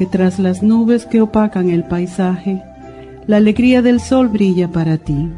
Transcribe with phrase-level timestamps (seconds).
[0.00, 2.62] que tras las nubes que opacan el paisaje,
[3.26, 5.28] la alegría del sol brilla para ti.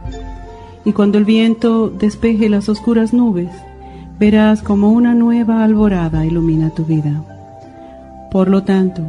[0.85, 3.51] Y cuando el viento despeje las oscuras nubes,
[4.21, 7.25] verás como una nueva alborada ilumina tu vida.
[8.31, 9.03] Por lo tanto,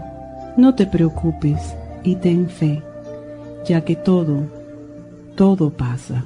[0.58, 2.82] no te preocupes y ten fe,
[3.68, 4.48] ya que todo,
[5.36, 6.26] todo pasa.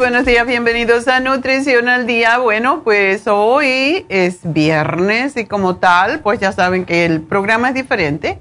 [0.00, 2.38] Buenos días, bienvenidos a Nutrición al Día.
[2.38, 7.74] Bueno, pues hoy es viernes y como tal, pues ya saben que el programa es
[7.74, 8.38] diferente.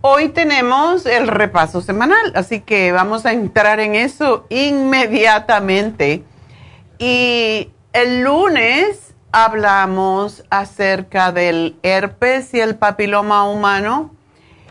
[0.00, 6.24] Hoy tenemos el repaso semanal, así que vamos a entrar en eso inmediatamente.
[6.98, 14.16] Y el lunes hablamos acerca del herpes y el papiloma humano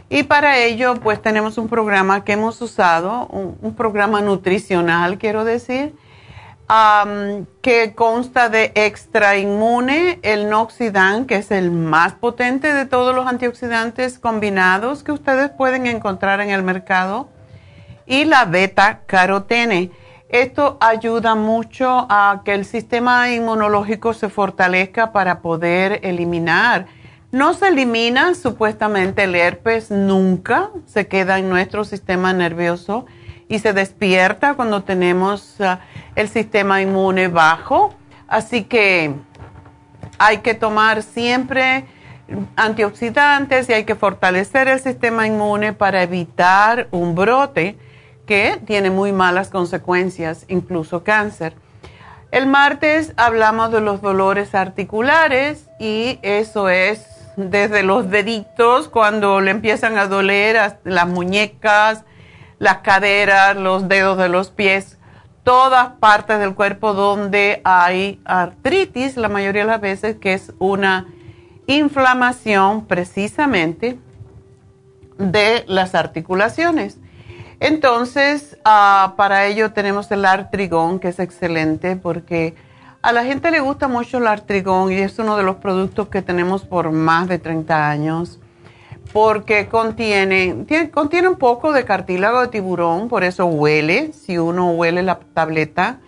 [0.09, 5.95] y para ello, pues tenemos un programa que hemos usado, un, programa nutricional, quiero decir,
[6.67, 13.27] que consta de extra inmune, el noxidan, que es el más potente de todos los
[13.27, 17.29] antioxidantes combinados que ustedes pueden encontrar en el mercado,
[18.07, 19.91] y la beta carotene.
[20.29, 26.87] Esto ayuda mucho a que el sistema inmunológico se fortalezca para poder eliminar
[27.35, 33.07] no se elimina supuestamente el herpes nunca, se queda en nuestro sistema nervioso
[33.47, 35.79] y se despierta cuando tenemos ah,
[36.15, 37.93] el sistema inmune bajo.
[38.27, 39.13] Así que
[40.17, 41.85] hay que tomar siempre
[42.55, 47.77] antioxidantes y hay que fortalecer el sistema inmune para evitar un brote
[48.25, 51.53] que tiene muy malas consecuencias, incluso cáncer.
[52.31, 57.05] El martes hablamos de los dolores articulares y eso es
[57.37, 62.03] desde los deditos cuando le empiezan a doler las muñecas,
[62.59, 64.97] las caderas, los dedos de los pies,
[65.43, 71.07] todas partes del cuerpo donde hay artritis, la mayoría de las veces que es una
[71.67, 73.99] inflamación precisamente
[75.17, 76.97] de las articulaciones.
[77.59, 82.55] Entonces, ah, para ello tenemos el artrigón, que es excelente porque
[83.01, 86.21] a la gente le gusta mucho el artrigón y es uno de los productos que
[86.21, 88.39] tenemos por más de 30 años
[89.15, 95.03] porque contiene, contiene un poco de cartílago de tiburón, por eso huele, si uno huele
[95.03, 96.01] la tableta,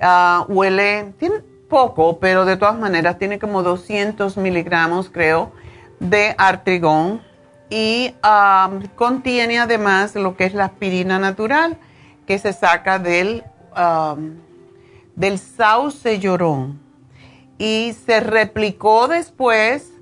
[0.00, 5.50] ah, huele, tiene poco, pero de todas maneras tiene como 200 miligramos, creo,
[5.98, 7.22] de artrigón
[7.70, 8.14] y
[8.94, 11.76] contiene además lo que es la aspirina natural
[12.24, 13.42] que se saca del,
[15.16, 16.78] del sauce llorón.
[17.58, 19.97] Y se replicó después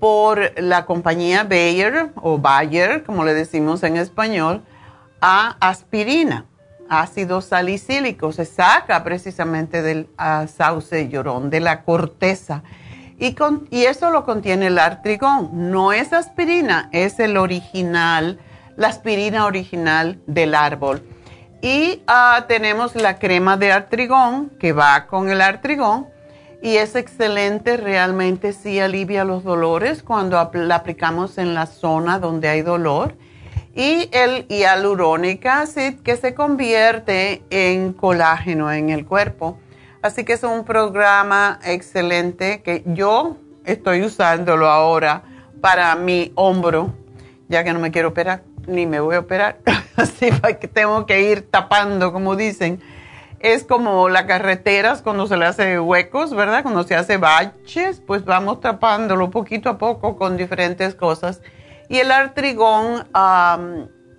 [0.00, 4.62] por la compañía Bayer o Bayer, como le decimos en español,
[5.20, 6.46] a aspirina,
[6.88, 8.32] ácido salicílico.
[8.32, 10.08] Se saca precisamente del
[10.48, 12.62] sauce llorón, de la corteza
[13.18, 15.50] y, con, y eso lo contiene el artrigón.
[15.70, 18.38] No es aspirina, es el original,
[18.76, 21.02] la aspirina original del árbol.
[21.62, 26.08] Y ah, tenemos la crema de artrigón que va con el artrigón
[26.62, 32.48] y es excelente, realmente sí alivia los dolores cuando la aplicamos en la zona donde
[32.48, 33.14] hay dolor.
[33.74, 39.58] Y el hialurónico acid que se convierte en colágeno en el cuerpo.
[40.00, 45.24] Así que es un programa excelente que yo estoy usándolo ahora
[45.60, 46.94] para mi hombro,
[47.48, 49.58] ya que no me quiero operar, ni me voy a operar.
[49.96, 52.80] Así que tengo que ir tapando, como dicen.
[53.46, 56.62] Es como las carreteras cuando se le hace huecos, ¿verdad?
[56.62, 61.40] Cuando se hace baches, pues vamos tapándolo poquito a poco con diferentes cosas.
[61.88, 63.06] Y el artrigón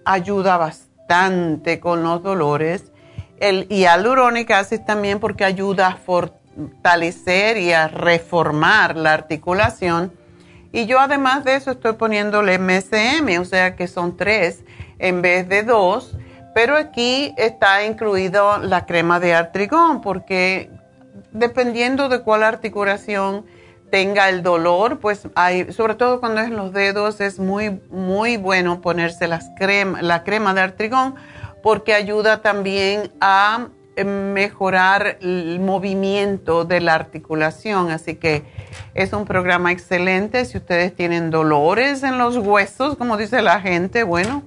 [0.06, 2.92] ayuda bastante con los dolores
[3.40, 10.12] el hialurónico acid también porque ayuda a fortalecer y a reformar la articulación.
[10.72, 14.64] Y yo además de eso estoy poniéndole MSM, o sea que son tres
[15.00, 16.18] en vez de dos.
[16.58, 20.72] Pero aquí está incluido la crema de artrigón porque
[21.32, 23.46] dependiendo de cuál articulación
[23.92, 28.38] tenga el dolor, pues hay, sobre todo cuando es en los dedos, es muy, muy
[28.38, 31.14] bueno ponerse las crema, la crema de artrigón
[31.62, 37.92] porque ayuda también a eh, mejorar el movimiento de la articulación.
[37.92, 38.46] Así que
[38.96, 40.44] es un programa excelente.
[40.46, 44.42] Si ustedes tienen dolores en los huesos, como dice la gente, bueno,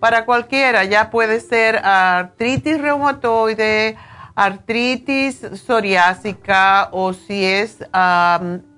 [0.00, 3.96] para cualquiera, ya puede ser artritis reumatoide,
[4.34, 7.78] artritis psoriásica o si es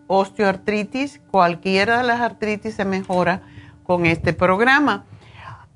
[0.06, 3.42] osteoartritis, cualquiera de las artritis se mejora
[3.82, 5.04] con este programa.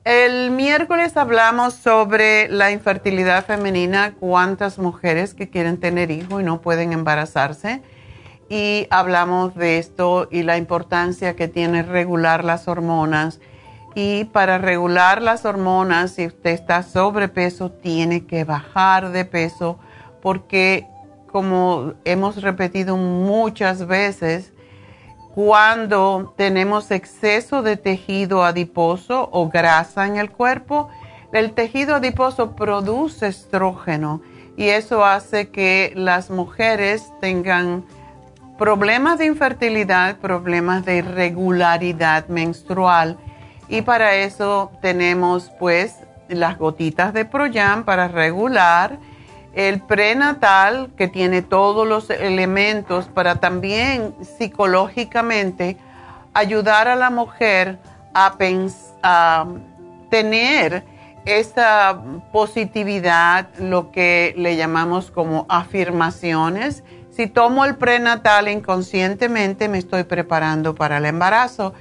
[0.04, 6.60] El miércoles hablamos sobre la infertilidad femenina, cuántas mujeres que quieren tener hijos y no
[6.60, 7.82] pueden embarazarse.
[8.48, 13.40] Y hablamos de esto y la importancia que tiene regular las hormonas.
[13.94, 19.78] Y para regular las hormonas, si usted está sobrepeso, tiene que bajar de peso
[20.22, 20.86] porque,
[21.30, 24.52] como hemos repetido muchas veces,
[25.34, 30.88] cuando tenemos exceso de tejido adiposo o grasa en el cuerpo,
[31.32, 34.20] el tejido adiposo produce estrógeno
[34.56, 37.84] y eso hace que las mujeres tengan
[38.58, 43.16] problemas de infertilidad, problemas de irregularidad menstrual
[43.72, 45.96] y para eso tenemos pues
[46.28, 48.98] las gotitas de Proyam para regular
[49.54, 55.78] el prenatal, que tiene todos los elementos para también psicológicamente
[56.34, 57.78] ayudar a la mujer
[58.12, 58.36] a,
[59.02, 59.46] a
[60.10, 60.84] tener
[61.24, 61.98] esa
[62.30, 66.84] positividad, lo que le llamamos como afirmaciones.
[67.08, 71.72] Si tomo el prenatal inconscientemente, me estoy preparando para el embarazo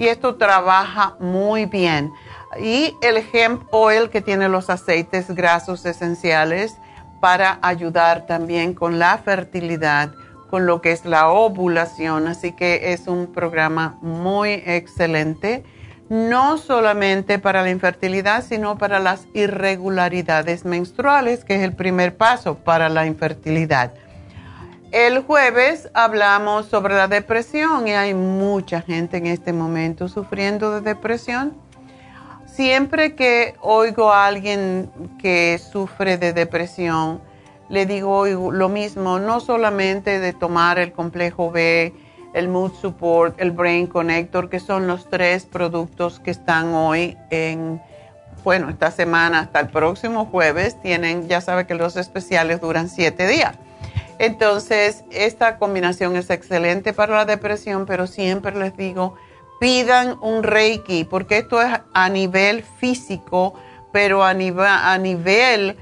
[0.00, 2.10] y esto trabaja muy bien.
[2.58, 6.78] Y el hemp oil que tiene los aceites grasos esenciales,
[7.20, 10.12] para ayudar también con la fertilidad,
[10.48, 12.28] con lo que es la ovulación.
[12.28, 15.64] Así que es un programa muy excelente,
[16.08, 22.56] no solamente para la infertilidad, sino para las irregularidades menstruales, que es el primer paso
[22.56, 23.92] para la infertilidad.
[24.92, 30.80] El jueves hablamos sobre la depresión y hay mucha gente en este momento sufriendo de
[30.80, 31.54] depresión
[32.60, 37.20] siempre que oigo a alguien que sufre de depresión,
[37.68, 41.94] le digo lo mismo, no solamente de tomar el complejo B,
[42.34, 47.80] el Mood Support, el Brain Connector, que son los tres productos que están hoy en,
[48.44, 53.26] bueno, esta semana hasta el próximo jueves, tienen, ya sabe que los especiales duran siete
[53.26, 53.56] días.
[54.20, 59.14] Entonces, esta combinación es excelente para la depresión, pero siempre les digo,
[59.58, 63.54] pidan un Reiki, porque esto es a nivel físico,
[63.92, 65.74] pero a nivel,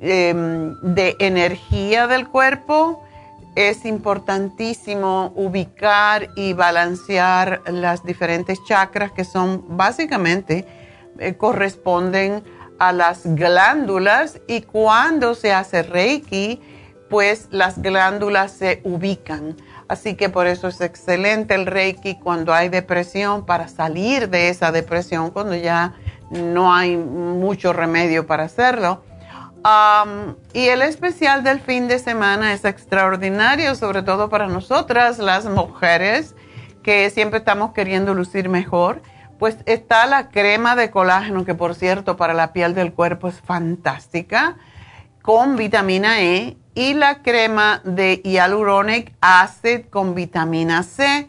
[0.00, 3.04] em, de energía del cuerpo,
[3.54, 10.64] es importantísimo ubicar y balancear las diferentes chakras que son básicamente
[11.18, 12.42] eh, corresponden
[12.78, 16.62] a las glándulas y cuando se hace Reiki,
[17.08, 19.56] pues las glándulas se ubican.
[19.88, 24.72] Así que por eso es excelente el Reiki cuando hay depresión para salir de esa
[24.72, 25.94] depresión, cuando ya
[26.30, 29.02] no hay mucho remedio para hacerlo
[30.52, 36.34] y el especial del fin de semana es extraordinario, sobre todo para nosotras, las mujeres,
[36.82, 39.00] que siempre estamos queriendo lucir mejor.
[39.38, 43.40] Pues está la crema de colágeno, que por cierto para la piel del cuerpo es
[43.40, 44.56] fantástica,
[45.22, 51.28] con vitamina E, y la crema de hyaluronic acid con vitamina C,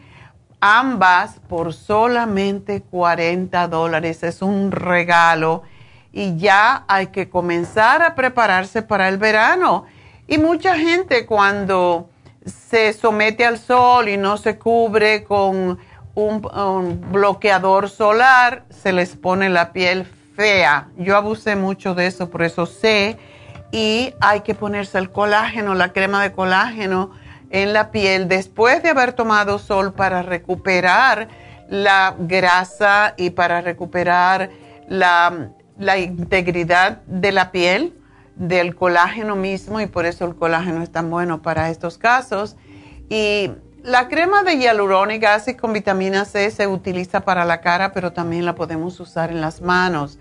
[0.59, 4.23] ambas por solamente 40 dólares.
[4.23, 5.63] Es un regalo
[6.11, 9.85] y ya hay que comenzar a prepararse para el verano.
[10.27, 12.09] Y mucha gente cuando
[12.45, 15.77] se somete al sol y no se cubre con
[16.15, 20.87] un, bloqueador solar, se les pone la piel fea.
[20.97, 23.17] Yo abusé mucho de eso, por eso sé.
[23.75, 27.11] Y hay que ponerse el colágeno, la crema de colágeno
[27.49, 31.27] en la piel después de haber tomado sol para recuperar
[31.67, 34.49] la grasa y para recuperar
[34.87, 35.49] la,
[35.97, 37.93] integridad de la piel,
[38.37, 42.55] del colágeno mismo y por eso el colágeno es tan bueno para estos casos.
[43.09, 43.51] Y
[43.83, 48.45] la crema de hialurónica acid con vitamina C se utiliza para la cara, pero también
[48.45, 50.17] la podemos usar en las manos.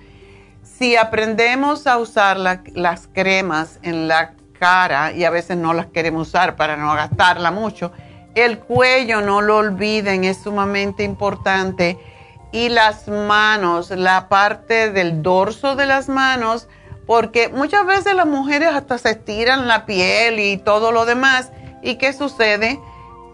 [0.79, 6.29] Si aprendemos a usar las cremas en la cara, y a veces no las queremos
[6.29, 7.93] usar para no gastarla mucho,
[8.35, 11.97] el cuello, no lo olviden, es sumamente importante
[12.51, 16.67] y las manos, la parte del dorso de las manos,
[17.07, 21.53] porque muchas veces las mujeres hasta se estiran la piel y todo lo demás.
[21.83, 22.81] ¿Y qué sucede?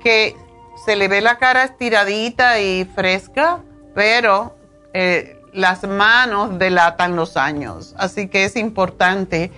[0.03, 0.37] Que
[0.85, 3.61] se le ve la cara estiradita y fresca,
[3.95, 4.57] pero
[4.93, 7.95] eh, las manos delatan los años.
[7.99, 9.51] Así que es importante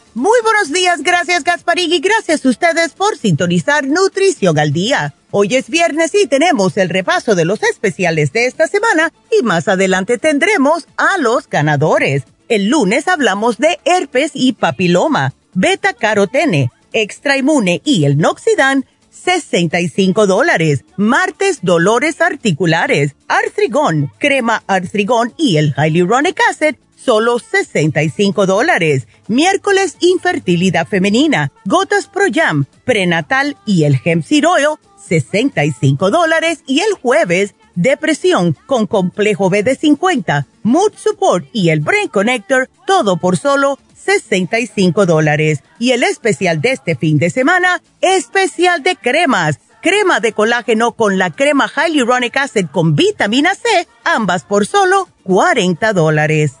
[0.13, 5.13] Muy buenos días, gracias Gasparín y gracias a ustedes por sintonizar Nutrición al Día.
[5.31, 9.69] Hoy es viernes y tenemos el repaso de los especiales de esta semana y más
[9.69, 12.23] adelante tendremos a los ganadores.
[12.49, 20.27] El lunes hablamos de herpes y papiloma beta carotene, extra inmune y el noxidan, 65
[20.27, 20.83] dólares.
[20.97, 29.07] Martes, dolores articulares, artrigón, crema artrigón y el hyaluronic acid, solo 65 dólares.
[29.27, 34.77] Miércoles, infertilidad femenina, gotas pro jam, prenatal y el hemp seed oil,
[35.07, 36.63] 65 dólares.
[36.67, 42.69] Y el jueves, depresión con complejo B de 50, mood support y el brain connector,
[42.85, 45.63] todo por solo 65 dólares.
[45.79, 49.59] Y el especial de este fin de semana, especial de cremas.
[49.81, 55.93] Crema de colágeno con la crema Hyaluronic Acid con vitamina C, ambas por solo 40
[55.93, 56.60] dólares.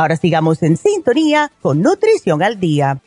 [0.00, 3.02] Ahora sigamos en sintonía con Nutrición al Día.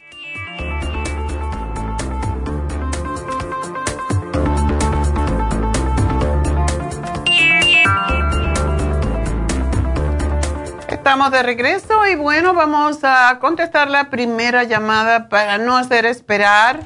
[10.87, 16.81] Estamos de regreso y bueno, vamos a contestar la primera llamada para no hacer esperar.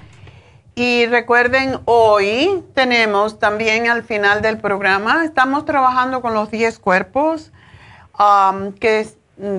[0.73, 7.51] Y recuerden, hoy tenemos también al final del programa, estamos trabajando con los 10 cuerpos
[8.17, 9.16] um, que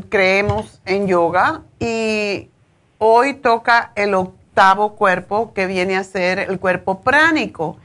[0.08, 2.50] creemos en yoga y
[2.98, 7.76] hoy toca el octavo cuerpo que viene a ser el cuerpo pránico.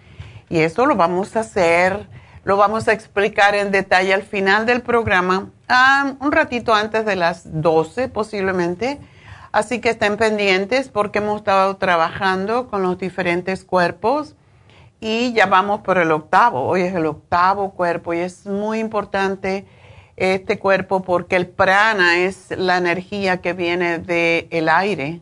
[0.50, 2.08] Y eso lo vamos a hacer,
[2.44, 5.50] lo vamos a explicar en detalle al final del programa
[6.20, 9.00] un ratito antes de las 12 posiblemente.
[9.52, 14.36] Así que estén pendientes porque hemos estado trabajando con los diferentes cuerpos
[15.00, 16.64] y ya vamos por el octavo.
[16.64, 19.66] Hoy es el octavo cuerpo y es muy importante
[20.16, 25.22] este cuerpo porque el prana es la energía que viene del el aire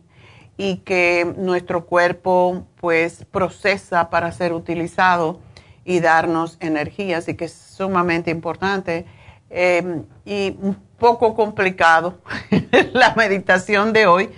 [0.57, 5.39] y que nuestro cuerpo pues procesa para ser utilizado
[5.85, 7.17] y darnos energía.
[7.17, 9.05] Así que es sumamente importante
[9.53, 12.19] Em, y un poco complicado
[12.93, 14.29] la meditación de hoy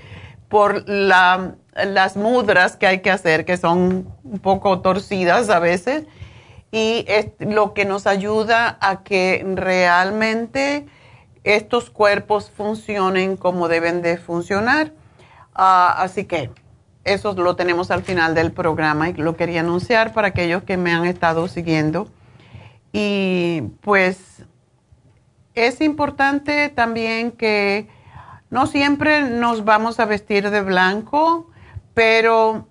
[0.50, 6.06] por las mudras que hay que hacer, que son un poco torcidas a veces,
[6.74, 10.88] y es lo que nos ayuda a que realmente
[11.44, 14.92] estos cuerpos funcionen como deben de funcionar.
[15.54, 16.50] Ah, así que
[17.04, 20.92] eso lo tenemos al final del programa y lo quería anunciar para aquellos que me
[20.92, 22.08] han estado siguiendo.
[22.92, 24.44] Y pues
[25.54, 27.88] es importante también que
[28.50, 31.52] no siempre nos vamos a vestir de blanco,
[31.94, 32.68] pero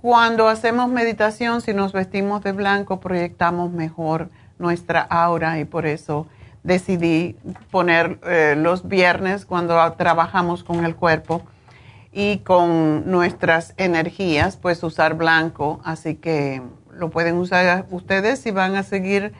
[0.00, 6.26] cuando hacemos meditación, si nos vestimos de blanco, proyectamos mejor nuestra aura y por eso
[6.62, 7.36] decidí
[7.70, 11.42] poner eh, los viernes cuando trabajamos con el cuerpo
[12.12, 15.80] y con nuestras energías, pues usar blanco.
[15.84, 19.32] Así que lo pueden usar ustedes si van a seguir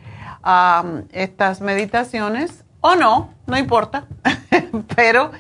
[1.12, 4.07] estas meditaciones o no, no importa,
[4.96, 5.33] pero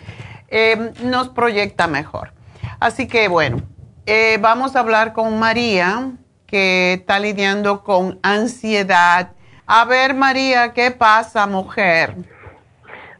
[0.48, 2.32] eh, nos proyecta mejor.
[2.80, 3.62] Así que bueno,
[4.12, 6.10] eh, vamos a hablar con María,
[6.48, 9.30] que está lidiando con ansiedad.
[9.68, 12.16] A ver, María, ¿qué pasa, mujer?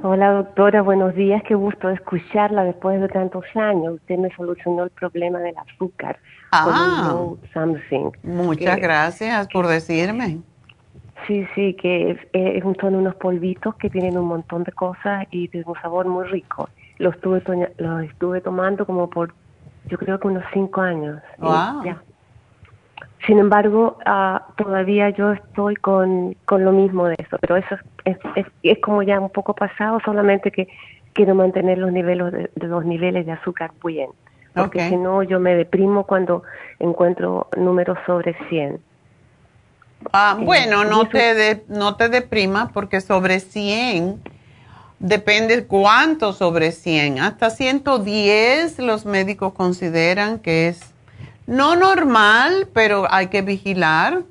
[0.03, 1.45] Hola, doctora, buenos días.
[1.47, 3.95] Qué gusto escucharla después de tantos años.
[3.95, 6.19] Usted me solucionó el problema del azúcar.
[6.51, 7.15] Ah,
[8.25, 10.39] muchas gracias por decirme.
[11.29, 15.69] Sí, sí, que es, son unos polvitos que tienen un montón de cosas y tienen
[15.69, 16.69] un sabor muy rico.
[16.99, 17.45] Los estuve,
[17.79, 19.33] los estuve tomando como por,
[19.91, 21.21] yo creo que unos cinco años.
[23.27, 28.17] Sin embargo, ah, todavía yo estoy con, con lo mismo de eso, pero eso es,
[28.35, 30.69] es, es, como ya un poco pasado, solamente que
[31.13, 34.09] quiero mantener los niveles de, los niveles de azúcar bien,
[34.55, 36.45] porque si no yo me deprimo cuando
[36.79, 38.81] encuentro números sobre 100.
[40.15, 44.19] Ah, bueno, no te, de, no te deprima porque sobre 100
[45.01, 47.19] depende cuánto sobre 100.
[47.19, 50.95] Hasta 110 los médicos consideran que es
[51.47, 54.23] No normal, pero hay que vigilar.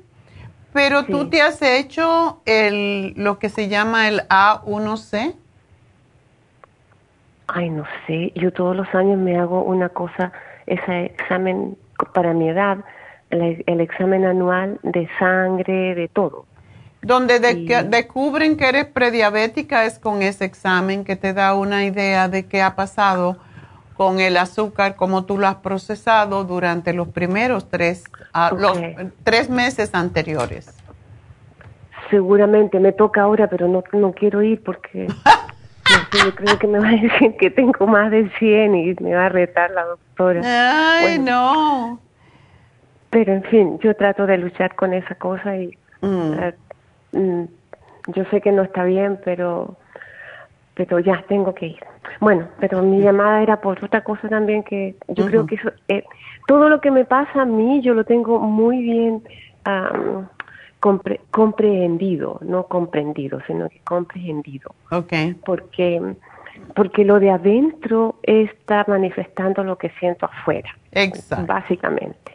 [0.72, 5.34] Pero tú te has hecho el, lo que se llama el A1C.
[7.48, 8.32] Ay, no sé.
[8.36, 10.32] Yo todos los años me hago una cosa,
[10.66, 11.76] ese examen
[12.14, 12.78] para mi edad,
[13.30, 16.46] el, examen anual de sangre, de todo.
[17.02, 22.46] Donde descubren que eres prediabética es con ese examen que te da una idea de
[22.46, 23.38] qué ha pasado
[24.00, 28.78] con el azúcar, cómo tú lo has procesado durante los primeros tres, ah, los
[29.24, 30.74] tres meses anteriores.
[32.08, 35.06] Seguramente me toca ahora, pero no, no quiero ir porque
[36.24, 39.26] yo creo que me va a decir que tengo más de 100 y me va
[39.26, 40.40] a retar la doctora.
[40.44, 42.00] Ay, no.
[43.10, 46.32] Pero en fin, yo trato de luchar con esa cosa y mm.
[46.32, 46.69] Eh, mm,
[47.12, 49.76] yo sé que no está bien, pero
[50.74, 51.80] pero ya tengo que ir.
[52.20, 56.04] Bueno, pero mi llamada era por otra cosa también que yo creo que eso, eh,
[56.46, 59.22] todo lo que me pasa a mí yo lo tengo muy bien
[61.30, 64.74] comprendido, no comprendido, sino que comprendido.
[64.90, 65.34] Okay.
[65.44, 66.14] Porque
[66.74, 70.68] porque lo de adentro está manifestando lo que siento afuera.
[70.92, 71.46] Exacto.
[71.46, 72.32] Básicamente.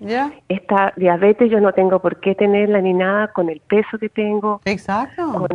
[0.48, 4.62] Esta diabetes yo no tengo por qué tenerla ni nada con el peso que tengo.
[4.66, 5.48] Exacto.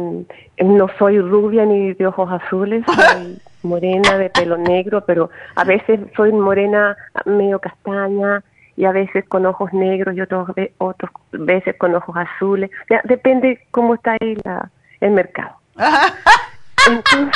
[0.58, 6.00] no soy rubia ni de ojos azules, soy morena de pelo negro, pero a veces
[6.16, 8.42] soy morena medio castaña
[8.76, 12.70] y a veces con ojos negros y otros, otros veces con ojos azules.
[13.04, 15.56] depende cómo está ahí la, el mercado.
[16.88, 17.34] Entonces,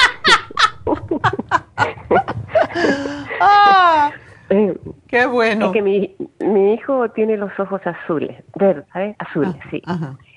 [3.40, 4.11] ah,
[4.50, 4.76] eh,
[5.09, 5.66] qué bueno.
[5.66, 8.85] Es que mi, mi hijo tiene los ojos azules, verdes,
[9.18, 9.83] Azules, ah, sí.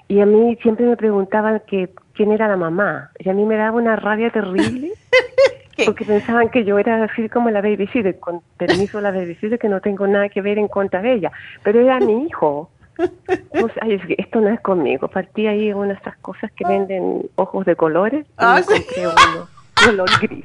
[0.10, 3.12] Y a mí siempre me preguntaban que quién era la mamá.
[3.20, 4.94] Y a mí me daba una rabia terrible.
[5.86, 9.82] porque pensaban que yo era así como la babysitter, con permiso la babysitter, que no
[9.82, 11.32] tengo nada que ver en contra de ella.
[11.64, 12.72] Pero era mi hijo.
[13.60, 15.08] Pues, ay, esto no es conmigo.
[15.08, 18.26] Partí ahí una de esas cosas que venden ojos de colores.
[18.26, 18.62] Y ah,
[19.00, 20.44] uno color gris.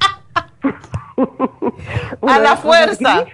[2.27, 3.25] a la fuerza.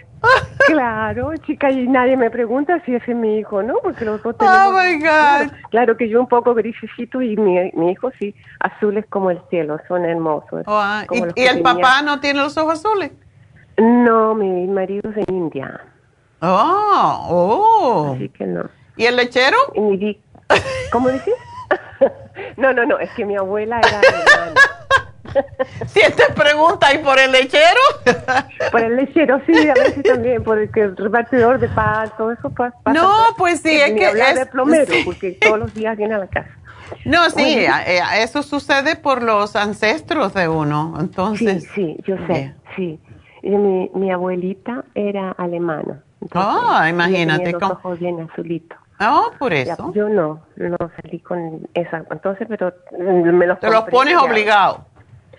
[0.68, 3.76] Claro, chica, y nadie me pregunta si ese es mi hijo, ¿no?
[3.82, 4.68] Porque los dos tenemos...
[4.68, 5.54] Oh, my God.
[5.72, 9.80] Claro, que yo un poco grisecito y mi, mi hijo sí, azules como el cielo,
[9.88, 10.64] son hermosos.
[10.68, 11.06] Oh, ah,
[11.36, 13.12] ¿Y, el papá no tiene los ojos azules?
[13.78, 15.80] No, mi marido es de India.
[16.42, 18.14] Oh, oh.
[18.14, 18.70] Así que no.
[19.00, 19.58] ¿Y el lechero?
[20.92, 21.34] ¿Cómo dices?
[22.58, 24.62] no, no, no, es que mi abuela era alemana.
[25.86, 27.80] Si te pregunta, ¿y por el lechero?
[28.72, 32.76] por el lechero, sí, a veces también, por el, repartidor de pan, todo eso pasa.
[32.92, 34.08] No, pues sí, es que.
[34.08, 36.50] Hablar de plomero, porque todos los días viene a la casa.
[37.06, 41.64] No, sí, eh, eso sucede por los ancestros de uno, entonces.
[41.76, 43.00] Sí, sí, yo sé, sí.
[43.44, 46.02] mi, mi abuelita era alemana.
[46.32, 47.52] Ah, oh, imagínate.
[47.52, 48.80] Los ojos bien azulitos.
[49.00, 49.94] Oh, por eso.
[49.94, 52.04] yo no, no salí con esa.
[52.12, 54.86] Entonces, pero me los Te los pones obligado.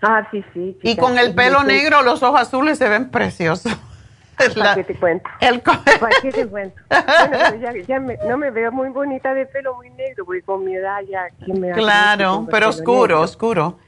[0.02, 0.78] Ah, sí, sí.
[0.82, 3.76] y con el pelo negro, los ojos azules se ven preciosos.
[4.56, 5.28] ¿Para qué te cuento?
[5.40, 6.80] El ¿Para qué te cuento?
[6.88, 10.64] Bueno, ya, ya me, no me veo muy bonita de pelo muy negro, porque con
[10.64, 11.26] mi edad ya...
[11.46, 13.78] me claro, pero oscuro, oscuro.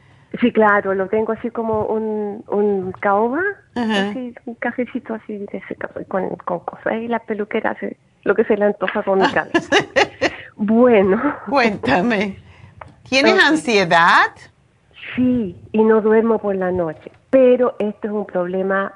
[0.40, 3.40] Sí, claro, lo tengo así como un, un caoba,
[3.74, 5.76] así, un cafecito así de ese,
[6.08, 6.94] con, con cosas.
[7.00, 9.76] Y la peluquera hace lo que se le antoja con mi cabeza.
[10.56, 11.20] bueno.
[11.48, 12.38] Cuéntame.
[13.08, 14.30] ¿Tienes ansiedad?
[15.14, 18.92] Sí, y no duermo por la noche, pero esto es un problema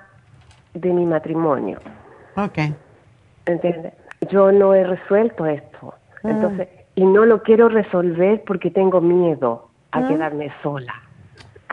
[0.73, 1.81] de mi matrimonio.
[2.37, 2.59] Ok.
[3.47, 3.93] ¿Entiendes?
[4.31, 5.95] Yo no he resuelto esto.
[6.25, 6.31] Ah.
[6.31, 10.09] Entonces, y no lo quiero resolver porque tengo miedo a ah.
[10.09, 10.95] quedarme sola.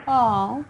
[0.05, 0.61] Oh.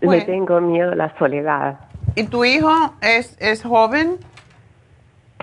[0.00, 1.78] Le tengo miedo a la soledad.
[2.16, 4.16] ¿Y tu hijo es, es joven?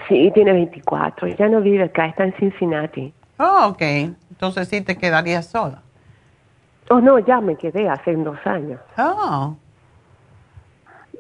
[0.10, 1.28] Sí, tiene 24.
[1.28, 3.14] Ya no vive acá, está en Cincinnati.
[3.38, 3.82] Oh, ok.
[3.82, 5.84] Entonces sí te quedarías sola.
[6.90, 8.80] Oh, no, ya me quedé hace dos años.
[8.98, 9.56] Oh.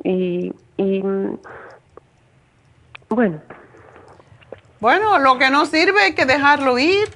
[0.03, 1.03] Y, y
[3.09, 3.39] bueno.
[4.79, 7.07] Bueno, lo que no sirve hay que dejarlo ir.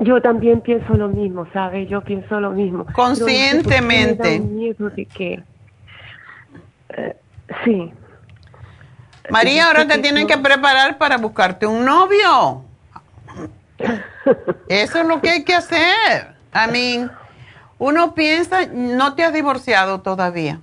[0.00, 1.88] Yo también pienso lo mismo, ¿sabes?
[1.88, 2.86] Yo pienso lo mismo.
[2.94, 4.38] Conscientemente.
[4.38, 5.42] No miedo de que...
[7.64, 7.92] Sí.
[9.30, 12.64] María, ahora te tienen que preparar para buscarte un novio.
[14.68, 16.34] Eso es lo que hay que hacer.
[16.54, 17.10] I mean,
[17.78, 20.60] uno piensa, no te has divorciado todavía.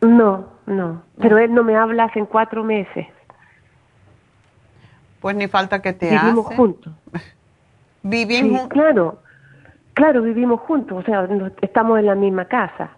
[0.00, 1.02] No, no.
[1.18, 3.06] Pero él no me habla hace cuatro meses.
[5.20, 6.92] Pues ni falta que te Vivimos juntos.
[8.02, 9.22] Vivimos Claro,
[9.94, 10.98] claro, vivimos juntos.
[10.98, 11.28] O sea,
[11.60, 12.90] estamos en la misma casa.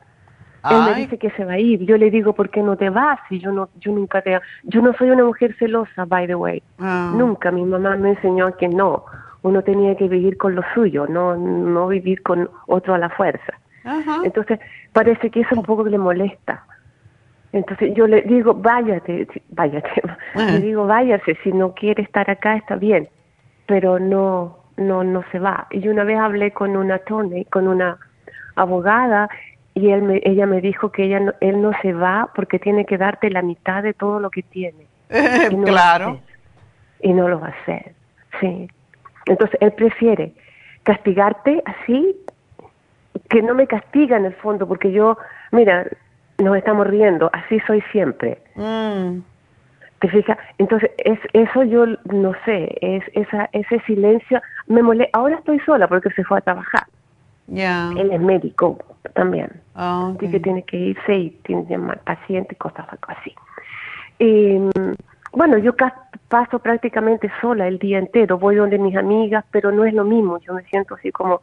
[0.71, 1.85] Él me dice que se va a ir.
[1.85, 3.21] Yo le digo, ¿por qué no te vas?
[3.31, 6.63] Y yo no, yo nunca te, yo no soy una mujer celosa, by the way.
[6.79, 7.13] Ah.
[7.15, 7.51] Nunca.
[7.51, 9.05] Mi mamá me enseñó que no.
[9.43, 13.53] Uno tenía que vivir con lo suyo, no, no vivir con otro a la fuerza.
[13.85, 14.21] Ajá.
[14.25, 14.59] Entonces,
[14.93, 16.65] parece que eso un poco le molesta.
[17.55, 20.03] Entonces yo le digo, váyate, váyate.
[20.35, 20.47] Ah.
[20.51, 23.09] Le digo, váyase, si no quiere estar acá está bien,
[23.67, 25.69] pero no, no, no se va.
[25.71, 27.97] Y una vez hablé con una attorney, con una
[28.57, 29.29] abogada,
[29.75, 32.85] y él me, ella me dijo que ella no- él no se va porque tiene
[32.85, 34.87] que darte la mitad de todo lo que tiene.
[35.51, 36.21] Y no claro.
[37.01, 37.93] Y no lo va a hacer,
[38.41, 38.69] sí.
[39.27, 40.33] Entonces él prefiere
[40.85, 42.17] castigarte así
[43.29, 45.17] que no me castiga en el fondo, porque yo,
[45.53, 45.87] mira,
[46.39, 48.39] nos estamos riendo, así soy siempre.
[48.55, 49.19] Mm.
[50.01, 50.37] ¿Te fijas?
[50.59, 55.17] Entonces, es, eso yo no sé, es esa, ese silencio me molesta.
[55.19, 56.85] Ahora estoy sola porque se fue a trabajar.
[57.47, 57.91] Ya.
[57.97, 58.79] Él es médico
[59.15, 59.51] también.
[59.75, 60.23] Ah, ok.
[60.23, 63.35] Así que tiene que irse y tiene más pacientes y cosas así.
[64.19, 64.95] Y, mm,
[65.33, 65.75] bueno, yo
[66.29, 68.39] paso prácticamente sola el día entero.
[68.39, 70.39] Voy donde mis amigas, pero no es lo mismo.
[70.39, 71.43] Yo me siento así como,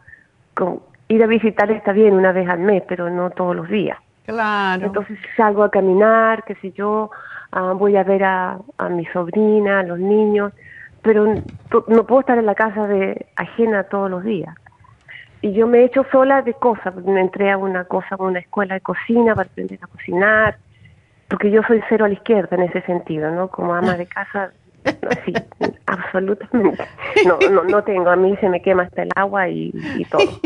[0.53, 3.97] como ir a visitar está bien una vez al mes, pero no todos los días.
[4.25, 4.85] Claro.
[4.85, 7.11] Entonces salgo a caminar, qué sé yo,
[7.51, 10.53] ah, voy a ver a, a mi sobrina, a los niños,
[11.01, 11.25] pero
[11.87, 14.55] no puedo estar en la casa de ajena todos los días.
[15.41, 18.39] Y yo me he hecho sola de cosas, me entré a una cosa, a una
[18.39, 20.57] escuela de cocina para aprender a cocinar,
[21.27, 23.47] porque yo soy cero a la izquierda en ese sentido, ¿no?
[23.47, 24.51] Como ama de casa,
[24.85, 25.33] no, sí,
[25.85, 26.83] absolutamente.
[27.25, 30.39] No, no, no tengo, a mí se me quema hasta el agua y, y todo.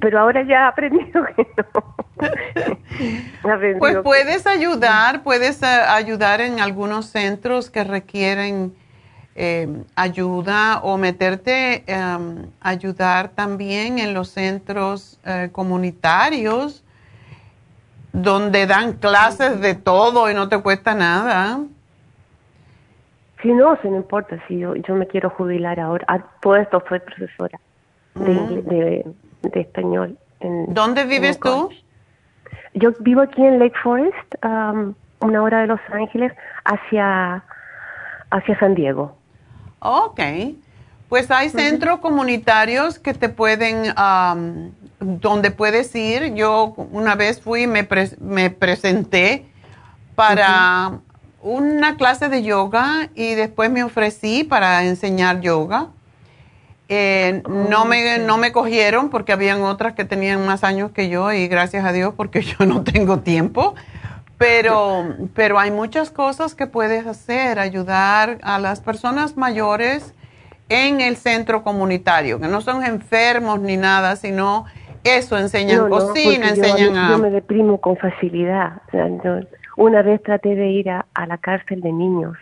[0.00, 1.96] Pero ahora ya he aprendido que no.
[3.52, 8.74] Aprendido Pues puedes ayudar, puedes eh, ayudar en algunos centros que requieren
[9.34, 16.84] eh, ayuda o meterte, em, ayudar también en los centros eh, comunitarios
[18.12, 21.58] donde dan clases de todo y no te cuesta nada.
[23.42, 26.04] Si no, si no importa, si yo, yo me quiero jubilar ahora.
[26.08, 27.58] A todo esto soy profesora
[28.14, 30.16] de, de, de español.
[30.38, 31.70] En, ¿Dónde en vives un tú?
[32.74, 36.32] Yo vivo aquí en Lake Forest, um, una hora de Los Ángeles,
[36.64, 37.42] hacia,
[38.30, 39.16] hacia San Diego.
[39.84, 40.20] Ok.
[41.10, 46.34] Pues hay centros comunitarios que te pueden, am, donde puedes ir.
[46.34, 47.86] Yo una vez fui y me,
[48.18, 49.46] me presenté
[50.14, 51.00] para
[51.42, 55.88] una clase de yoga y después me ofrecí para enseñar yoga.
[56.88, 61.30] Eh, no, me, no me cogieron porque habían otras que tenían más años que yo
[61.32, 63.74] y gracias a Dios porque yo no tengo tiempo.
[64.46, 65.04] Pero,
[65.34, 70.14] pero hay muchas cosas que puedes hacer, ayudar a las personas mayores
[70.68, 74.66] en el centro comunitario, que no son enfermos ni nada, sino
[75.02, 77.18] eso, enseñan No, no, cocina, yo- enseñan yo, a...
[77.18, 78.82] me deprimo con facilidad.
[78.88, 82.36] O sea, yo- una vez traté de ir a, a la cárcel de niños.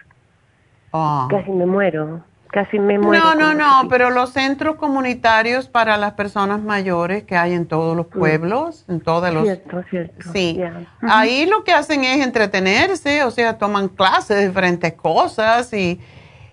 [0.92, 1.26] Ah.
[1.30, 2.20] Casi me muero.
[2.52, 3.34] Casi me muero.
[3.34, 7.96] No, no, no, pero los centros comunitarios para las personas mayores que hay en todos
[7.96, 9.44] los pueblos, en todos los...
[9.44, 10.32] Cierto, cierto.
[10.34, 10.60] Sí,
[11.00, 15.98] ahí lo que hacen es entretenerse, o sea, toman clases de diferentes cosas y,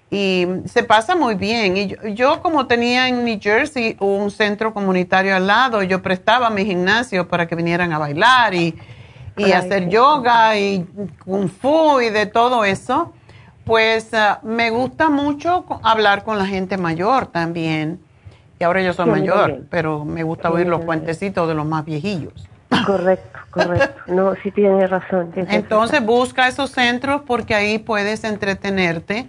[0.10, 1.76] y se pasa muy bien.
[1.76, 6.50] Y yo, yo como tenía en New Jersey un centro comunitario al lado, yo prestaba
[6.50, 8.74] mi gimnasio para que vinieran a bailar y,
[9.36, 10.88] y Ay, hacer yoga y
[11.26, 13.12] kung fu y de todo eso.
[13.70, 18.00] Pues ah, me gusta mucho hablar con la gente mayor también.
[18.60, 21.68] Y ahora yo soy Sí, mayor, pero me gusta Sí, oír los cuentecitos de los
[21.68, 22.50] más viejillos.
[22.84, 24.02] Correcto, correcto.
[24.08, 25.32] No, sí tienes razón.
[25.36, 26.06] Entonces razón.
[26.08, 29.28] busca esos centros porque ahí puedes entretenerte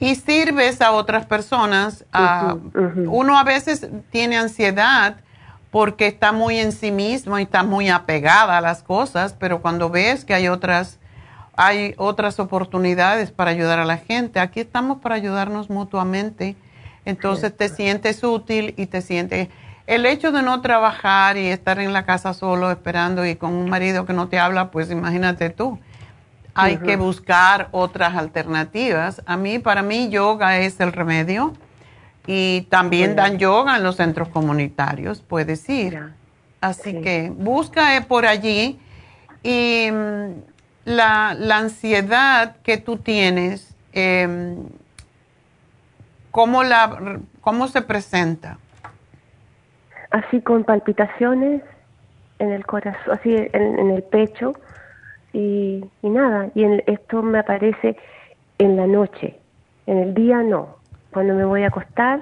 [0.00, 2.04] y sirves a otras personas.
[2.12, 3.12] a- Ujú, ujú.
[3.20, 5.14] Uno a veces tiene ansiedad
[5.70, 9.90] porque está muy en sí mismo y está muy apegada a las cosas, pero cuando
[9.90, 10.98] ves que hay otras
[11.56, 16.56] hay otras oportunidades para ayudar a la gente, aquí estamos para ayudarnos mutuamente.
[17.04, 19.48] Entonces te sientes útil y te sientes
[19.86, 23.68] el hecho de no trabajar y estar en la casa solo esperando y con un
[23.68, 25.78] marido que no te habla, pues imagínate tú.
[26.54, 29.22] Hay que buscar otras alternativas.
[29.26, 31.54] A mí, para mí, yoga es el remedio
[32.26, 36.12] y también dan yoga en los centros comunitarios, puedes ir.
[36.60, 37.00] Así Sí.
[37.00, 38.78] que busca eh, por allí
[39.42, 40.49] y mm,
[40.96, 44.56] la, la ansiedad que tú tienes, em,
[46.30, 48.58] ¿cómo, la, ¿cómo se presenta?
[50.10, 51.62] Así con palpitaciones
[52.38, 54.54] en el corazón, así en, en el pecho
[55.32, 56.48] y, y nada.
[56.54, 57.96] Y en- esto me aparece
[58.58, 59.38] en la noche.
[59.86, 60.76] En el día no.
[61.12, 62.20] Cuando me voy a acostar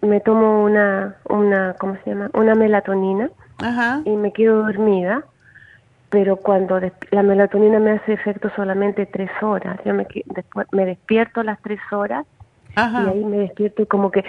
[0.00, 2.28] me tomo una, una, ¿cómo se llama?
[2.34, 4.00] Una melatonina Ajá.
[4.04, 5.22] y me quedo dormida
[6.12, 6.78] pero cuando
[7.10, 11.58] la melatonina me hace efecto solamente tres horas, yo me, después, me despierto a las
[11.62, 12.26] tres horas
[12.76, 14.22] y ahí me despierto y como que,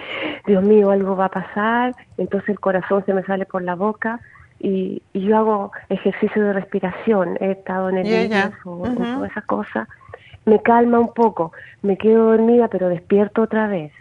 [0.47, 4.21] Dios mío, algo va a pasar, entonces el corazón se me sale por la boca
[4.59, 9.89] y, yo hago ejercicio de respiración, he estado en el yeah, o, toda esa cosa,
[10.45, 13.91] me calma un poco, me quedo dormida pero despierto otra vez.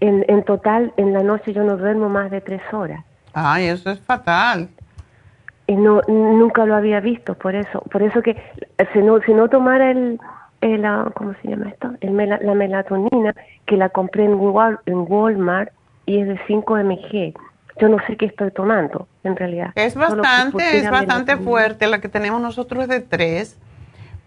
[0.00, 3.04] En, en total, en la noche yo no duermo más de tres horas.
[3.34, 4.70] Ay, eso es fatal.
[5.68, 8.36] Y no, nunca lo había visto, por eso, por eso que
[8.94, 10.18] si no, si no tomara el,
[10.62, 11.90] el ah, ¿cómo se llama esto?
[12.00, 13.34] El la melatonina,
[13.66, 15.70] que la compré en, en Walmart
[16.06, 17.34] y es de 5 mg.
[17.78, 19.72] Yo no sé qué estoy tomando, en realidad.
[19.74, 23.58] Es bastante, es bastante fuerte, la que tenemos nosotros es de 3,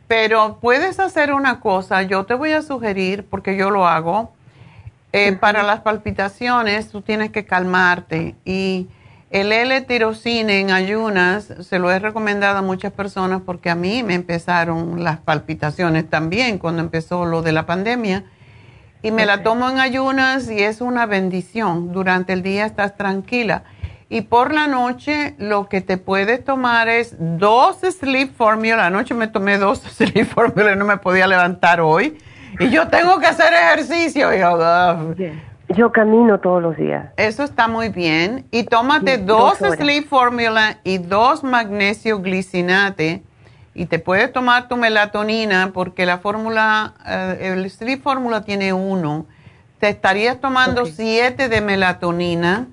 [0.08, 4.32] pero puedes hacer una cosa, yo te voy a sugerir, porque yo lo hago,
[5.12, 8.88] eh, para las palpitaciones tú tienes que calmarte y
[9.32, 14.14] el L-tirocine en ayunas se lo he recomendado a muchas personas porque a mí me
[14.14, 18.26] empezaron las palpitaciones también cuando empezó lo de la pandemia
[19.02, 21.92] y me la tomo en ayunas y es una bendición.
[21.92, 23.64] Durante el día estás tranquila.
[24.10, 28.86] Y por la noche lo que te puedes tomar es dos Sleep Formula.
[28.86, 32.18] Anoche me tomé dos Sleep Formula y no me podía levantar hoy.
[32.60, 34.34] Y yo tengo que hacer ejercicio.
[34.36, 35.16] Y yo
[35.92, 37.12] camino todos los días.
[37.18, 38.46] Eso está muy bien.
[38.52, 43.24] Y tómate dos, Sleep Formula y dos magnesio glicinate.
[43.74, 49.26] Y te puedes tomar tu melatonina porque la fórmula, eh, el Sleep Formula tiene uno.
[49.80, 52.68] Te estarías tomando siete de melatonina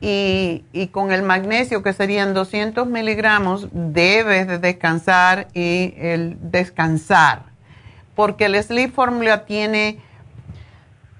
[0.00, 7.42] y, y, con el magnesio, que serían 200 miligramos, debes de descansar y el descansar.
[8.14, 9.98] Porque el Sleep Formula tiene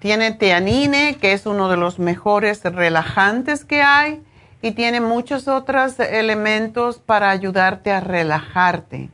[0.01, 4.23] tiene teanine, que es uno de los mejores relajantes que hay,
[4.63, 9.11] y tiene muchos otros elementos para ayudarte a relajarte.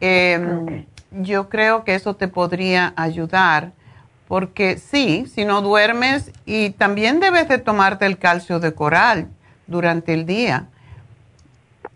[0.00, 3.72] Em, yo creo que eso te podría ayudar,
[4.28, 9.28] porque sí, si no duermes, y también debes de tomarte el calcio de coral
[9.66, 10.66] durante el día.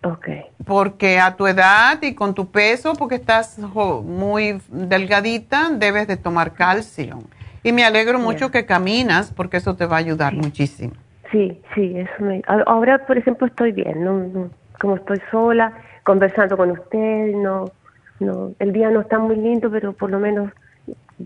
[0.03, 0.45] Okay.
[0.67, 6.53] Porque a tu edad y con tu peso, porque estás muy delgadita, debes de tomar
[6.53, 7.23] calcio.
[7.65, 10.93] Y me alegro mucho que caminas porque eso te va a ayudar muchísimo.
[11.33, 12.43] Sí, sí, eso me...
[12.67, 15.73] Ahora, por ejemplo, estoy bien, no, como estoy sola,
[16.05, 17.65] conversando con usted, no,
[18.21, 20.53] no, el día no está muy lindo, pero por lo menos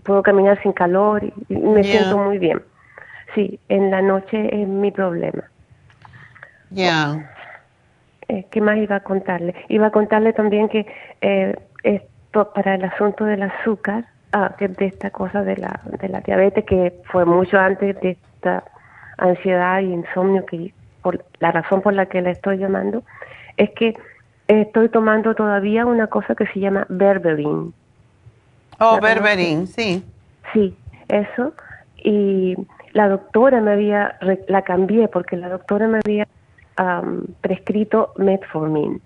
[0.03, 2.61] puedo caminar sin calor y, me siento muy bien.
[3.35, 5.43] Sí, en la noche es mi problema.
[6.71, 7.29] Ya.
[8.29, 9.53] Eh, ¿Qué más iba a contarle?
[9.67, 10.85] Iba a contarle también que
[11.21, 16.21] eh, esto para el asunto del azúcar, ah, de esta cosa de la, de la
[16.21, 18.63] diabetes que fue mucho antes de esta
[19.17, 23.03] ansiedad y insomnio que por la razón por la que la estoy llamando
[23.57, 23.95] es que
[24.47, 27.73] estoy tomando todavía una cosa que se llama berberin.
[28.79, 30.03] Oh, berberin, sí.
[30.53, 30.75] Sí,
[31.07, 31.53] eso.
[31.97, 32.55] Y
[32.93, 36.27] la doctora me había, la cambié porque la doctora me había
[37.41, 39.01] prescrito metformin.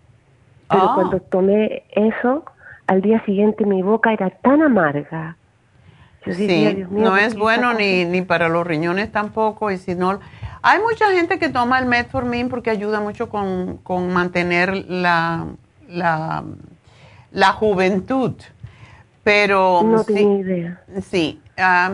[0.70, 0.96] Pero oh.
[0.96, 2.46] cuando tomé eso,
[2.88, 5.38] al día siguiente mi boca era tan amarga.
[6.26, 9.72] sí, no es bueno ni, ni para los riñones tampoco.
[9.72, 10.20] Y si no,
[10.62, 15.48] hay mucha gente que toma el metformin porque ayuda mucho con, con mantener la,
[15.90, 16.44] la,
[17.32, 18.34] la juventud.
[19.24, 20.82] Pero no tengo idea.
[21.02, 21.40] Sí,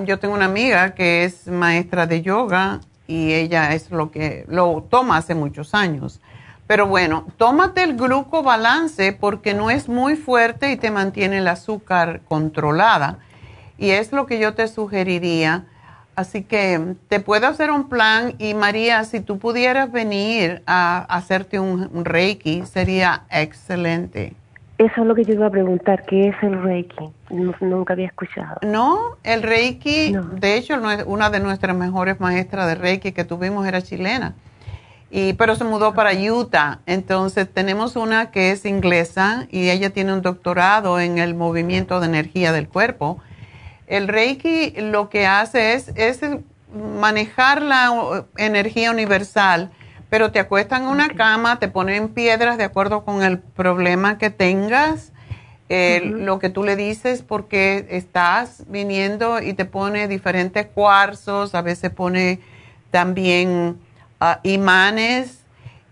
[0.06, 4.86] yo tengo una amiga que es maestra de yoga y ella es lo que lo
[4.90, 6.22] toma hace muchos años.
[6.70, 12.22] Pero bueno, tómate el glucobalance porque no es muy fuerte y te mantiene el azúcar
[12.28, 13.18] controlada.
[13.80, 15.66] Y es lo que yo te sugeriría.
[16.16, 21.60] Así que te puedo hacer un plan y María, si tú pudieras venir a hacerte
[21.60, 24.36] un, Reiki, sería excelente.
[24.78, 27.10] Eso es lo que yo iba a preguntar, ¿qué es el Reiki?
[27.62, 28.60] nunca había escuchado.
[28.62, 33.82] No, el Reiki, de hecho, una de nuestras mejores maestras de Reiki que tuvimos era
[33.82, 34.36] chilena
[35.12, 36.80] y, pero se mudó para Utah.
[36.86, 42.08] Entonces tenemos una que es inglesa y ella tiene un doctorado en el movimiento de
[42.08, 43.20] energía del cuerpo.
[43.88, 46.22] El Reiki lo que hace es, es
[46.74, 49.72] manejar la energía universal,
[50.10, 54.30] pero te acuestan en una cama, te ponen piedras de acuerdo con el problema que
[54.30, 55.12] tengas.
[55.70, 61.92] Lo que tú le dices porque estás viniendo y te pone diferentes cuarzos, a veces
[61.92, 62.40] pone
[62.90, 63.78] también
[64.44, 65.40] imanes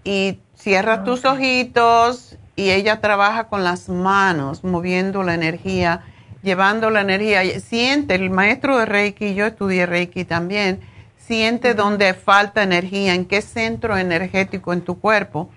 [0.03, 6.01] y cierra tus ojitos y ella trabaja con las manos, moviendo la energía,
[6.41, 7.41] llevando la energía.
[7.59, 10.81] Siente, el maestro de Reiki, yo estudié Reiki también,
[11.17, 15.49] siente dónde falta energía, en qué centro energético en tu cuerpo.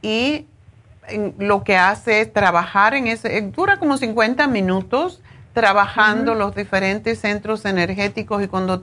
[0.00, 0.46] Y
[1.38, 5.20] lo que hace es trabajar en ese, dura como 50 minutos
[5.58, 8.80] trabajando los diferentes centros energéticos y cuando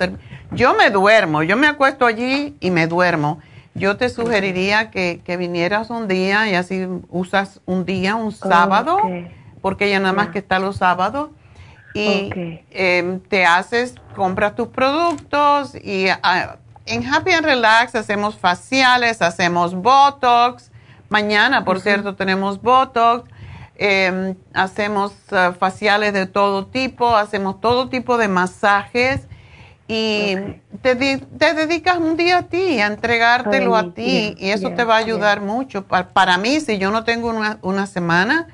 [0.52, 3.40] yo me duermo, yo me acuesto allí y me duermo.
[3.76, 9.00] Yo te sugeriría que, vinieras un día y así usas un día, un sábado,
[9.62, 11.30] porque ya nada más que está los sábados,
[11.94, 12.30] y
[12.72, 19.74] em, te haces, compras tus productos y ah, en Happy and Relax hacemos faciales, hacemos
[19.74, 20.72] Botox.
[21.08, 23.30] Mañana, por cierto, tenemos Botox
[23.78, 29.28] Em, hacemos eh, faciales de todo tipo, hacemos todo tipo de masajes
[29.88, 30.38] y
[30.82, 35.00] te, dedicas un día a ti, a entregártelo a ti y eso te va a
[35.00, 35.86] ayudar mucho.
[35.86, 38.48] Para, mí, si yo no tengo una, una semana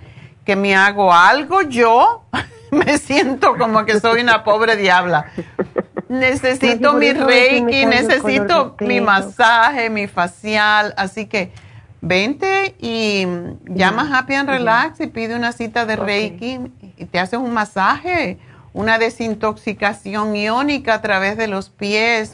[0.44, 2.24] que me hago algo, yo
[2.72, 5.28] me siento como que soy una pobre diabla.
[6.10, 11.54] Necesito mi reiki, necesito mi masaje, mi facial, así que
[12.02, 13.28] Vente y
[13.66, 16.60] llama Happy and Relax y pide una cita de Reiki
[16.98, 18.40] y te haces un masaje,
[18.74, 22.34] una desintoxicación iónica a través de los pies,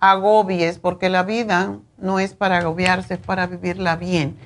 [0.00, 4.36] agobies, porque la vida no es para agobiarse, es para vivirla bien.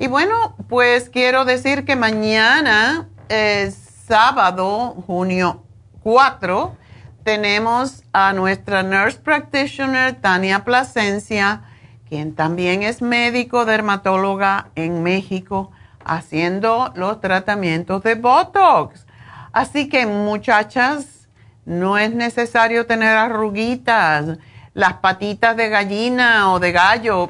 [0.00, 3.74] Y bueno, pues quiero decir que mañana, es
[4.08, 5.62] sábado, junio
[6.02, 6.74] 4,
[7.22, 11.64] tenemos a nuestra nurse practitioner, Tania Plasencia,
[12.08, 15.70] quien también es médico dermatóloga en México,
[16.02, 19.04] haciendo los tratamientos de Botox.
[19.52, 21.28] Así que muchachas,
[21.66, 24.38] no es necesario tener arruguitas,
[24.72, 27.28] las patitas de gallina o de gallo.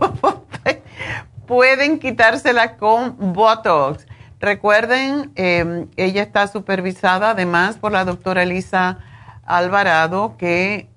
[1.46, 4.06] pueden quitársela con Botox.
[4.40, 8.98] Recuerden, em, ella está supervisada además por la doctora Elisa
[9.44, 10.88] Alvarado, que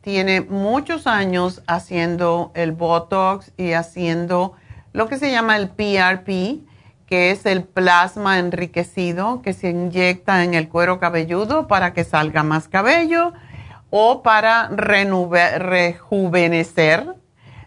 [0.00, 4.54] tiene muchos años haciendo el Botox y haciendo
[4.92, 6.58] lo que se llama el PRP,
[7.06, 12.42] que es el plasma enriquecido que se inyecta en el cuero cabelludo para que salga
[12.42, 13.32] más cabello
[13.90, 17.14] o para rejuvenecer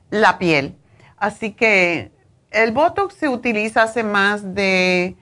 [0.09, 0.75] la piel.
[1.17, 2.11] Así que
[2.53, 5.17] el Botox se utiliza hace más de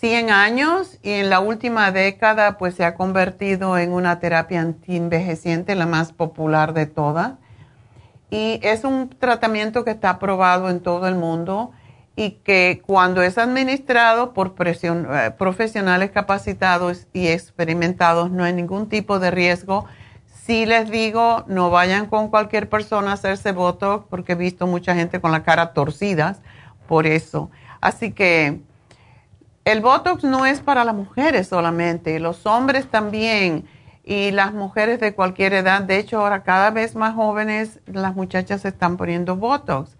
[0.00, 5.74] 100 años y en la última década pues se ha convertido en una terapia antienvejeciente,
[5.74, 7.34] la más popular de todas.
[8.30, 11.70] Y es un tratamiento que está aprobado en todo el mundo
[12.16, 19.18] y que cuando es administrado por eh, profesionales capacitados y experimentados no hay ningún tipo
[19.20, 19.86] de riesgo.
[20.44, 24.94] Si les digo, no vayan con cualquier persona a hacerse Botox porque he visto mucha
[24.94, 26.36] gente con la cara torcida
[26.86, 27.50] por eso.
[27.80, 28.60] Así que
[29.66, 33.66] el Botox no es para las mujeres solamente, los hombres también
[34.04, 35.82] y las mujeres de cualquier edad.
[35.82, 39.96] De hecho, ahora cada vez más jóvenes las muchachas se están poniendo Botox.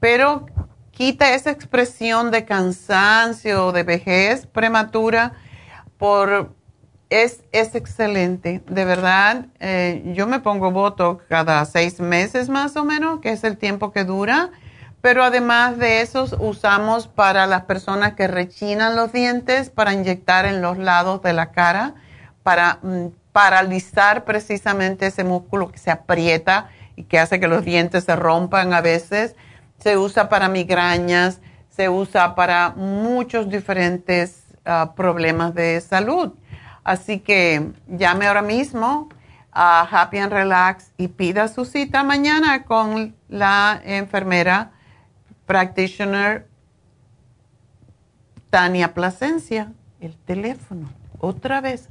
[0.00, 0.46] Pero
[0.90, 5.32] quita esa expresión de cansancio, de vejez prematura,
[5.96, 6.54] por,
[7.08, 8.62] es, es excelente.
[8.68, 13.44] De verdad, eh, yo me pongo Botox cada seis meses más o menos, que es
[13.44, 14.50] el tiempo que dura
[15.06, 20.60] pero además de eso usamos para las personas que rechinan los dientes para inyectar en
[20.60, 21.94] los lados de la cara
[22.42, 28.02] para, mm, paralizar precisamente ese músculo que se aprieta y que hace que los dientes
[28.02, 29.36] se rompan a veces.
[29.78, 31.40] Se usa para migrañas,
[31.70, 36.32] se usa para muchos diferentes ah, problemas de salud.
[36.82, 39.08] Así que llame ahora mismo
[39.52, 44.72] a Happy and Relax y pida su cita mañana con la enfermera
[45.46, 46.46] practitioner
[48.50, 49.72] Tania Plasencia.
[50.00, 51.88] El teléfono, otra vez,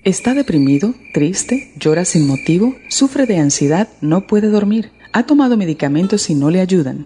[0.04, 4.92] ¿Está deprimido, triste, llora sin motivo, sufre de ansiedad, no puede dormir?
[5.14, 7.06] ¿Ha tomado medicamentos y no le ayudan?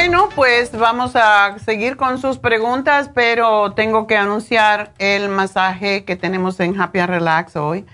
[0.00, 6.14] Bueno, pues vamos a seguir con sus preguntas, pero tengo que anunciar el masaje que
[6.14, 7.84] tenemos en Happy and Relax hoy.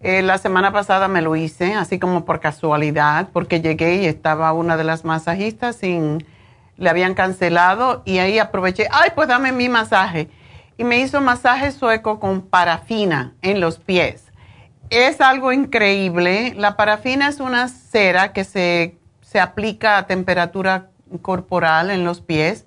[0.00, 4.54] Eh, la semana pasada me lo hice, así como por casualidad, porque llegué y estaba
[4.54, 6.24] una de las masajistas sin,
[6.78, 10.30] le habían cancelado y ahí aproveché, ay, pues dame mi masaje.
[10.78, 14.32] Y me hizo masaje sueco con parafina en los pies.
[14.88, 16.54] Es algo increíble.
[16.56, 22.64] La parafina es una cera que se, se aplica a temperatura corporal en los pies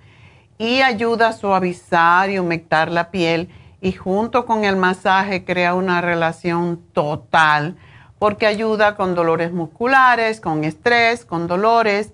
[0.58, 3.50] y ayuda a suavizar y humectar la piel
[3.82, 7.76] y junto con el masaje crea una relación total
[8.20, 12.14] porque ayuda con dolores musculares, con estrés, con dolores.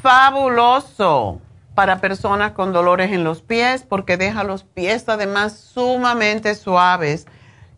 [0.00, 1.40] Fabuloso.
[1.74, 7.26] para personas con dolores en los pies porque deja los pies además sumamente suaves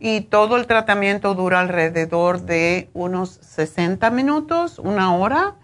[0.01, 5.55] y todo el tratamiento dura alrededor de unos 60 minutos, una hora,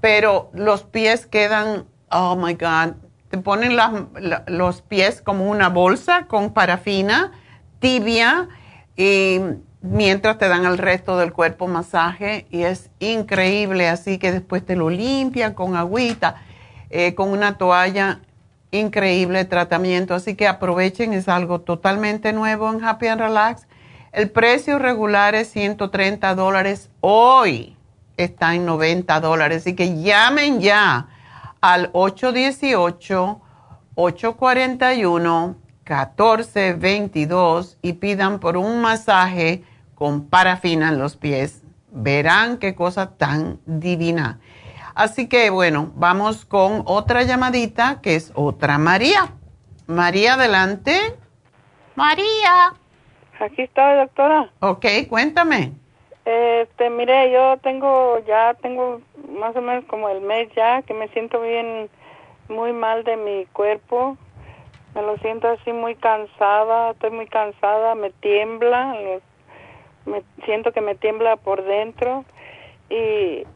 [0.00, 2.94] pero los pies quedan, oh my God,
[3.28, 3.76] te ponen
[4.46, 7.32] los pies como una bolsa con parafina
[7.78, 8.48] tibia
[8.96, 9.40] y
[9.82, 14.76] mientras te dan el resto del cuerpo masaje y es increíble, así que después te
[14.76, 16.42] lo limpian con agüita,
[16.90, 18.20] eh, con una toalla,
[18.72, 23.66] increíble tratamiento, así que aprovechen, es algo totalmente nuevo en Happy and Relax.
[24.12, 27.76] El precio regular es 130 dólares, hoy
[28.24, 31.08] está en 90 dólares, así que llamen ya
[31.60, 33.40] al 818
[33.94, 39.64] 841 1422 y pidan por un masaje
[39.94, 41.62] con parafina en los pies.
[41.90, 44.38] Verán qué cosa tan divina.
[44.94, 49.32] Así que bueno, vamos con otra llamadita que es otra María.
[49.86, 51.16] María, adelante.
[51.96, 52.74] María.
[53.40, 54.50] Aquí está, doctora.
[54.60, 55.72] Ok, cuéntame.
[56.24, 61.08] Este, mire, yo tengo, ya tengo más o menos como el mes ya que me
[61.08, 61.88] siento bien,
[62.48, 64.16] muy mal de mi cuerpo.
[64.94, 68.96] Me lo siento así muy cansada, estoy muy cansada, me tiembla,
[70.04, 72.24] me siento que me tiembla por dentro
[72.88, 73.46] y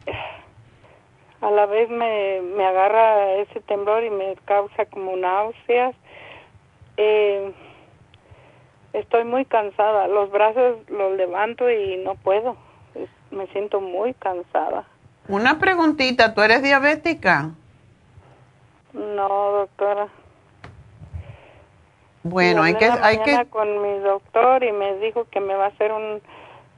[1.40, 5.94] a la vez me, me agarra ese temblor y me causa como náuseas.
[6.96, 7.52] Eh,
[8.94, 12.56] estoy muy cansada, los brazos los levanto y no puedo,
[13.30, 14.84] me siento muy cansada.
[15.28, 17.50] Una preguntita, ¿tú eres diabética?
[18.92, 20.08] No, doctora.
[22.22, 22.86] Bueno, hay que...
[22.86, 23.44] Hay que...
[23.50, 26.22] con mi doctor y me dijo que me va a hacer un,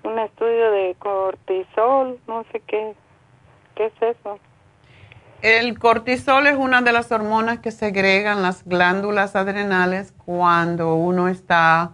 [0.02, 2.94] un estudio de cortisol, no sé qué,
[3.74, 4.38] qué es eso.
[5.42, 11.92] El cortisol es una de las hormonas que segregan las glándulas adrenales cuando uno está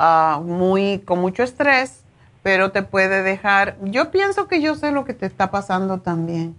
[0.00, 2.04] uh, muy con mucho estrés,
[2.42, 3.76] pero te puede dejar.
[3.82, 6.56] Yo pienso que yo sé lo que te está pasando también.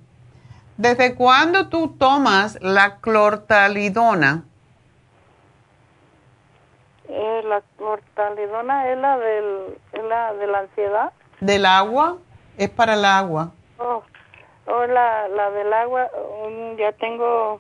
[0.77, 4.45] ¿Desde cuándo tú tomas la clortalidona?
[7.09, 11.11] Eh, la cortalidona es la, del, es la de la ansiedad.
[11.41, 12.17] ¿Del agua?
[12.57, 13.51] Es para el agua.
[13.79, 14.01] Oh,
[14.67, 16.09] oh la, la del agua,
[16.77, 17.59] ya tengo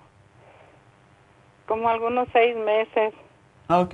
[1.67, 3.13] como algunos seis meses.
[3.69, 3.93] Ok.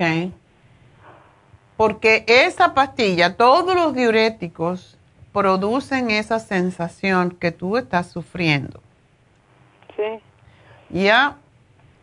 [1.78, 4.98] Porque esa pastilla, todos los diuréticos
[5.32, 8.82] producen esa sensación que tú estás sufriendo.
[9.96, 10.20] Sí.
[10.90, 11.38] Ya.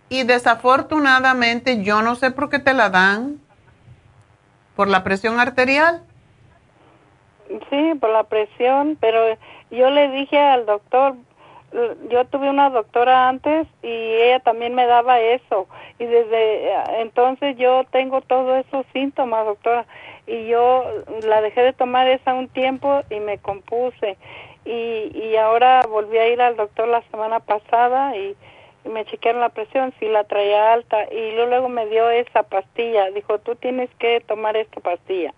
[0.09, 3.39] Y desafortunadamente yo no sé por qué te la dan,
[4.76, 6.01] ¿Por la presión arterial?
[7.47, 9.38] Sí, por la presión, pero
[9.71, 11.15] yo le dije al doctor,
[12.09, 15.67] yo tuve una doctora antes y ella también me daba eso
[15.99, 19.86] y desde eh, entonces yo tengo todos esos síntomas, doctora,
[20.28, 20.86] y yo
[21.26, 24.17] la dejé de tomar esa un tiempo y me compuse
[24.65, 28.36] y, y ahora volví a ir al doctor la semana pasada y
[28.89, 33.09] me chequearon la presión, si la traía alta y luego me dio esa pastilla.
[33.11, 35.34] Dijo, tú tienes que tomar esta pastilla.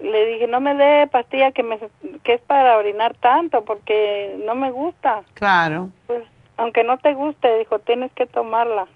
[0.00, 1.78] Le dije, no me dé pastilla que, me,
[2.22, 5.22] que es para orinar tanto porque no me gusta.
[5.34, 5.90] Claro.
[6.06, 6.22] Pues,
[6.56, 8.86] aunque no te guste, dijo, tienes que tomarla.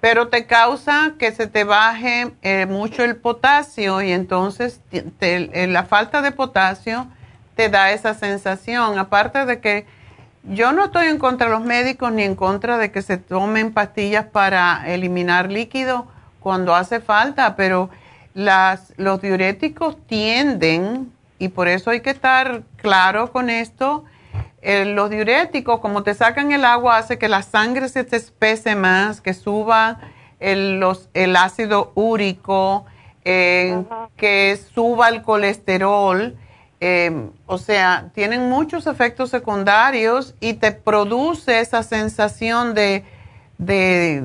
[0.00, 4.80] Pero te causa que se te baje eh, mucho el potasio y entonces
[5.18, 7.06] te, la falta de potasio
[7.56, 8.98] te da esa sensación.
[8.98, 9.86] Aparte de que
[10.44, 13.72] yo no estoy en contra de los médicos ni en contra de que se tomen
[13.72, 16.06] pastillas para eliminar líquido
[16.38, 17.90] cuando hace falta, pero
[18.34, 24.04] las, los diuréticos tienden, y por eso hay que estar claro con esto,
[24.60, 28.74] eh, los diuréticos, como te sacan el agua, hace que la sangre se te espese
[28.74, 29.98] más, que suba
[30.40, 32.86] el, los, el ácido úrico,
[33.24, 33.84] eh,
[34.16, 36.36] que suba el colesterol
[36.80, 43.04] Em, o sea, tienen muchos efectos secundarios y te produce esa sensación de,
[43.58, 44.22] de,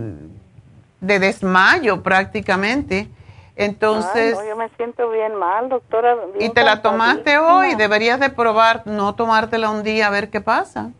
[1.02, 3.10] desmayo prácticamente.
[3.56, 4.38] Entonces...
[4.48, 6.16] yo me siento bien mal, doctora.
[6.40, 10.42] y te la tomaste hoy, deberías de probar no tomártela un día a ver qué
[10.42, 10.92] pasa.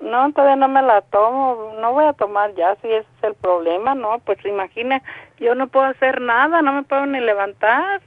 [0.00, 3.34] No, todavía no me la tomo, no voy a tomar ya, si ese es el
[3.34, 5.02] problema, no, pues imagina,
[5.40, 8.00] yo no puedo hacer nada, no me puedo ni levantar.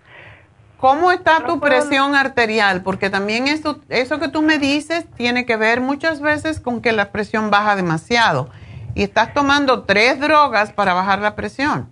[0.78, 2.82] ¿Cómo está tu presión arterial?
[2.82, 6.92] Porque también eso, eso que tú me dices tiene que ver muchas veces con que
[6.92, 8.50] la presión baja demasiado.
[8.96, 11.92] Y estás tomando tres drogas para bajar la presión.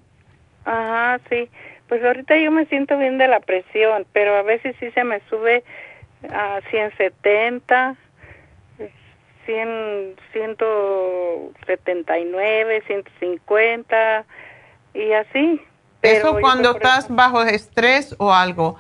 [0.69, 1.49] Ajá, sí.
[1.87, 5.19] Pues ahorita yo me siento bien de la presión, pero a veces sí se me
[5.21, 5.63] sube
[6.31, 7.95] a 170,
[9.45, 14.25] 100, 179, 150
[14.93, 15.59] y así.
[16.03, 18.77] Eso cuando estás bajo estrés o algo,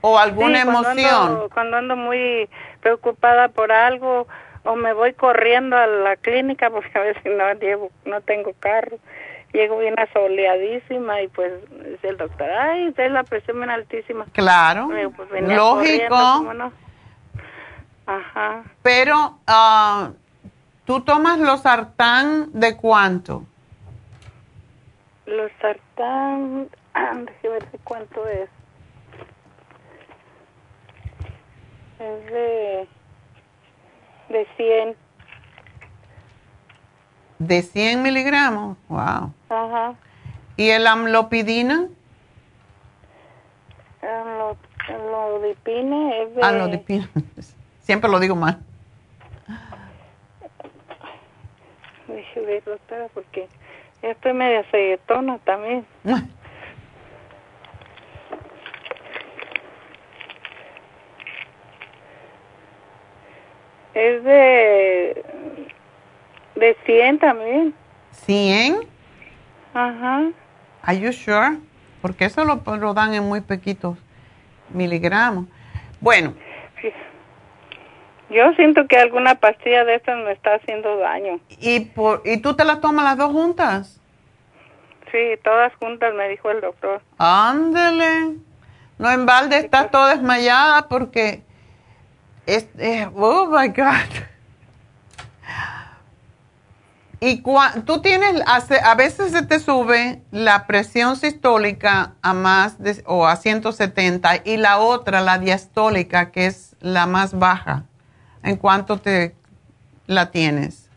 [0.00, 1.50] o alguna emoción.
[1.52, 2.48] Cuando ando, muy
[2.80, 4.26] preocupada por algo
[4.64, 8.98] o me voy corriendo a la clínica porque a veces no llevo, no tengo carro.
[9.52, 14.26] Llego bien asoleadísima y pues dice el doctor, ay, es la presión bien altísima.
[14.32, 16.14] Claro, pues, lógico.
[18.06, 18.64] Ajá.
[18.82, 20.12] Pero, uh,
[20.84, 23.44] ¿tú tomas los sartán de cuánto?
[25.26, 26.68] Los sartán,
[27.26, 28.48] déjeme ver cuánto es.
[31.98, 32.88] Es de,
[34.28, 35.07] de 100.
[37.38, 38.76] ¿De 100 miligramos?
[38.88, 39.32] Wow.
[39.48, 39.94] Ajá.
[40.56, 41.86] ¿Y el amlopidina?
[44.88, 46.42] Amlodipine es de...
[46.42, 47.08] Amlodipina.
[47.80, 48.58] Siempre lo digo mal.
[52.08, 53.48] Déjeme ver, doctora, porque
[54.02, 55.86] estoy media ceguetona también.
[63.94, 65.24] es de
[66.58, 67.74] de 100 también.
[68.26, 68.86] ¿100?
[69.74, 70.30] Ajá.
[70.82, 71.58] Are you sure?
[72.02, 73.98] Porque eso lo, lo dan en muy poquitos
[74.70, 75.46] miligramos.
[76.00, 76.34] Bueno,
[78.30, 81.40] yo siento que alguna pastilla de estas me está haciendo daño.
[81.48, 84.00] ¿Y, por, ¿Y tú te las tomas las dos juntas?
[85.10, 87.00] Sí, todas juntas, me dijo el doctor.
[87.16, 88.36] Ándele.
[88.98, 89.92] No en balde estás pues.
[89.92, 91.42] toda desmayada porque...
[92.44, 92.68] Es,
[93.14, 94.28] oh, my God.
[97.20, 97.42] Y
[97.84, 103.34] tú tienes, a veces se te sube la presión sistólica a más de, o a
[103.34, 107.84] 170 y la otra, la diastólica, que es la más baja.
[108.44, 109.34] ¿En cuánto te
[110.06, 110.88] la tienes?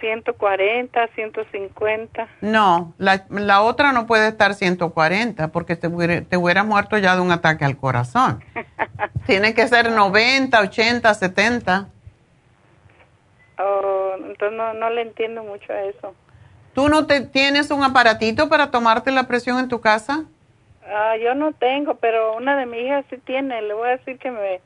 [0.00, 2.28] 140, 150.
[2.40, 5.88] No, la, la otra no puede estar 140 porque te,
[6.22, 8.44] te hubieras muerto ya de un ataque al corazón.
[9.26, 11.88] Tiene que ser 90, 80, 70.
[13.58, 16.14] Oh, entonces no, no le entiendo mucho a eso.
[16.74, 20.24] ¿Tú no te tienes un aparatito para tomarte la presión en tu casa?
[20.86, 23.60] Ah, yo no tengo, pero una de mis hijas sí tiene.
[23.62, 24.60] Le voy a decir que me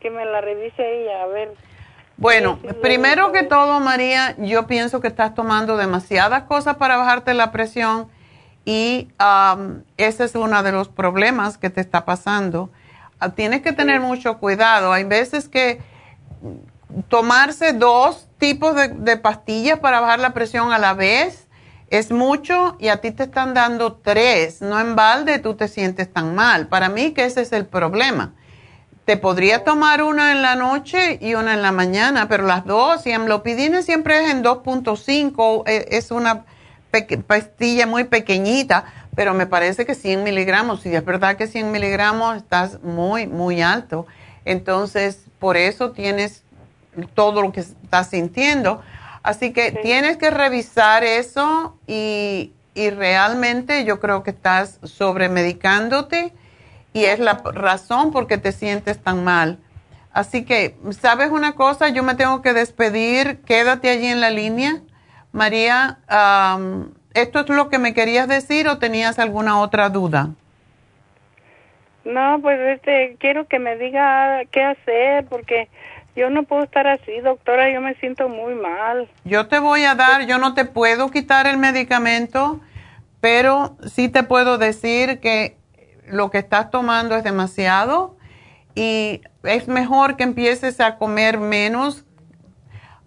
[0.00, 1.54] que me la revise ella, a ver.
[2.16, 7.52] Bueno, primero que todo, María, yo pienso que estás tomando demasiadas cosas para bajarte la
[7.52, 8.08] presión
[8.64, 9.08] y
[9.96, 12.70] ese es uno de los problemas que te está pasando.
[13.20, 14.92] Ah, tienes que tener mucho cuidado.
[14.92, 15.80] Hay veces que
[17.08, 21.48] tomarse dos tipos de, pastillas para bajar la presión a la vez
[21.88, 24.62] es mucho y a ti te están dando tres.
[24.62, 26.68] No en balde tú te sientes tan mal.
[26.68, 28.32] Para mí que ese es el problema
[29.04, 33.06] te podría tomar una en la noche y una en la mañana, pero las dos,
[33.06, 36.44] y amlopidina siempre es en 2.5, e, es una
[37.26, 38.84] pastilla muy pequeñita,
[39.16, 43.60] pero me parece que 100 miligramos, y es verdad que 100 miligramos estás muy, muy
[43.60, 44.06] alto.
[44.44, 46.44] Entonces, por eso tienes
[47.14, 48.82] todo lo que estás sintiendo.
[49.22, 56.32] Así que tienes que revisar eso y, y realmente yo creo que estás sobremedicándote
[56.92, 59.58] y es la razón por qué te sientes tan mal.
[60.12, 61.88] Así que, ¿sabes una cosa?
[61.88, 63.40] Yo me tengo que despedir.
[63.42, 64.82] Quédate allí en la línea.
[65.32, 65.98] María,
[67.14, 70.30] ¿esto es lo que me querías decir o tenías alguna otra duda?
[72.04, 75.68] No, pues este, quiero que me diga qué hacer porque
[76.14, 79.08] yo no puedo estar así, doctora, yo me siento muy mal.
[79.24, 82.60] Yo te voy a dar, yo no te puedo quitar el medicamento,
[83.20, 85.56] pero sí te puedo decir que
[86.06, 88.16] lo que estás tomando es demasiado
[88.74, 92.04] y es mejor que empieces a comer menos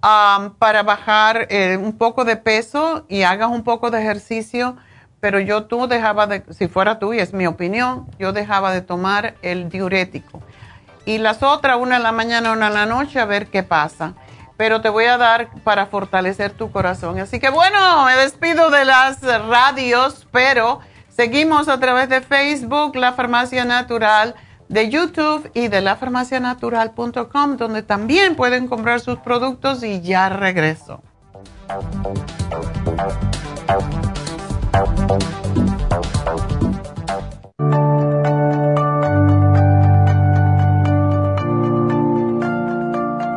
[0.01, 4.78] um, para bajar eh, un poco de peso y hagas un poco de ejercicio.
[5.20, 8.82] Pero yo tú dejaba de, si fuera tú, y es mi opinión, yo dejaba de
[8.82, 10.41] tomar el diurético.
[11.06, 14.14] Y las otras, una en la mañana, una en la noche, a ver qué pasa.
[14.58, 17.20] Pero te voy a dar para fortalecer tu corazón.
[17.20, 20.80] Así que bueno, me despido de las radios, pero
[21.16, 24.36] Seguimos a través de Facebook, La Farmacia Natural,
[24.68, 31.01] de YouTube y de lafarmacianatural.com, donde también pueden comprar sus productos y ya regreso.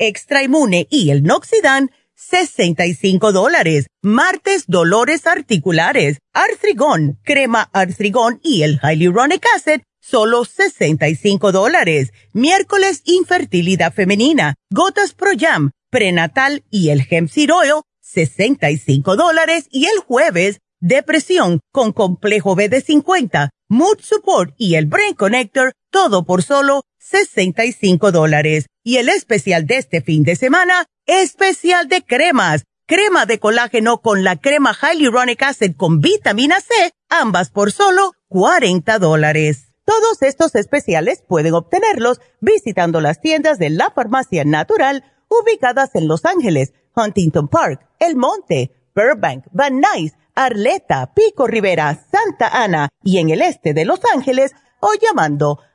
[0.00, 3.86] Extra Inmune y el Noxidan, 65 dólares.
[4.02, 12.12] Martes, dolores articulares, Artrigón, crema Artrigón y el Hyaluronic Acid, solo 65 dólares.
[12.32, 19.66] Miércoles, infertilidad femenina, gotas Pro Jam, prenatal y el Hemp Seed Oil, 65 dólares.
[19.70, 25.74] Y el jueves, depresión con complejo B de 50, Mood Support y el Brain Connector,
[25.90, 28.66] todo por solo 65 dólares.
[28.82, 32.64] Y el especial de este fin de semana, especial de cremas.
[32.86, 38.98] Crema de colágeno con la crema Hyaluronic Acid con vitamina C, ambas por solo 40
[38.98, 39.68] dólares.
[39.84, 46.24] Todos estos especiales pueden obtenerlos visitando las tiendas de la farmacia natural ubicadas en Los
[46.24, 53.30] Ángeles, Huntington Park, El Monte, Burbank, Van Nuys, Arleta, Pico Rivera, Santa Ana y en
[53.30, 55.60] el este de Los Ángeles o llamando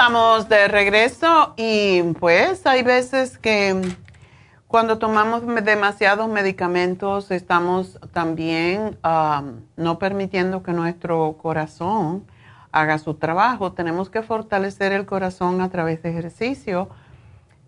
[0.00, 3.78] Estamos de regreso y pues hay veces que
[4.66, 8.96] cuando tomamos demasiados medicamentos estamos también
[9.76, 12.24] no permitiendo que nuestro corazón
[12.72, 13.72] haga su trabajo.
[13.72, 16.88] Tenemos que fortalecer el corazón a través de ejercicio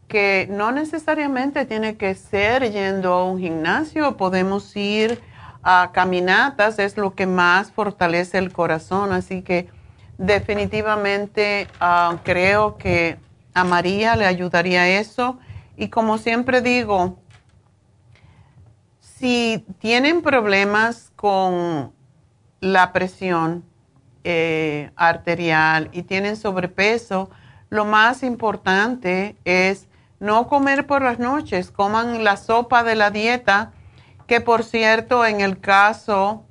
[0.09, 5.20] que no necesariamente tiene que ser yendo a un gimnasio, podemos ir
[5.62, 9.68] a caminatas, es lo que más fortalece el corazón, así que
[10.23, 13.18] definitivamente ah, creo que
[13.55, 15.39] a María le ayudaría eso.
[15.77, 17.18] Y como siempre digo,
[19.01, 21.93] si tienen problemas con
[22.61, 23.64] la presión
[24.23, 27.31] eh, arterial y tienen sobrepeso,
[27.68, 29.89] lo más importante es
[30.20, 33.73] no comer por las noches, coman la sopa de la dieta,
[34.29, 36.45] que por cierto en el caso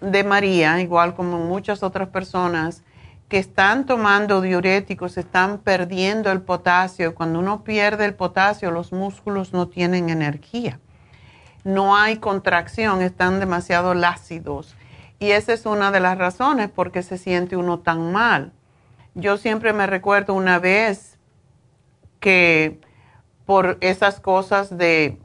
[0.00, 2.84] de María, igual como muchas otras personas,
[3.28, 7.14] que están tomando diuréticos están perdiendo el potasio.
[7.14, 10.80] Cuando uno pierde el potasio, los músculos no tienen energía.
[11.62, 14.74] No hay contracción, están demasiado lácidos.
[15.18, 18.52] Y esa es una de las razones por qué se siente uno tan mal.
[19.14, 21.18] Yo siempre me recuerdo una vez
[22.20, 22.80] que
[23.44, 25.18] por esas cosas de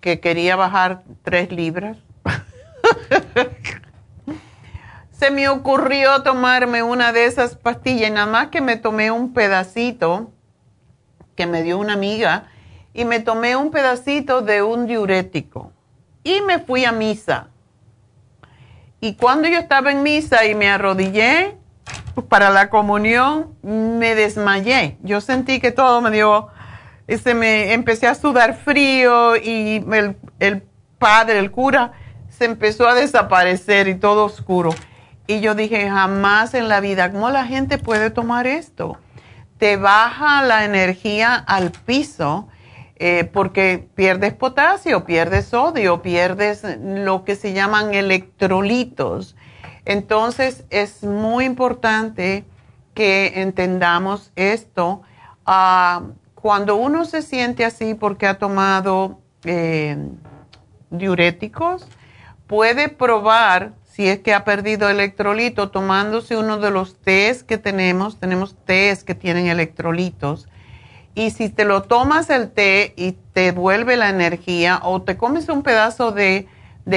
[0.00, 1.96] que quería bajar tres libras.
[5.18, 10.30] Se me ocurrió tomarme una de esas pastillas nada más que me tomé un pedacito
[11.34, 12.44] que me dio una amiga
[12.94, 15.72] y me tomé un pedacito de un diurético
[16.22, 17.48] y me fui a misa.
[19.00, 21.56] Y cuando yo estaba en misa y me arrodillé
[22.28, 24.98] para la comunión, me desmayé.
[25.02, 26.46] Yo sentí que todo me dio,
[27.08, 30.62] se me empecé a sudar frío y el, el
[31.00, 31.92] padre, el cura,
[32.28, 34.70] se empezó a desaparecer y todo oscuro.
[35.30, 38.96] Y yo dije, jamás en la vida, ¿cómo la gente puede tomar esto?
[39.58, 42.48] Te baja la energía al piso
[42.96, 49.36] eh, porque pierdes potasio, pierdes sodio, pierdes lo que se llaman electrolitos.
[49.84, 52.46] Entonces es muy importante
[52.94, 55.02] que entendamos esto.
[55.44, 56.04] Ah,
[56.36, 60.08] cuando uno se siente así porque ha tomado eh,
[60.88, 61.86] diuréticos,
[62.46, 68.20] puede probar si es que ha perdido electrolito tomándose uno de los tés que tenemos.
[68.20, 70.46] Tenemos tés que tienen electrolitos
[71.16, 75.48] y si te lo tomas el té y te vuelve la energía o te comes
[75.48, 76.46] un pedazo de,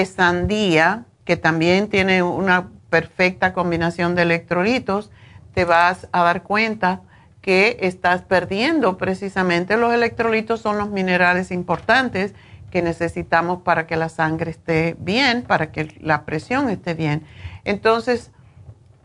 [0.06, 5.10] sandía, que también tiene una perfecta combinación de electrolitos,
[5.56, 7.02] te vas a dar cuenta
[7.42, 12.36] que estás perdiendo precisamente los electrolitos, son los minerales importantes
[12.72, 17.24] que necesitamos para que la sangre esté bien, para que la presión esté bien.
[17.64, 18.32] Entonces,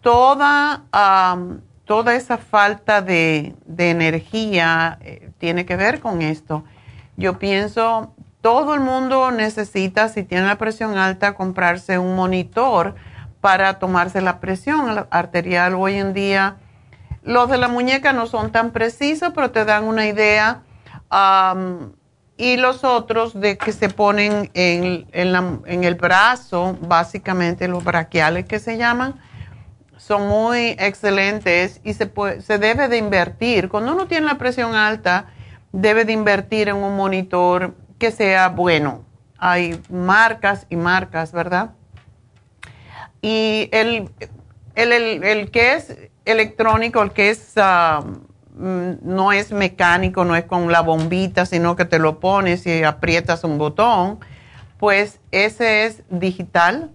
[0.00, 0.84] toda
[1.86, 6.64] toda esa falta de, energía eh, tiene que ver con esto.
[7.16, 8.12] Yo pienso,
[8.42, 12.96] todo el mundo necesita, si tiene la presión alta, comprarse un monitor
[13.40, 15.74] para tomarse la presión arterial.
[15.74, 16.56] Hoy en día,
[17.22, 20.62] los de la muñeca no son tan precisos, pero te dan una idea.
[22.36, 28.58] Y los otros de que se ponen en, en el brazo, básicamente los braquiales que
[28.58, 29.18] se llaman,
[29.96, 32.10] son muy excelentes y se,
[32.40, 33.68] se debe de invertir.
[33.68, 35.26] Cuando uno tiene la presión alta,
[35.72, 39.04] debe de invertir en un monitor que sea bueno.
[39.38, 41.70] Hay marcas y marcas, ¿verdad?
[43.20, 44.10] Y el,
[44.74, 48.25] el, que es electrónico, el que es, mm,
[48.56, 53.44] no es mecánico, no es con la bombita, sino que te lo pones y aprietas
[53.44, 54.18] un botón,
[54.78, 56.90] pues ese es digital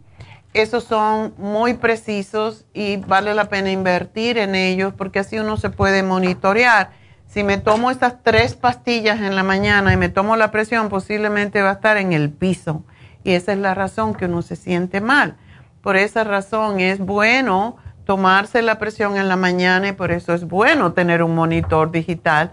[0.54, 5.70] esos son muy precisos y vale la pena invertir en ellos porque así uno se
[5.70, 6.92] puede monitorear.
[7.26, 11.62] Si me tomo estas tres pastillas en la mañana y me tomo la presión, posiblemente
[11.62, 12.84] va a estar en el piso.
[13.24, 15.38] Y esa es la razón que uno se siente mal.
[15.82, 20.46] Por esa razón es bueno tomarse la presión en la mañana y por eso es
[20.46, 22.52] bueno tener un monitor digital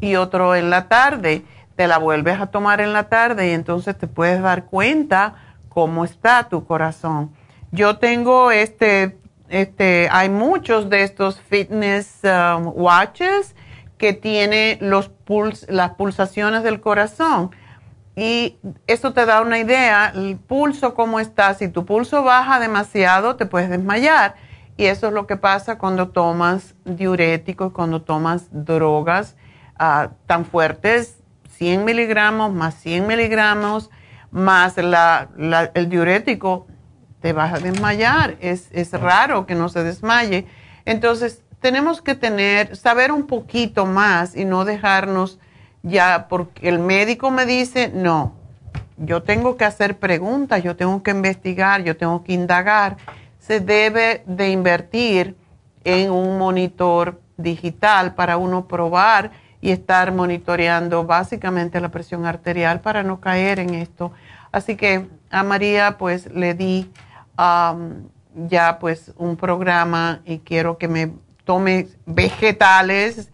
[0.00, 1.44] y otro en la tarde.
[1.76, 5.34] Te la vuelves a tomar en la tarde y entonces te puedes dar cuenta
[5.68, 7.32] cómo está tu corazón.
[7.70, 9.18] Yo tengo este,
[9.48, 13.54] este, hay muchos de estos fitness um, watches
[13.96, 17.50] que tiene los puls, las pulsaciones del corazón.
[18.16, 18.56] Y
[18.88, 21.54] eso te da una idea, el pulso cómo está.
[21.54, 24.34] Si tu pulso baja demasiado, te puedes desmayar.
[24.78, 29.36] Y eso es lo que pasa cuando tomas diuréticos, cuando tomas drogas
[29.76, 31.16] ah, tan fuertes,
[31.56, 33.90] 100 miligramos más 100 miligramos
[34.30, 35.30] más la,
[35.74, 36.68] el diurético
[37.20, 38.36] te vas a desmayar.
[38.40, 40.46] Es, es raro que no se desmaye.
[40.84, 45.40] Entonces, tenemos que tener, saber un poquito más y no dejarnos
[45.82, 48.34] ya, porque el médico me dice, no,
[48.96, 52.96] yo tengo que hacer preguntas, yo tengo que investigar, yo tengo que indagar.
[53.38, 55.36] Se debe de invertir
[55.84, 59.30] en un monitor digital para uno probar
[59.60, 64.12] y estar monitoreando básicamente la presión arterial para no caer en esto.
[64.52, 66.90] Así que a María pues le di
[67.36, 71.12] ya pues un programa y quiero que me
[71.44, 73.30] tome vegetales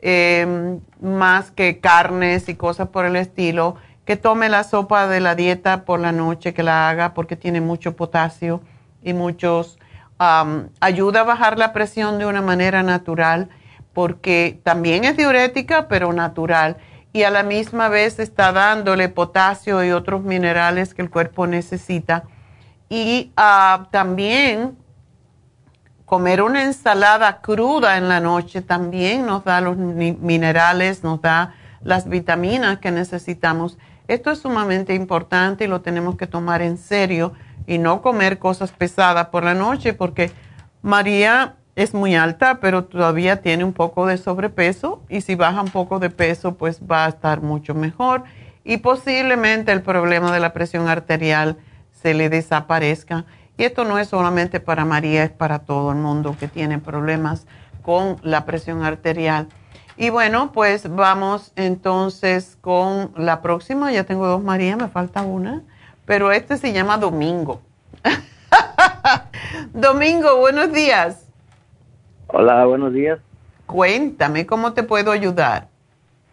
[0.00, 5.34] em, más que carnes y cosas por el estilo, que tome la sopa de la
[5.34, 8.62] dieta por la noche, que la haga porque tiene mucho potasio
[9.02, 9.78] y muchos,
[10.18, 13.48] ayuda a bajar la presión de una manera natural
[13.92, 16.76] porque también es diurética pero natural
[17.12, 22.24] y a la misma vez está dándole potasio y otros minerales que el cuerpo necesita
[22.88, 24.76] y ah, también
[26.04, 32.08] comer una ensalada cruda en la noche también nos da los minerales, nos da las
[32.08, 33.78] vitaminas que necesitamos.
[34.08, 37.34] Esto es sumamente importante y lo tenemos que tomar en serio
[37.68, 40.32] y no comer cosas pesadas por la noche porque
[40.80, 45.70] María es muy alta, pero todavía tiene un poco de sobrepeso y si baja un
[45.70, 48.24] poco de peso, pues va a estar mucho mejor
[48.64, 51.58] y posiblemente el problema de la presión arterial
[51.92, 53.26] se le desaparezca.
[53.58, 57.46] Y esto no es solamente para María, es para todo el mundo que tiene problemas
[57.82, 59.48] con la presión arterial.
[59.96, 63.92] Y bueno, pues vamos entonces con la próxima.
[63.92, 65.62] Ya tengo dos María, me falta una,
[66.08, 67.60] pero este se llama Domingo.
[69.74, 71.30] Domingo, buenos días.
[72.28, 73.20] Hola, buenos días.
[73.66, 75.68] Cuéntame, ¿cómo te puedo ayudar?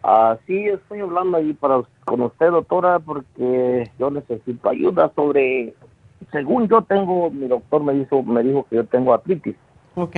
[0.02, 5.74] Ah, sí, estoy hablando ahí para, con usted, doctora, porque yo necesito ayuda sobre,
[6.32, 9.56] según yo tengo, mi doctor me dijo, me dijo que yo tengo artritis.
[9.94, 10.16] Ok.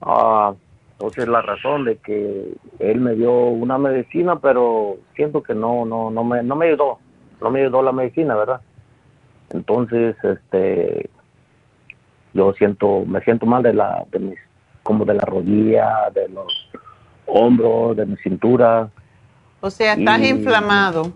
[0.00, 0.54] Ah,
[0.92, 6.10] entonces la razón de que él me dio una medicina, pero siento que no, no,
[6.10, 6.98] no me, no me ayudó,
[7.40, 8.60] no me ayudó la medicina, ¿verdad?
[9.50, 11.10] Entonces, este,
[12.34, 14.38] yo siento, me siento mal de la, de mis,
[14.82, 16.70] como de la rodilla, de los
[17.26, 18.88] hombros, de mi cintura.
[19.60, 21.12] O sea, estás inflamado.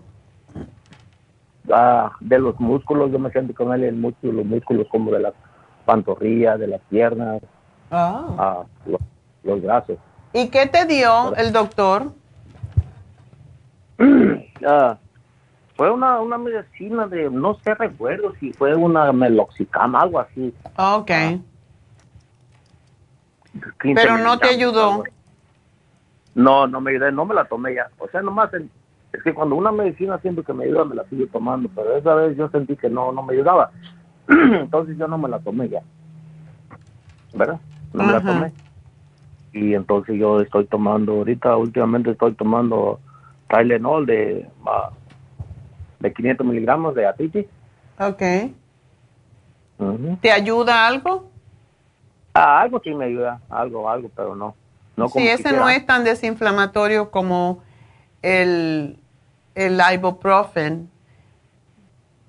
[1.71, 5.33] Ah, de los músculos, yo me siento con él en los músculos como de las
[5.85, 7.41] pantorrillas, de las piernas,
[7.95, 8.25] Ah.
[8.39, 8.99] ah, los,
[9.43, 9.97] los brazos.
[10.33, 12.11] ¿Y qué te dio el doctor?
[14.65, 14.97] Ah,
[15.83, 20.55] fue una, una medicina de, no sé, recuerdo si fue una meloxicam, algo así.
[20.77, 21.11] Ok.
[23.81, 25.03] 15 Pero no te ayudó.
[26.35, 27.89] No, no me ayudé, no me la tomé ya.
[27.97, 28.71] O sea, nomás, en-
[29.11, 32.15] es que cuando una medicina siempre que me ayuda, me la sigo tomando, pero esa
[32.15, 33.69] vez yo sentí que no, no me ayudaba.
[34.29, 35.83] entonces yo no me la tomé ya.
[37.33, 37.59] ¿Verdad?
[37.91, 38.21] No me Ajá.
[38.21, 38.53] la tomé.
[39.51, 43.01] Y entonces yo estoy tomando, ahorita últimamente estoy tomando
[43.49, 44.89] Tylenol de, ah,
[46.03, 47.45] de 500 miligramos de artritis.
[47.97, 48.21] Ok.
[50.21, 51.31] ¿Te ayuda algo?
[52.35, 54.55] Ah, algo sí me ayuda, algo, algo, pero no.
[54.97, 55.63] no como sí, ese quisiera.
[55.63, 57.63] no es tan desinflamatorio como
[58.21, 58.97] el,
[59.55, 60.89] el ibuprofen.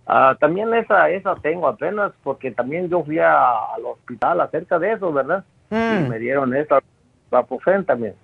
[0.07, 4.93] Ah, también esa, esa tengo apenas, porque también yo fui a- al hospital acerca de
[4.93, 5.45] eso, ¿verdad?
[5.71, 6.79] Y Mm, me dieron esa,
[7.31, 8.15] Vapofen también.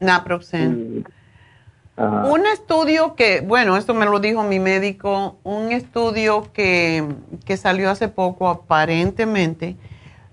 [0.00, 1.04] naproxen.
[1.96, 2.26] Ajá.
[2.26, 7.06] Un estudio que, bueno, esto me lo dijo mi médico, un estudio que,
[7.44, 9.76] que salió hace poco aparentemente,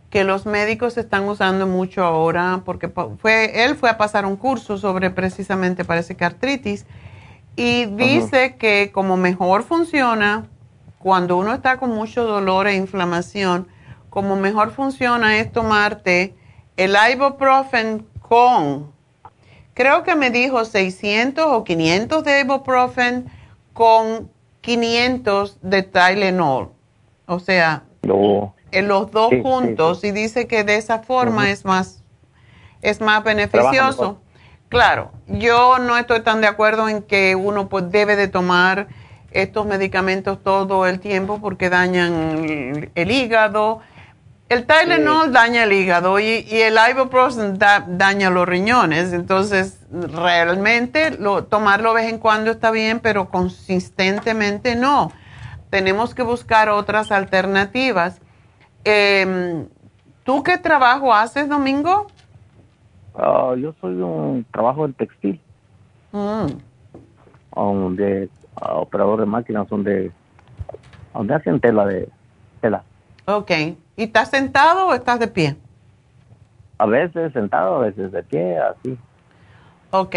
[0.09, 4.77] que los médicos están usando mucho ahora, porque fue, él fue a pasar un curso
[4.77, 6.85] sobre precisamente, parece que artritis,
[7.55, 10.47] y dice que como mejor funciona,
[10.99, 13.67] cuando uno está con mucho dolor e inflamación,
[14.09, 16.35] como mejor funciona es tomarte
[16.77, 18.92] el ibuprofen con
[19.73, 23.25] creo que me dijo 600 o 500 de ibuprofen
[23.73, 24.29] con
[24.61, 26.71] 500 de Tylenol.
[27.25, 28.55] O sea, No.
[28.71, 32.03] en los dos Sí, sí, juntos y dice que de esa forma es más
[32.81, 34.19] es más beneficioso.
[34.67, 38.87] Claro, yo no estoy tan de acuerdo en que uno pues debe de tomar
[39.31, 42.13] estos medicamentos todo el tiempo porque dañan
[42.43, 43.79] el, el hígado.
[44.49, 49.11] El Tylenol daña el hígado y, y el ibuprofen da- daña los riñones.
[49.13, 55.11] Entonces, realmente lo, tomarlo de vez en cuando está bien, pero consistentemente no.
[55.69, 58.21] Tenemos que buscar otras alternativas.
[58.83, 59.67] Em,
[60.23, 62.07] ¿Tú qué trabajo haces, Domingo?
[63.15, 65.39] Ah, yo soy un trabajo en textil,
[66.11, 66.47] Mm,
[67.55, 68.29] um, de
[68.61, 70.11] ah, operador de máquinas, donde,
[71.13, 72.07] donde hacen tela de
[72.61, 72.83] tela.
[73.25, 73.51] ok.
[73.95, 75.55] ¿Y estás sentado o estás de pie?
[76.77, 78.97] A veces sentado, a veces de pie, así.
[79.91, 80.15] Ok.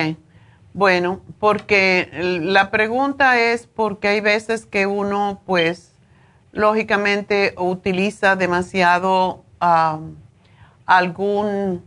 [0.73, 2.09] Bueno, porque
[2.43, 5.93] la pregunta es porque hay veces que uno, pues,
[6.53, 9.99] lógicamente utiliza demasiado ah,
[10.87, 11.83] algún,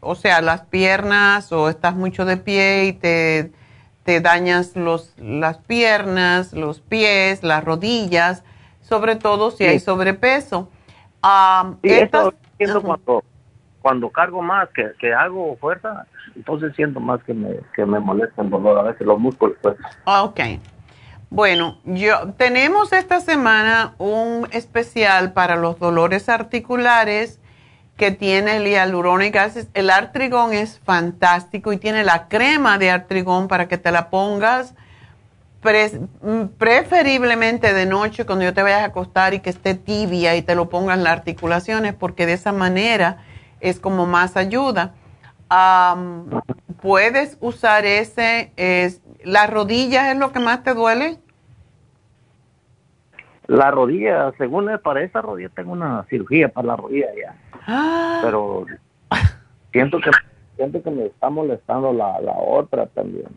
[0.00, 3.52] o sea, las piernas o estás mucho de pie y te,
[4.04, 8.42] te dañas los, las piernas, los pies, las rodillas,
[8.80, 9.64] sobre todo si Sí.
[9.64, 10.68] hay sobrepeso.
[11.82, 13.24] Estas- eso siento cuando,
[13.82, 16.06] cuando cargo más, que, que hago fuerza,
[16.36, 19.76] entonces siento más que me, que me molesta el dolor, a veces los músculos, pues.
[20.04, 20.40] Ah, Ok.
[21.30, 27.40] Bueno, yo tenemos esta semana un especial para los dolores articulares
[27.96, 29.38] que tiene el hialurónico.
[29.72, 34.76] El artrigón es fantástico y tiene la crema de artrigón para que te la pongas
[35.64, 40.36] pre- mm, preferiblemente de noche cuando yo te vayas a acostar y que esté tibia
[40.36, 43.24] y te lo pongas en las articulaciones porque de esa manera
[43.60, 44.94] es como más ayuda.
[45.48, 46.26] Am,
[46.80, 51.18] puedes usar ese, es, las rodillas es lo que más te duele.
[53.46, 57.34] La rodilla, según es para esa rodilla, tengo una cirugía para la rodilla ya.
[57.66, 58.20] Ah.
[58.22, 58.66] Pero
[59.72, 60.10] siento que
[60.56, 63.28] siento que me está molestando la, la otra también.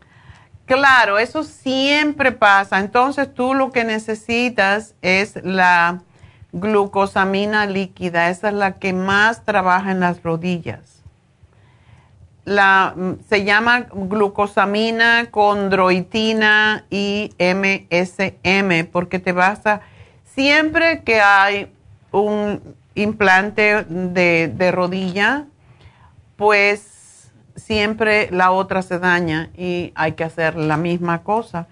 [0.68, 2.78] Claro, eso siempre pasa.
[2.78, 6.02] Entonces tú lo que necesitas es la
[6.52, 8.28] glucosamina líquida.
[8.28, 11.02] Esa es la que más trabaja en las rodillas.
[12.44, 12.94] La,
[13.30, 19.80] se llama glucosamina, condroitina y MSM porque te vas a...
[20.24, 21.72] Siempre que hay
[22.12, 22.60] un
[22.94, 25.46] implante de, de rodilla,
[26.36, 26.97] pues
[27.58, 31.66] siempre la otra se daña y hay que hacer la misma cosa.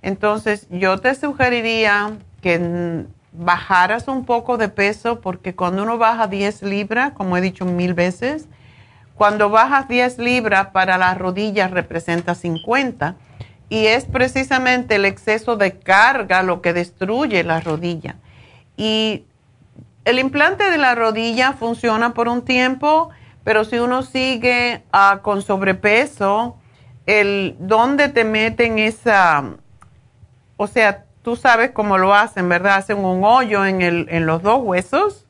[0.00, 6.62] Entonces, yo te sugeriría que bajaras un poco de peso porque cuando uno baja 10
[6.62, 8.46] libras, como he dicho mil veces,
[9.14, 13.14] cuando bajas 10 libras para las rodillas representa 50
[13.68, 18.16] y es precisamente el exceso de carga lo que destruye la rodilla.
[18.76, 19.24] Y
[20.04, 23.10] el implante de la rodilla funciona por un tiempo
[23.44, 26.56] pero si uno sigue ah, con sobrepeso,
[27.06, 29.54] el dónde te meten esa,
[30.56, 32.76] o sea, tú sabes cómo lo hacen, ¿verdad?
[32.76, 35.26] Hacen un hoyo en, el, en los dos huesos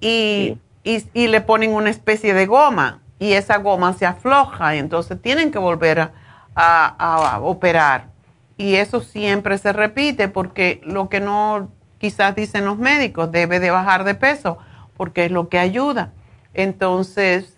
[0.00, 5.20] y, y, le ponen una especie de goma y esa goma se afloja y entonces
[5.20, 6.12] tienen que volver a,
[6.54, 8.08] a operar.
[8.56, 13.70] Y eso siempre se repite porque lo que no quizás dicen los médicos, debe de
[13.70, 14.58] bajar de peso
[14.96, 16.12] porque es lo que ayuda.
[16.58, 17.54] Entonces,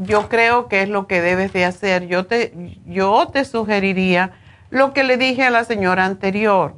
[0.00, 2.06] yo creo que es lo que debes de hacer.
[2.06, 2.52] Yo te,
[2.86, 4.30] yo te sugeriría
[4.70, 6.74] lo que le dije a la señora anterior.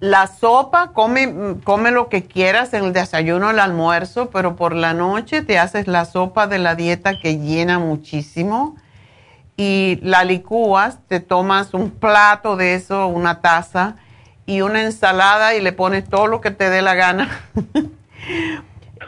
[0.00, 4.94] La sopa, come, come lo que quieras en el desayuno, el almuerzo, pero por la
[4.94, 8.76] noche te haces la sopa de la dieta que llena muchísimo
[9.58, 13.96] y la licúas, te tomas un plato de eso, una taza
[14.46, 17.28] y una ensalada y le pones todo lo que te dé la gana.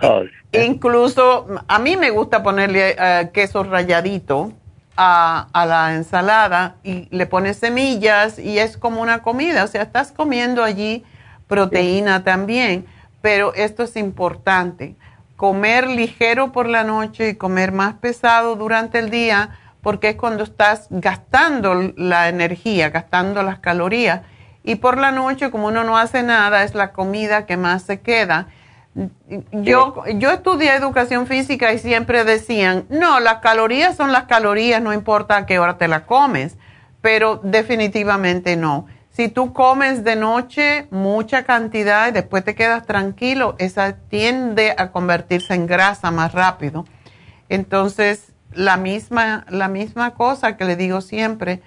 [0.53, 4.53] Incluso a mí me gusta ponerle eh, queso ralladito
[4.97, 9.65] a, la ensalada y le pones semillas y es como una comida.
[9.65, 11.05] O sea, estás comiendo allí
[11.47, 12.87] proteína también,
[13.21, 14.97] pero esto es importante.
[15.37, 19.51] Comer ligero por la noche y comer más pesado durante el día
[19.83, 24.23] porque es cuando estás gastando la energía, gastando las calorías.
[24.65, 28.01] Y por la noche, como uno no hace nada, es la comida que más se
[28.01, 28.49] queda
[29.53, 34.93] yo, yo estudié educación física y siempre decían, no, las calorías son las calorías, no
[34.93, 36.57] importa a qué hora te las comes,
[37.01, 38.87] pero definitivamente no.
[39.11, 44.93] Si tú comes de noche mucha cantidad y después te quedas tranquilo, esa tiende a
[44.93, 46.85] convertirse en grasa más rápido.
[47.49, 51.63] Entonces, la misma, la misma cosa que le digo siempre,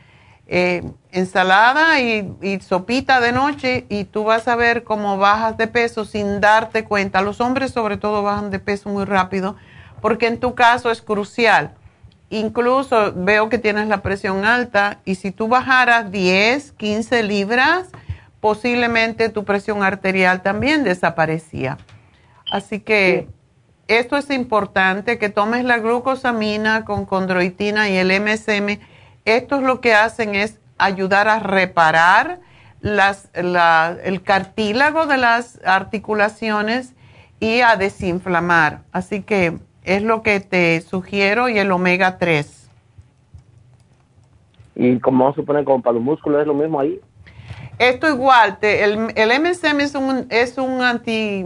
[0.53, 0.83] eh,
[1.13, 6.41] ensalada y, sopita de noche y tú vas a ver cómo bajas de peso sin
[6.41, 7.21] darte cuenta.
[7.21, 9.55] Los hombres sobre todo bajan de peso muy rápido
[10.01, 11.75] porque en tu caso es crucial.
[12.29, 17.87] Incluso veo que tienes la presión alta y si tú bajaras 10, 15 libras,
[18.41, 21.77] posiblemente tu presión arterial también desaparecía.
[22.51, 23.29] Así que
[23.87, 28.90] esto es importante, que tomes la glucosamina con condroitina y el MSM
[29.25, 32.39] estos lo que hacen es ayudar a reparar
[32.81, 36.93] las, el cartílago de las articulaciones
[37.39, 38.81] y a desinflamar.
[38.91, 42.69] Así que es lo que te sugiero y el omega 3.
[44.75, 46.99] ¿Y como se pone como para los músculos es lo mismo ahí?
[47.77, 51.45] Esto igual, el, el, MSM es un, es un anti,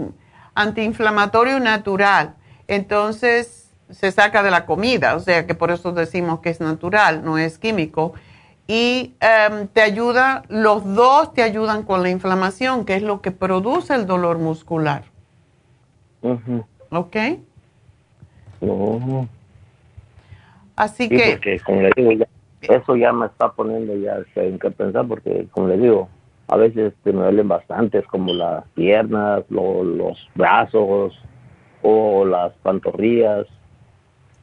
[0.54, 2.36] antiinflamatorio natural.
[2.68, 7.24] Entonces, se saca de la comida, o sea que por eso decimos que es natural,
[7.24, 8.14] no es químico.
[8.68, 13.32] Y em, te ayuda, los dos te ayudan con la inflamación, que es lo que
[13.32, 15.04] produce el dolor muscular.
[16.90, 17.16] ¿Ok?
[20.76, 21.34] Así que...
[21.34, 22.26] Porque, como le digo,
[22.62, 26.10] eso ya me está poniendo ya en qué pensar, porque como le digo,
[26.48, 31.14] a veces me duelen bastantes, como las piernas, los brazos
[31.84, 33.46] o las pantorrillas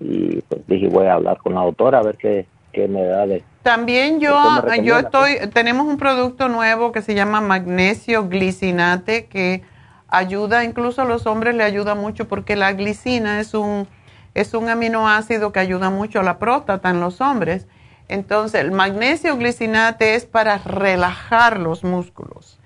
[0.03, 2.47] y pues dije voy a hablar con la doctora a ver qué,
[2.89, 3.45] me da de...
[3.63, 4.35] También yo,
[4.83, 9.63] yo estoy, tenemos un producto nuevo que se llama magnesio glicinate que
[10.09, 13.89] ayuda, incluso a los hombres le ayuda mucho porque la glicina es un,
[14.35, 17.67] es un aminoácido que ayuda mucho a la próstata en los hombres.
[18.09, 22.59] Entonces, el magnesio glicinate es para relajar los músculos.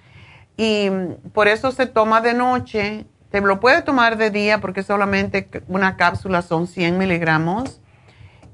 [0.56, 0.90] Y
[1.32, 3.06] por eso se toma de noche
[3.40, 7.82] te lo puede tomar de día porque solamente una cápsula son 100 miligramos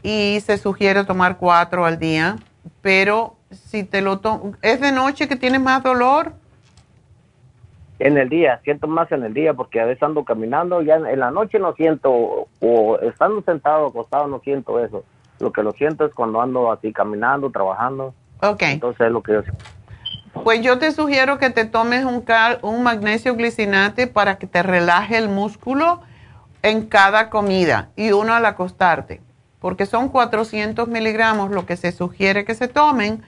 [0.03, 2.35] y se sugiere tomar cuatro al día.
[2.81, 6.33] Pero si te lo tomas, ¿es de noche que tienes más dolor?
[8.01, 11.21] En el día, siento más en el día porque a veces ando caminando, ya en,
[11.21, 15.05] la noche no siento, o estando sentado, acostado, no siento eso.
[15.39, 18.15] Lo que lo siento es cuando ando así caminando, trabajando.
[18.41, 18.63] Ok.
[18.63, 19.43] Entonces es lo que yo
[20.33, 22.25] Pues yo te sugiero que te tomes un,
[22.63, 26.01] un magnesio glicinate para que te relaje el músculo
[26.63, 29.21] en cada comida y uno al acostarte,
[29.61, 33.23] porque son 400 miligramos lo que se sugiere que se tomen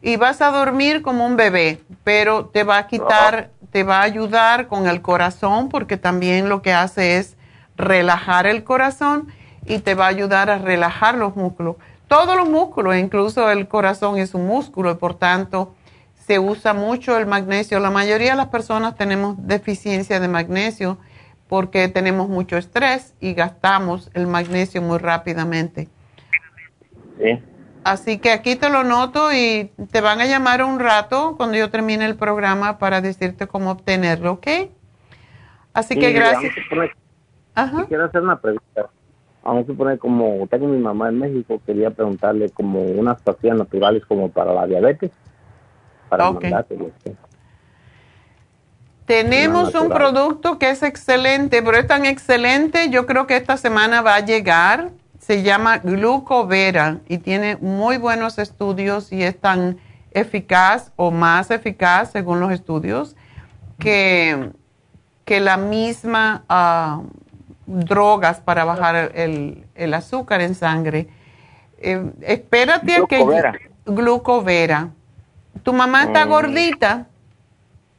[0.00, 4.02] y vas a dormir como un bebé, pero te va a quitar, te va a
[4.02, 7.36] ayudar con el corazón, porque también lo que hace es
[7.76, 9.28] relajar el corazón
[9.66, 11.76] y te va a ayudar a relajar los músculos.
[12.08, 15.74] Todos los músculos, incluso el corazón es un músculo y por tanto
[16.26, 17.78] se usa mucho el magnesio.
[17.78, 20.98] La mayoría de las personas tenemos deficiencia de magnesio
[21.48, 25.88] porque tenemos mucho estrés y gastamos el magnesio muy rápidamente.
[27.18, 27.38] Sí.
[27.84, 31.70] Así que aquí te lo noto y te van a llamar un rato cuando yo
[31.70, 34.46] termine el programa para decirte cómo obtenerlo, ¿ok?
[35.72, 36.52] Así que gracias.
[37.54, 37.84] Ajá.
[37.86, 38.90] Quiero hacer una pregunta.
[39.44, 44.04] Vamos a suponer como tengo mi mamá en México, quería preguntarle como unas pastillas naturales
[44.04, 45.12] como para la diabetes.
[46.08, 46.52] Para okay.
[49.06, 54.02] Tenemos un producto que es excelente, pero es tan excelente, yo creo que esta semana
[54.02, 54.90] va a llegar.
[55.20, 59.78] Se llama Glucovera y tiene muy buenos estudios y es tan
[60.12, 63.16] eficaz o más eficaz según los estudios
[63.78, 64.50] que,
[65.24, 67.06] que la misma uh,
[67.66, 71.08] drogas para bajar el, el, azúcar en sangre.
[71.78, 73.18] Eh, espérate a que...
[73.84, 74.90] Glucovera.
[75.62, 76.28] ¿Tu mamá está mm.
[76.28, 77.06] gordita?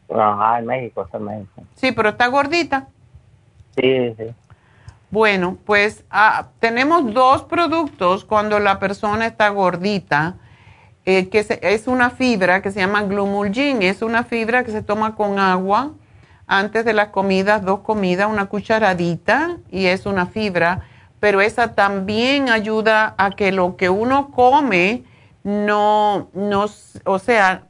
[0.10, 1.64] Ajá, en México, está en México.
[1.76, 2.88] Sí, pero está gordita.
[3.76, 4.26] Sí, sí.
[5.10, 10.36] Bueno, pues ah, tenemos dos productos cuando la persona está gordita,
[11.06, 13.82] eh, que es una fibra que se llama Glumulgin.
[13.82, 15.92] Es una fibra que se toma con agua
[16.48, 20.82] antes de las comidas, dos comidas, una cucharadita, y es una fibra,
[21.20, 25.04] pero esa también ayuda a que lo que uno come
[25.48, 26.66] no, no
[27.06, 27.64] o sea,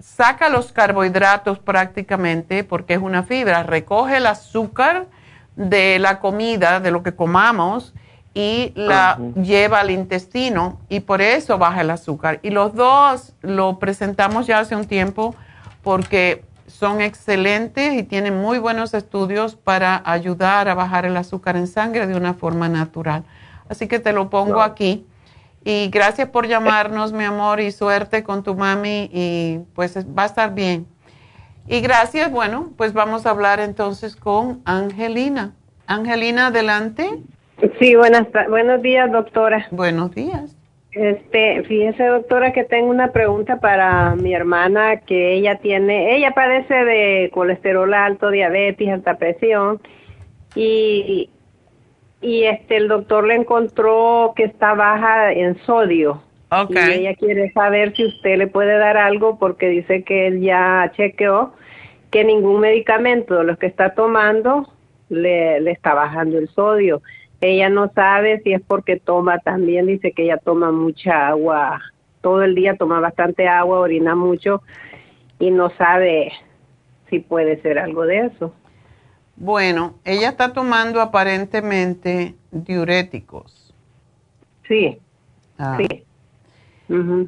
[0.00, 5.08] saca los carbohidratos prácticamente porque es una fibra, recoge el azúcar
[5.54, 7.92] de la comida, de lo que comamos,
[8.32, 12.40] y la lleva al intestino y por eso baja el azúcar.
[12.42, 15.34] Y los dos lo presentamos ya hace un tiempo
[15.82, 21.66] porque son excelentes y tienen muy buenos estudios para ayudar a bajar el azúcar en
[21.66, 23.22] sangre de una forma natural.
[23.68, 25.04] Así que te lo pongo aquí
[25.64, 30.26] y gracias por llamarnos, mi amor, y suerte con tu mami y pues va a
[30.26, 30.86] estar bien.
[31.68, 35.52] Y gracias, bueno, pues vamos a hablar entonces con Angelina.
[35.86, 37.08] Angelina, adelante.
[37.78, 39.68] Sí, buenas, buenos días, doctora.
[39.70, 40.56] Buenos días.
[40.90, 46.74] Este, fíjese, doctora, que tengo una pregunta para mi hermana que ella tiene, ella padece
[46.74, 49.80] de colesterol alto, diabetes, alta presión
[50.54, 51.30] y
[52.22, 56.22] y este el doctor le encontró que está baja en sodio.
[56.50, 56.90] Okay.
[56.90, 60.92] Y ella quiere saber si usted le puede dar algo porque dice que él ya
[60.94, 61.52] chequeó
[62.10, 64.68] que ningún medicamento de los que está tomando
[65.08, 67.02] le, le está bajando el sodio.
[67.40, 71.80] Ella no sabe si es porque toma también, dice que ella toma mucha agua,
[72.20, 74.62] todo el día toma bastante agua, orina mucho
[75.38, 76.32] y no sabe
[77.10, 78.54] si puede ser algo de eso.
[79.42, 83.74] Bueno, ella está tomando aparentemente diuréticos.
[84.68, 85.00] Sí.
[85.58, 85.78] Ah.
[85.78, 86.04] Sí.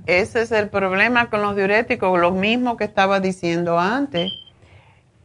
[0.06, 4.30] Ese es el problema con los diuréticos, lo mismo que estaba diciendo antes.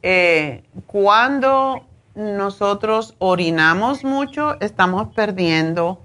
[0.02, 1.86] Eh, cuando
[2.16, 6.02] nosotros orinamos mucho, estamos perdiendo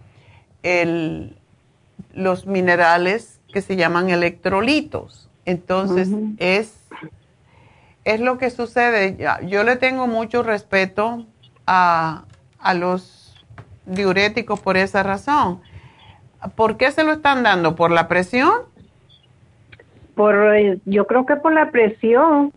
[2.12, 5.31] los minerales que se llaman electrolitos.
[5.47, 6.74] Entonces, es
[8.05, 9.16] es lo que sucede.
[9.47, 11.24] Yo le tengo mucho respeto
[11.66, 12.24] a,
[12.74, 13.35] los
[13.86, 15.60] diuréticos por esa razón.
[16.56, 17.74] ¿Por qué se lo están dando?
[17.74, 18.52] ¿Por la presión?
[20.14, 22.52] Por, eh, yo creo que por la presión.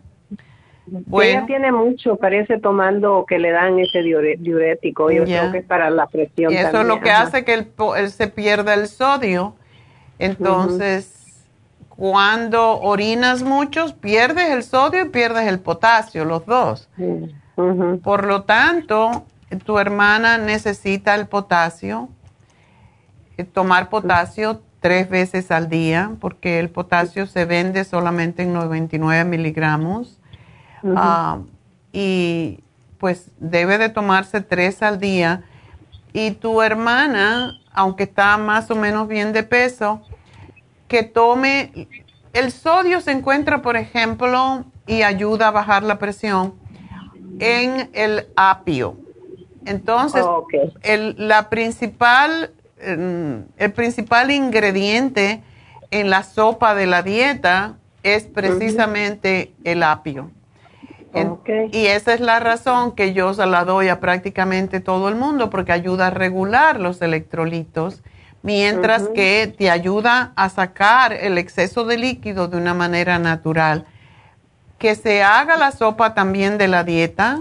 [0.86, 5.10] Bueno, Ella tiene mucho, parece tomando que le dan ese diurético.
[5.10, 6.52] Yo creo que es para la presión.
[6.52, 9.54] Y eso es lo que hace que él, se pierda el sodio.
[10.18, 11.17] Entonces,
[11.98, 16.88] cuando orinas mucho, pierdes el sodio y pierdes el potasio, los dos.
[18.04, 19.24] Por lo tanto,
[19.64, 22.08] tu hermana necesita el potasio,
[23.36, 29.24] eh, tomar potasio tres veces al día, porque el potasio se vende solamente en 99
[29.24, 30.20] miligramos.
[30.94, 31.40] Ah,
[31.92, 32.60] y
[32.98, 35.42] pues debe de tomarse tres al día.
[36.12, 40.00] Y tu hermana, aunque está más o menos bien de peso,
[40.88, 41.88] que tome,
[42.32, 46.54] el sodio se encuentra, por ejemplo, y ayuda a bajar la presión
[47.38, 48.96] en el apio.
[49.66, 50.24] Entonces,
[50.82, 55.42] el, la principal, el principal ingrediente
[55.90, 60.30] en la sopa de la dieta es precisamente el apio.
[61.72, 65.50] Y esa es la razón que yo se la doy a prácticamente todo el mundo,
[65.50, 68.02] porque ayuda a regular los electrolitos,
[68.42, 73.86] mientras que te ayuda a sacar el exceso de líquido de una manera natural.
[74.78, 77.40] Que se haga la sopa también de la dieta,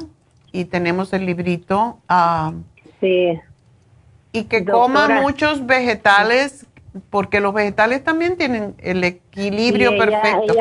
[0.52, 2.00] y tenemos el librito.
[2.10, 2.54] Ah,
[3.00, 3.40] sí.
[4.32, 6.66] Y que coma muchos vegetales,
[7.10, 10.54] porque los vegetales también tienen el equilibrio perfecto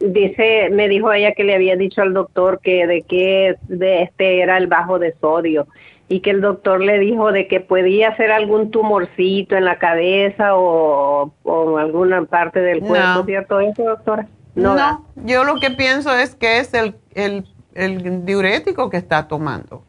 [0.00, 4.40] dice, me dijo ella que le había dicho al doctor que de que de este
[4.40, 5.68] era el bajo de sodio
[6.10, 10.56] y que el doctor le dijo de que podía ser algún tumorcito en la cabeza
[10.56, 14.26] o, o en alguna parte del cuerpo, ¿cierto eso, doctora?
[14.56, 19.84] No, yo lo que pienso es que es el, el, el diurético que está tomando.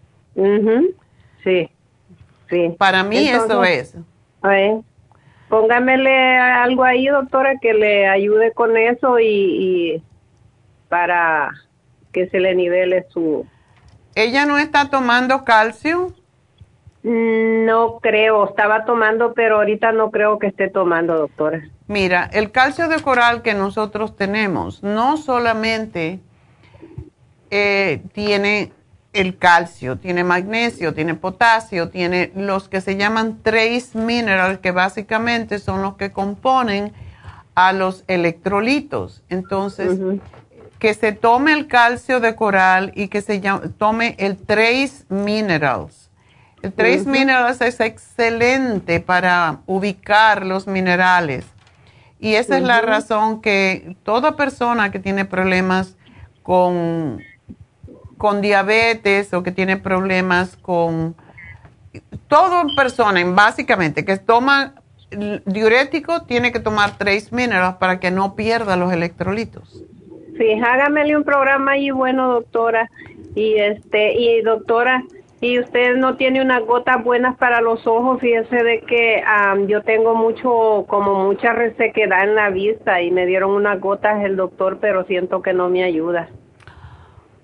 [1.44, 1.72] Sí,
[2.52, 2.76] sí.
[2.78, 3.98] Para mí eso es.
[5.50, 10.04] Póngamele algo ahí, doctora, que le ayude con eso y,
[10.88, 11.50] para
[12.12, 13.44] que se le nivele su...
[14.16, 16.14] ¿Ella no está tomando calcio?
[17.04, 21.64] No creo, estaba tomando, pero ahorita no creo que esté tomando, doctora.
[21.88, 26.20] Mira, el calcio de coral que nosotros tenemos no solamente
[27.50, 28.72] eh, tiene
[29.14, 35.60] el calcio, tiene magnesio, tiene potasio, tiene los que se llaman trace minerals, que básicamente
[35.60, 36.94] son los que componen
[37.56, 39.24] a los electrolitos.
[39.30, 40.00] Entonces,
[40.82, 43.40] que se tome el calcio de coral y que se
[43.78, 46.10] tome el trace minerals.
[46.64, 51.46] El trace minerals es excelente para ubicar los minerales.
[52.20, 55.98] Y esa es la razón que toda persona que tiene problemas
[56.42, 57.22] con
[58.18, 61.16] con diabetes o que tiene problemas con
[62.28, 64.74] toda persona, básicamente, que toma
[65.46, 69.84] diurético, tiene que tomar tres minerales para que no pierda los electrolitos.
[70.42, 72.90] Sí, hágamele un programa ahí bueno, doctora.
[73.36, 75.04] Y este, y doctora,
[75.40, 79.24] y usted no tiene unas gotas buenas para los ojos, fíjese de que
[79.68, 84.36] yo tengo mucho, como mucha resequedad en la vista y me dieron unas gotas el
[84.36, 86.28] doctor, pero siento que no me ayuda.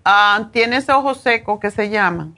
[0.03, 2.33] Ah, ¿Tienes ojos secos que se llaman?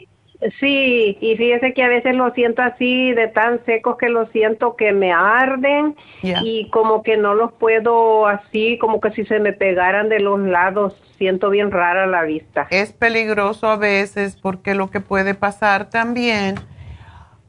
[0.62, 4.78] Sí, y fíjese que a veces lo siento así, de tan secos que lo siento
[4.78, 9.52] que me arden y como que no los puedo así, como que si se me
[9.52, 12.68] pegaran de los lados, siento bien rara la vista.
[12.70, 16.56] Es peligroso a veces porque lo que puede pasar también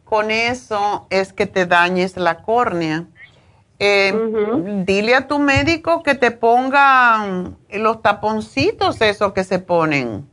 [0.02, 3.04] con eso es que te dañes la córnea.
[3.78, 4.12] Eh,
[4.84, 10.28] dile a tu médico que te pongan los taponcitos, esos que se ponen.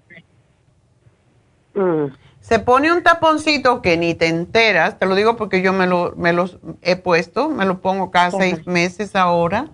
[1.75, 2.07] Mm.
[2.47, 6.13] Se pone un taponcito que ni te enteras, te lo digo porque yo me, lo,
[6.15, 9.67] me los he puesto, me lo pongo cada seis meses ahora.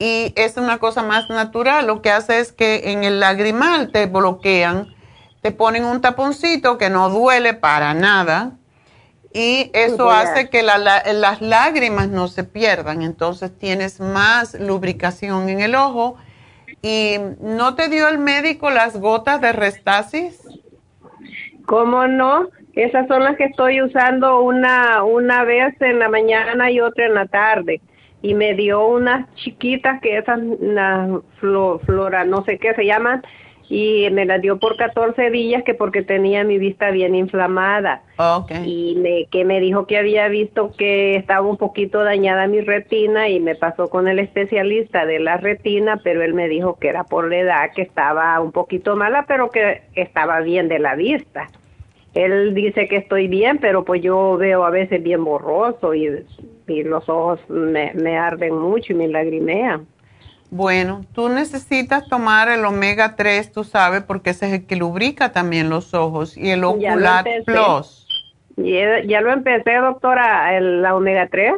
[0.00, 1.86] Y es una cosa más natural.
[1.86, 4.96] Lo que hace es que en el lagrimal te bloquean,
[5.42, 8.54] te ponen un taponcito que no duele para nada
[9.32, 15.76] y eso hace que las lágrimas no se pierdan, entonces tienes más lubricación en el
[15.76, 16.16] ojo.
[16.82, 20.40] ¿Y no te dio el médico las gotas de Restasis?
[21.66, 22.48] ¿Cómo no?
[22.74, 27.14] Esas son las que estoy usando una, una vez en la mañana y otra en
[27.14, 27.80] la tarde.
[28.22, 33.22] Y me dio unas chiquitas que esas, una flora, no sé qué se llaman,
[33.68, 38.02] y me la dio por 14 días que porque tenía mi vista bien inflamada.
[38.64, 43.28] Y me, que me dijo que había visto que estaba un poquito dañada mi retina
[43.28, 47.04] y me pasó con el especialista de la retina, pero él me dijo que era
[47.04, 51.48] por la edad, que estaba un poquito mala, pero que estaba bien de la vista.
[52.14, 56.24] Él dice que estoy bien, pero pues yo veo a veces bien borroso y,
[56.68, 59.86] y los ojos me, me arden mucho y me lagrimean.
[60.50, 65.32] Bueno, tú necesitas tomar el omega 3, tú sabes, porque ese es el que lubrica
[65.32, 68.06] también los ojos y el ocular plus.
[68.56, 71.54] Ya, lo empecé, doctora, el, la omega 3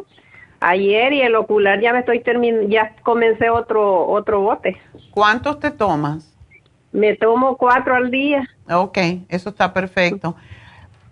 [0.59, 4.77] ayer y el ocular ya me estoy terminando, ya comencé otro otro bote.
[5.11, 6.33] ¿Cuántos te tomas?
[6.91, 8.47] Me tomo cuatro al día.
[8.69, 8.97] Ok,
[9.29, 10.35] eso está perfecto.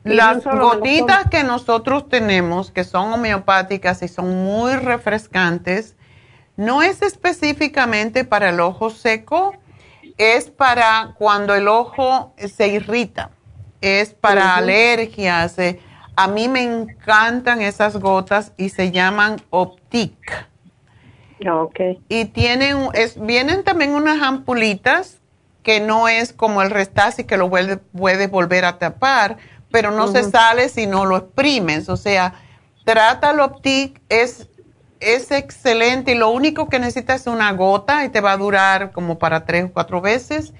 [0.04, 5.98] Las gotitas que nosotros tenemos, que son homeopáticas y son muy refrescantes,
[6.58, 9.54] no es específicamente para el ojo seco,
[10.18, 13.32] es para cuando el ojo se irrita,
[13.82, 15.58] es para alergias.
[15.60, 15.80] Eh,
[16.16, 20.48] a mí me encantan esas gotas y se llaman Optic.
[21.46, 22.02] Okay.
[22.08, 25.20] Y tienen, es, vienen también unas ampulitas
[25.64, 29.38] que no es como el Restasi que lo puedes volver a tapar,
[29.72, 31.90] pero no se sale si no lo exprimes.
[31.90, 32.36] O sea,
[32.86, 34.48] trata el Optic, es,
[35.06, 38.92] es excelente y lo único que necesitas es una gota y te va a durar
[38.92, 40.54] como para tres o cuatro veces.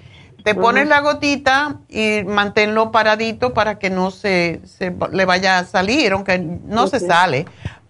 [0.44, 4.60] Te pones la gotita y manténlo paradito para que no se,
[5.10, 7.46] le vaya a salir, aunque no se sale.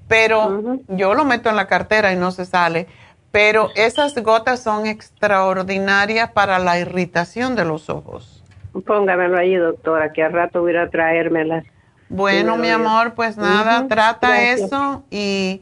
[0.08, 2.86] Pero yo lo meto en la cartera y no se sale.
[3.30, 8.42] Pero esas gotas son extraordinarias para la irritación de los ojos.
[8.86, 11.66] Póngamelo ahí, doctora, que al rato voy a traérmelas.
[12.08, 15.60] Bueno, mi amor, pues nada, trata eso y,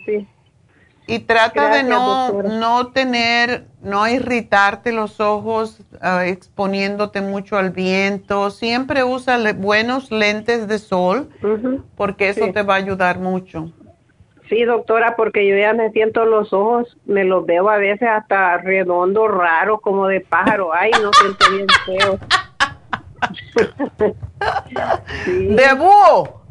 [1.07, 8.51] y trata de no, no tener, no irritarte los ojos ah, exponiéndote mucho al viento.
[8.51, 11.29] Siempre usa buenos lentes de sol
[11.97, 13.71] porque eso te va a ayudar mucho.
[14.49, 18.59] Sí, doctora, porque yo ya me siento los ojos, me los veo a veces hasta
[18.59, 20.75] redondo, raro, como de pájaro.
[20.75, 22.19] Ay, no siento bien feo.
[25.27, 26.44] ¡De búho!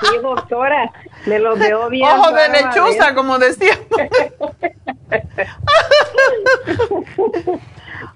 [0.00, 0.92] Sí, doctora,
[1.26, 2.08] me los veo bien.
[2.08, 3.86] Ojo de lechuza, como decíamos.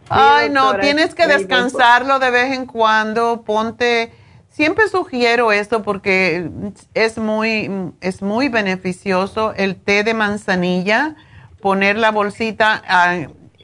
[0.09, 4.13] Ay, no, tienes que descansarlo de vez en cuando, ponte
[4.57, 6.49] Siempre sugiero esto porque
[6.95, 11.15] es muy, es muy beneficioso el té de manzanilla,
[11.61, 12.83] poner la bolsita,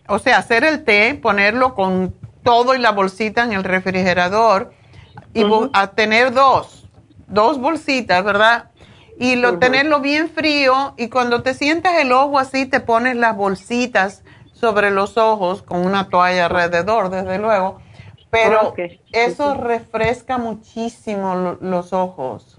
[0.07, 4.75] o sea, hacer el té, ponerlo con todo y la bolsita en el refrigerador
[5.35, 6.89] y a tener dos,
[7.29, 8.71] dos bolsitas, ¿verdad?
[9.19, 13.37] Y lo, tenerlo bien frío y cuando te sientas el ojo así, te pones las
[13.37, 17.81] bolsitas sobre los ojos con una toalla alrededor, desde luego
[18.33, 18.75] pero
[19.13, 22.59] eso refresca muchísimo los ojos.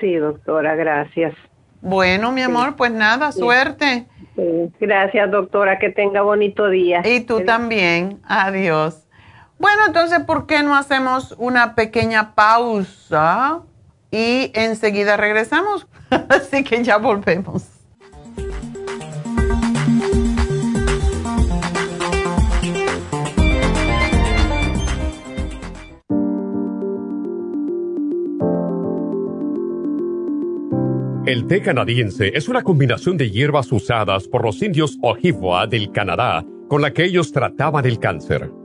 [0.00, 1.34] Sí, doctora, gracias.
[1.80, 4.06] Bueno, mi amor, pues nada, suerte.
[4.80, 7.00] Gracias, doctora, que tenga bonito día.
[7.04, 9.01] Y tú también, adiós.
[9.62, 13.60] Bueno, entonces, ¿por qué no hacemos una pequeña pausa
[14.10, 15.86] y enseguida regresamos?
[16.28, 17.62] Así que ya volvemos.
[31.24, 36.44] El té canadiense es una combinación de hierbas usadas por los indios Ojibwa del Canadá
[36.66, 38.50] con la que ellos trataban el cáncer.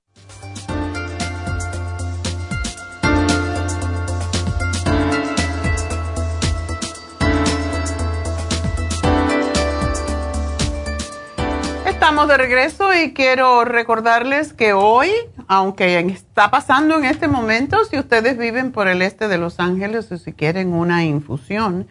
[12.01, 15.11] Estamos de regreso y quiero recordarles que hoy,
[15.47, 20.11] aunque está pasando en este momento, si ustedes viven por el este de Los Ángeles
[20.11, 21.87] o si quieren una infusión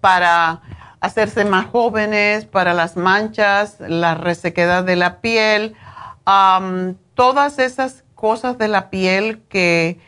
[0.00, 0.60] para
[0.98, 5.76] hacerse más jóvenes, para las manchas, la resequedad de la piel,
[7.14, 10.00] todas esas cosas de la piel que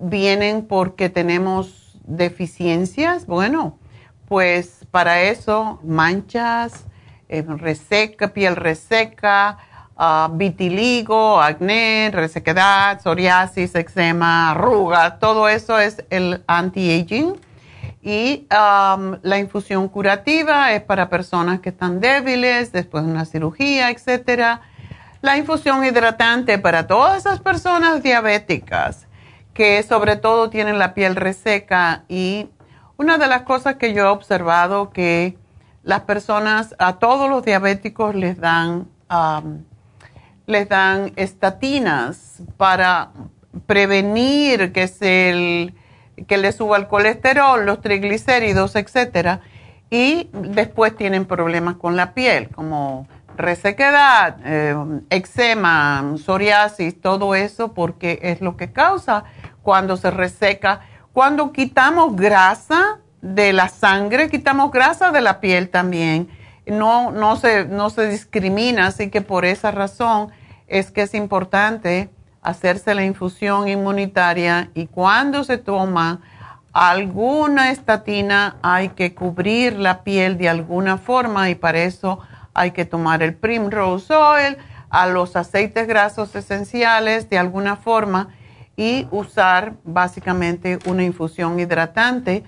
[0.00, 3.78] vienen porque tenemos deficiencias, bueno,
[4.26, 6.86] pues para eso manchas,
[7.28, 9.58] reseca, piel reseca,
[9.96, 17.36] uh, vitiligo, acné, resequedad, psoriasis, eczema, arrugas, todo eso es el anti-aging.
[18.00, 24.60] Y la infusión curativa es para personas que están débiles después de una cirugía, etc.
[25.20, 29.08] La infusión hidratante para todas esas personas diabéticas
[29.52, 32.48] que sobre todo tienen la piel reseca y
[32.96, 35.36] una de las cosas que yo he observado que
[35.88, 38.88] las personas, a todos los diabéticos les dan,
[40.44, 43.08] les dan estatinas para
[43.64, 45.72] prevenir que, se
[46.26, 49.40] que le suba el colesterol, los triglicéridos, etcétera,
[49.88, 53.08] y después tienen problemas con la piel, como
[53.38, 54.76] resequedad, eh,
[55.08, 59.24] eczema, psoriasis, todo eso, porque es lo que causa
[59.62, 60.82] cuando se reseca.
[61.14, 66.28] Cuando quitamos grasa, de la sangre, quitamos grasa de la piel también.
[66.66, 70.30] No, no, se, no se discrimina, así que por esa razón
[70.66, 72.10] es que es importante
[72.42, 76.20] hacerse la infusión inmunitaria y cuando se toma
[76.72, 82.20] alguna estatina hay que cubrir la piel de alguna forma y para eso
[82.54, 84.56] hay que tomar el Primrose Oil,
[84.90, 88.28] a los aceites grasos esenciales de alguna forma
[88.76, 92.44] y usar básicamente una infusión hidratante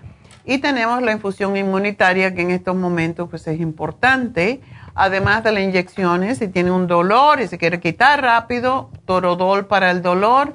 [0.50, 4.60] y tenemos la infusión inmunitaria que en estos momentos pues es importante.
[4.96, 9.92] Además de las inyecciones, si tiene un dolor y se quiere quitar rápido, torodol para
[9.92, 10.54] el dolor,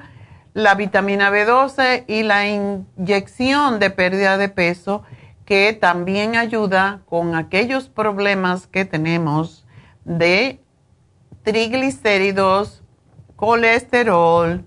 [0.54, 5.04] la vitamina B12 y la inyección de pérdida de peso
[5.46, 9.66] que también ayuda con aquellos problemas que tenemos
[10.04, 10.60] de
[11.44, 12.84] triglicéridos,
[13.38, 14.66] colesterol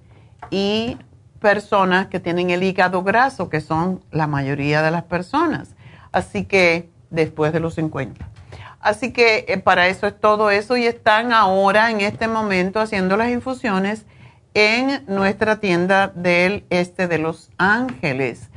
[0.50, 0.96] y
[1.40, 5.74] personas que tienen el hígado graso, que son la mayoría de las personas.
[6.12, 8.28] Así que después de los 50.
[8.80, 13.16] Así que eh, para eso es todo eso y están ahora en este momento haciendo
[13.16, 14.06] las infusiones
[14.54, 18.50] en nuestra tienda del este de Los Ángeles,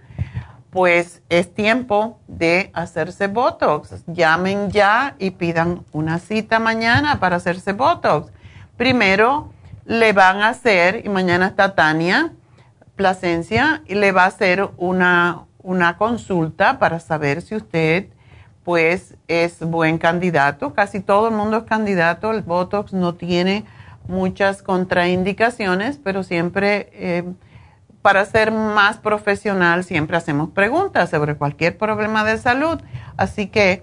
[0.71, 4.05] pues es tiempo de hacerse Botox.
[4.07, 8.33] Llamen ya y pidan una cita mañana para hacerse Botox.
[8.77, 9.53] Primero
[9.85, 12.33] le van a hacer, y mañana está Tania,
[13.87, 18.09] Y le va a hacer una, una consulta para saber si usted
[18.65, 20.75] pues es buen candidato.
[20.75, 22.31] Casi todo el mundo es candidato.
[22.31, 23.65] El Botox no tiene
[24.07, 27.25] muchas contraindicaciones, pero siempre eh,
[28.03, 32.81] para ser más profesional siempre hacemos preguntas sobre cualquier problema de salud.
[33.17, 33.83] Así que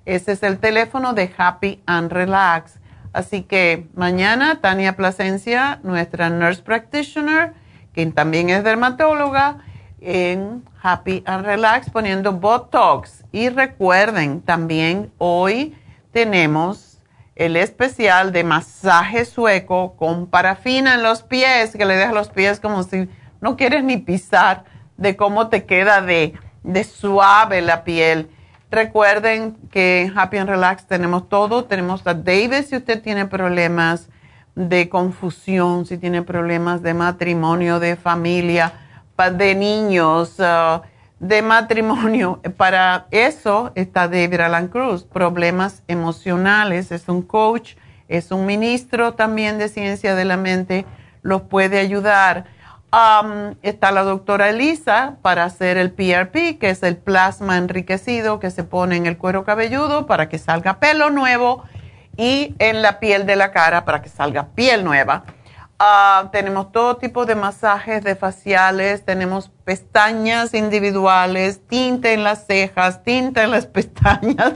[0.03, 2.81] Ese es el teléfono de Happy and Relax.
[3.13, 7.53] Así que mañana Tania Plasencia, nuestra nurse practitioner,
[7.93, 9.59] quien también es dermatóloga,
[10.01, 13.23] en Happy and Relax poniendo Botox.
[13.31, 15.77] Y recuerden, también hoy
[16.11, 16.99] tenemos
[17.37, 22.59] el especial de masaje sueco con parafina en los pies, que le deja los pies
[22.59, 23.07] como si
[23.41, 24.63] no quieres ni pisar,
[24.97, 26.33] de cómo te queda de,
[26.63, 28.29] de suave la piel.
[28.71, 34.09] Recuerden que en Happy and Relax tenemos todo, tenemos a David si usted tiene problemas
[34.55, 38.73] de confusión, si tiene problemas de matrimonio, de familia,
[39.27, 40.81] de niños, uh,
[41.19, 42.41] de matrimonio.
[42.57, 47.75] Para eso está David Alan Cruz, problemas emocionales, es un coach,
[48.07, 50.85] es un ministro también de ciencia de la mente,
[51.21, 52.45] los puede ayudar.
[52.91, 58.49] Um, está la doctora Elisa para hacer el PRP, que es el plasma enriquecido que
[58.49, 61.63] se pone en el cuero cabelludo para que salga pelo nuevo
[62.17, 65.23] y en la piel de la cara para que salga piel nueva.
[65.77, 73.03] Ah, tenemos todo tipo de masajes de faciales, tenemos pestañas individuales, tinta en las cejas,
[73.03, 74.53] tinta en las pestañas,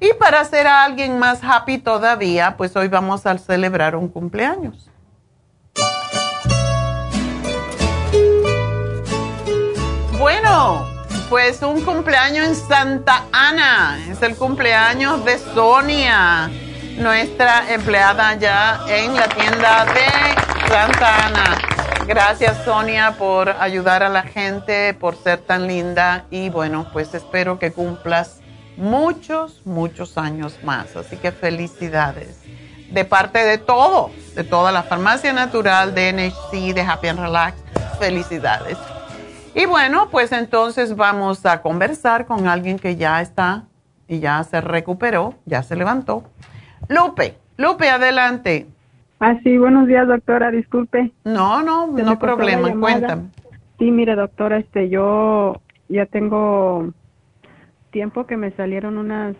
[0.00, 4.89] Y para hacer a alguien más happy todavía, pues hoy vamos a celebrar un cumpleaños.
[10.20, 10.86] Bueno,
[11.30, 13.98] pues un cumpleaños en Santa Ana.
[14.10, 16.50] Es el cumpleaños de Sonia
[16.98, 21.58] nuestra empleada ya en la tienda de Santa Ana.
[22.06, 27.58] Gracias Sonia por ayudar a la gente, por ser tan linda y bueno, pues espero
[27.58, 28.40] que cumplas
[28.76, 30.96] muchos, muchos años más.
[30.96, 32.42] Así que felicidades.
[32.90, 37.56] De parte de todo, de toda la farmacia natural, de NHC, de Happy and Relax,
[37.98, 38.76] felicidades.
[39.54, 43.64] Y bueno, pues entonces vamos a conversar con alguien que ya está
[44.06, 46.24] y ya se recuperó, ya se levantó
[46.88, 48.66] Lupe, Lupe, adelante.
[49.18, 51.12] Ah, sí, buenos días, doctora, disculpe.
[51.24, 53.28] No, no, no problema, cuéntame.
[53.78, 56.92] Sí, mire, doctora, este, yo ya tengo
[57.90, 59.36] tiempo que me salieron unas,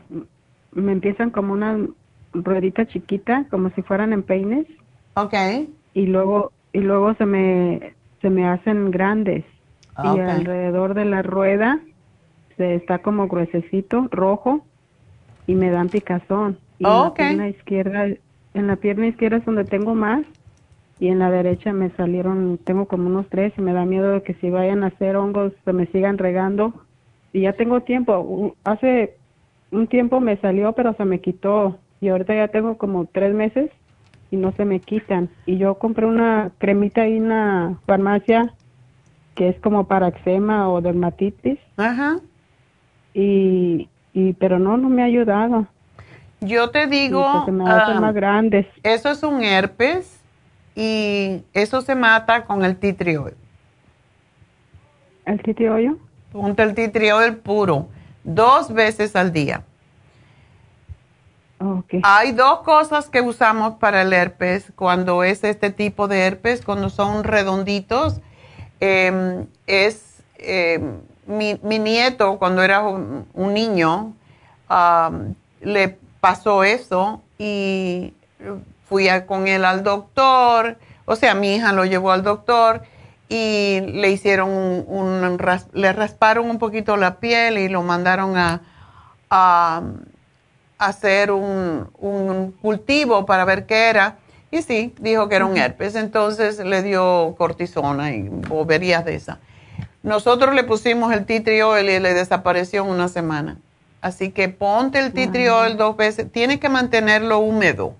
[0.72, 1.78] me empiezan como una
[2.32, 4.66] ruedita chiquita, como si fueran en peines.
[5.14, 5.34] Ok.
[5.94, 9.44] Y luego, y luego se me, se me hacen grandes.
[10.02, 11.80] Ah, y alrededor de la rueda
[12.56, 14.64] se está como gruesecito, rojo,
[15.46, 16.58] y me dan picazón.
[16.78, 18.06] Y en la pierna izquierda,
[18.54, 20.22] en la pierna izquierda es donde tengo más
[20.98, 24.22] y en la derecha me salieron, tengo como unos tres y me da miedo de
[24.22, 26.74] que si vayan a hacer hongos se me sigan regando.
[27.32, 29.16] Y ya tengo tiempo, hace
[29.70, 33.70] un tiempo me salió pero se me quitó y ahorita ya tengo como tres meses
[34.30, 35.30] y no se me quitan.
[35.46, 38.52] Y yo compré una cremita ahí en la farmacia
[39.40, 41.58] que es como para eczema o dermatitis.
[41.78, 42.18] Ajá.
[43.14, 45.66] Y, y pero no, no me ha ayudado.
[46.42, 48.66] Yo te digo, más grandes.
[48.82, 50.22] eso es un herpes
[50.74, 53.34] y eso se mata con el titriol.
[55.24, 55.98] ¿El titriol?
[56.32, 57.88] Ponte el titriol puro,
[58.24, 59.62] dos veces al día.
[61.58, 62.02] Okay.
[62.04, 66.90] Hay dos cosas que usamos para el herpes cuando es este tipo de herpes, cuando
[66.90, 68.20] son redonditos.
[68.80, 74.14] Em, es em, mi, nieto, cuando era un, niño,
[75.60, 78.14] le pasó eso y
[78.88, 82.82] fui con él al doctor, o sea, mi hija lo llevó al doctor
[83.28, 85.38] y le hicieron un,
[85.72, 88.62] le rasparon un poquito la piel y lo mandaron a,
[89.28, 89.82] a,
[90.78, 94.16] hacer un, un, cultivo para ver qué era.
[94.50, 99.38] Y sí, dijo que era un herpes, entonces le dio cortisona y boberías de esa.
[100.02, 103.58] Nosotros le pusimos el titrio y le desapareció en una semana.
[104.00, 106.30] Así que ponte el titriol dos veces.
[106.32, 107.94] Tienes que mantenerlo húmedo.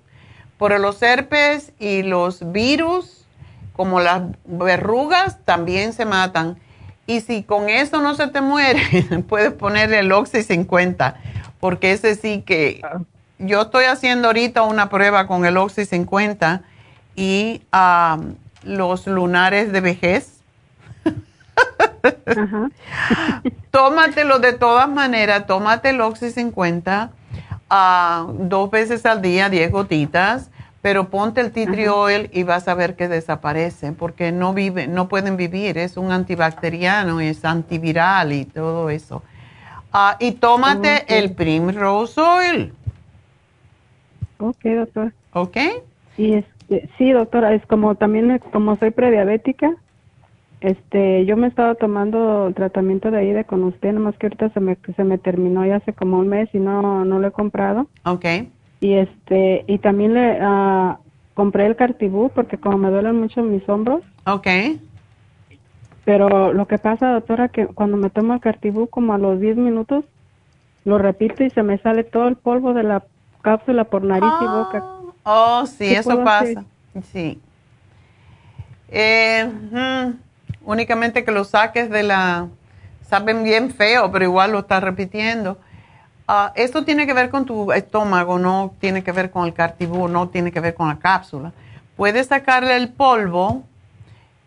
[0.57, 3.27] Por los herpes y los virus,
[3.75, 6.59] como las verrugas, también se matan.
[7.07, 8.83] Y si con eso no se te muere,
[9.29, 11.17] puedes ponerle el Oxy 50,
[11.59, 12.83] porque ese sí que...
[13.41, 16.63] Yo estoy haciendo ahorita una prueba con el Oxy 50
[17.17, 17.63] y
[18.63, 20.41] los lunares de vejez
[23.71, 27.11] Tómatelo de todas maneras, tómate el Oxy 50
[27.71, 30.51] ah, dos veces al día, 10 gotitas,
[30.83, 34.87] pero ponte el tea tree oil y vas a ver que desaparece, porque no vive,
[34.87, 39.23] no pueden vivir, es un antibacteriano, es antiviral y todo eso.
[39.93, 42.73] Ah, y tómate el Primrose Oil.
[44.41, 45.13] Ok, doctora.
[45.33, 45.57] ¿Ok?
[46.17, 49.77] Y este, sí, doctora, es como también como soy prediabética,
[50.61, 54.61] este, yo me estaba tomando el tratamiento de ahí con usted, nomás que ahorita se
[54.61, 57.87] me, se me terminó ya hace como un mes y no, no lo he comprado.
[58.05, 58.27] Ok.
[58.81, 60.99] Y este, y también le ah,
[61.35, 64.03] compré el Cartibú porque como me duelen mucho mis hombros.
[64.27, 64.49] Ok.
[66.05, 69.57] Pero lo que pasa, doctora, que cuando me tomo el Cartibú como a los 10
[69.57, 70.05] minutos,
[70.85, 73.05] lo repito y se me sale todo el polvo de la
[73.43, 74.85] cápsula por nariz y boca.
[75.23, 76.65] Oh, sí, eso pasa.
[77.13, 77.41] Sí.
[78.89, 79.51] Eh,
[80.65, 82.49] únicamente que lo saques de la...
[83.03, 85.59] Saben bien feo, pero igual lo estás repitiendo.
[86.29, 90.07] Uh, esto tiene que ver con tu estómago, no tiene que ver con el cartibú,
[90.07, 91.53] no tiene que ver con la cápsula.
[91.97, 93.65] Puedes sacarle el polvo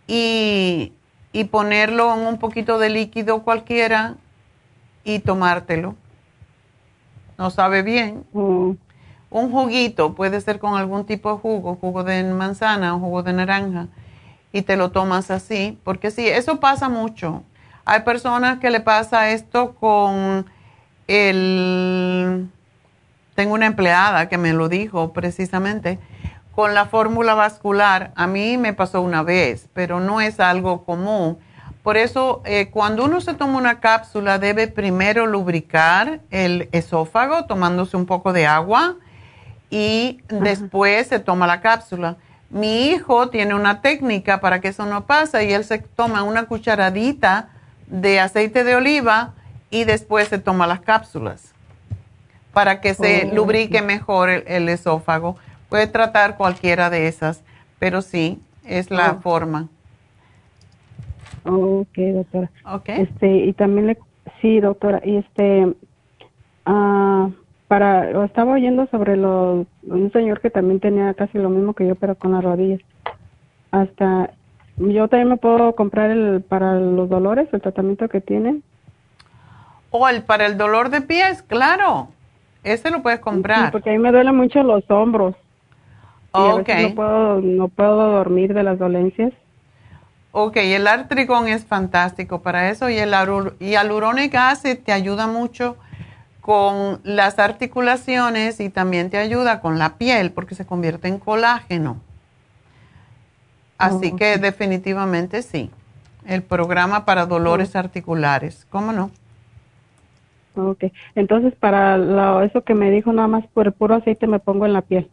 [0.08, 0.94] y,
[1.34, 4.16] y ponerlo en un poquito de líquido cualquiera
[5.04, 5.96] y tomártelo.
[7.38, 8.24] No sabe bien.
[8.34, 8.72] Mm.
[9.30, 13.34] Un juguito, puede ser con algún tipo de jugo, jugo de manzana o jugo de
[13.34, 13.88] naranja,
[14.52, 17.42] y te lo tomas así, porque sí, eso pasa mucho.
[17.84, 20.46] Hay personas que le pasa esto con
[21.08, 22.48] el...
[23.34, 25.98] Tengo una empleada que me lo dijo precisamente,
[26.54, 28.12] con la fórmula vascular.
[28.16, 31.40] A mí me pasó una vez, pero no es algo común.
[31.84, 37.98] Por eso, eh, cuando uno se toma una cápsula, debe primero lubricar el esófago tomándose
[37.98, 38.96] un poco de agua
[39.70, 42.16] y después se toma la cápsula.
[42.50, 46.46] Mi hijo tiene una técnica para que eso no pase y él se toma una
[46.46, 47.50] cucharadita
[47.88, 49.34] de aceite de oliva
[49.70, 51.52] y después se toma las cápsulas
[52.54, 55.36] para que se Oh, lubrique mejor el, el esófago.
[55.68, 57.42] Puede tratar cualquiera de esas,
[57.80, 59.22] pero sí, es la Oh.
[59.22, 59.68] forma.
[61.46, 62.52] Ok, doctora.
[62.66, 62.90] Ok.
[62.90, 63.98] Este, y también le,
[64.42, 65.74] sí, doctora, y este,
[66.66, 67.30] ah,
[67.68, 71.96] para, estaba oyendo sobre lo, un señor que también tenía casi lo mismo que yo,
[71.96, 72.80] pero con las rodillas.
[73.72, 74.32] Hasta,
[74.78, 78.62] yo también me puedo comprar el, para los dolores, el tratamiento que tiene.
[79.92, 82.08] O el para el dolor de pies, claro.
[82.64, 83.72] Ese lo puedes Sí, comprar.
[83.72, 85.36] porque a mí me duelen mucho los hombros.
[86.36, 86.68] Y a Ok.
[86.68, 89.34] veces no puedo, no puedo dormir de las dolencias.
[90.34, 93.14] Ok, el artrigón es fantástico para eso y el
[93.60, 95.78] hialurónico acid te ayuda mucho
[96.42, 102.02] con las articulaciones y también te ayuda con la piel porque se convierte en colágeno.
[103.78, 105.70] Así Oh, que definitivamente sí.
[106.26, 109.12] El programa para dolores articulares, ¿cómo no?
[110.56, 110.86] Ok,
[111.16, 114.66] entonces para lo, eso que me dijo, nada más por el puro aceite me pongo
[114.66, 115.10] en la piel.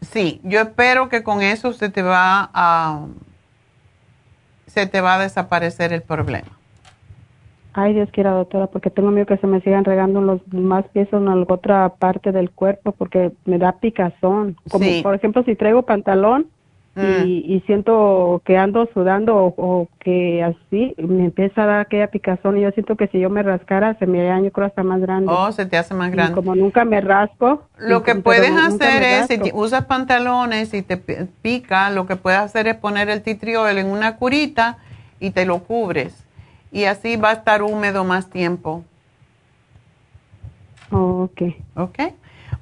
[0.00, 3.06] Sí, yo espero que con eso se te va a
[4.76, 6.48] se te va a desaparecer el problema.
[7.72, 11.08] Ay, Dios quiera, doctora, porque tengo miedo que se me sigan regando los más pies
[11.12, 14.56] en alguna otra parte del cuerpo porque me da picazón.
[14.70, 15.00] Como Sí.
[15.02, 16.46] por ejemplo, si traigo pantalón
[16.98, 17.24] Mm.
[17.26, 22.06] y, y siento que ando sudando o, o que así me empieza a dar aquella
[22.06, 24.82] picazón y yo siento que si yo me rascara se me haría yo creo hasta
[24.82, 25.30] más grande.
[25.30, 26.34] Oh, se te hace más Y grande.
[26.34, 27.64] como nunca me rasco.
[27.78, 32.40] Lo que puedes hacer es, si usas pantalones y te pi- pica, lo que puedes
[32.40, 34.78] hacer es poner el titriol en una curita
[35.20, 36.24] y te lo cubres.
[36.72, 38.84] Y así va a estar húmedo más tiempo.
[40.90, 41.42] Oh, ok.
[41.76, 41.98] ¿Ok?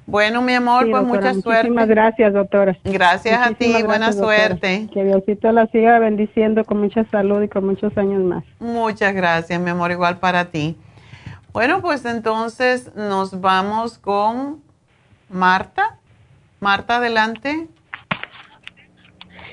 [0.07, 1.69] Bueno, mi amor, Sí, pues doctora, mucha suerte.
[1.69, 2.77] Muchísimas gracias, doctora.
[2.83, 4.47] Gracias a ti, buena gracias, doctora.
[4.47, 4.87] suerte.
[4.93, 8.43] Que Diosito la siga bendiciendo con mucha salud y con muchos años más.
[8.59, 10.77] Muchas gracias, mi amor, igual para ti.
[11.53, 14.61] Bueno, pues entonces nos vamos con
[15.29, 15.97] Marta.
[16.59, 17.67] Marta, adelante.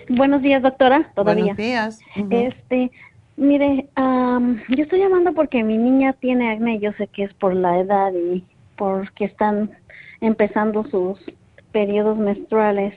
[0.09, 1.11] Buenos días, doctora.
[1.15, 1.55] Todavía.
[1.55, 2.01] Buenos días.
[2.31, 2.91] Este,
[3.37, 6.79] mire, am, yo estoy llamando porque mi niña tiene acné.
[6.81, 8.45] Yo sé que es por la edad y
[8.77, 9.71] porque están
[10.23, 11.19] empezando sus
[11.73, 12.95] periodos menstruales.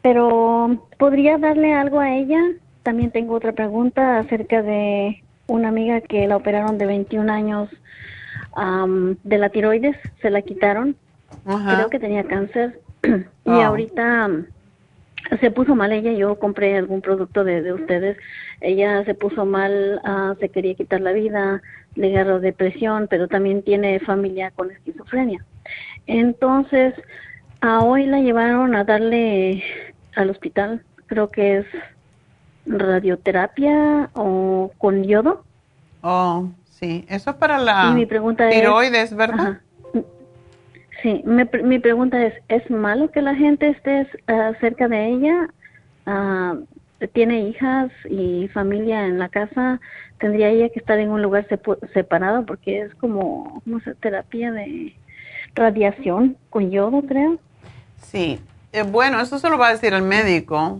[0.00, 2.40] Pero, ¿podría darle algo a ella?
[2.82, 7.68] También tengo otra pregunta acerca de una amiga que la operaron de 21 años
[9.22, 9.96] de la tiroides.
[10.20, 10.96] Se la quitaron.
[11.44, 11.76] Ajá.
[11.76, 12.80] Creo que tenía cáncer.
[13.04, 13.66] y Ah.
[13.66, 14.30] ahorita
[15.40, 18.16] se puso mal ella, yo compré algún producto de, de ustedes,
[18.60, 21.62] ella se puso mal, ah, se quería quitar la vida,
[21.94, 25.44] le agarró depresión, pero también tiene familia con esquizofrenia.
[26.06, 26.94] Entonces,
[27.60, 29.62] a hoy la llevaron a darle
[30.16, 31.66] al hospital, creo que es
[32.66, 35.44] radioterapia o con yodo.
[36.02, 37.04] Oh, sí.
[37.08, 38.54] Eso es para la mi pregunta es...
[38.54, 39.40] tiroides, ¿verdad?
[39.40, 39.60] Ajá.
[41.02, 45.48] Sí, mi pregunta es, ¿es malo que la gente esté uh, cerca de ella?
[46.06, 46.64] Uh,
[47.12, 49.80] ¿Tiene hijas y familia en la casa?
[50.20, 51.48] ¿Tendría ella que estar en un lugar
[51.92, 52.46] separado?
[52.46, 54.94] Porque es como, ¿cómo se terapia de
[55.54, 57.38] radiación con yodo, creo.
[58.02, 58.38] Sí,
[58.72, 60.78] eh, bueno, eso se lo va a decir el médico,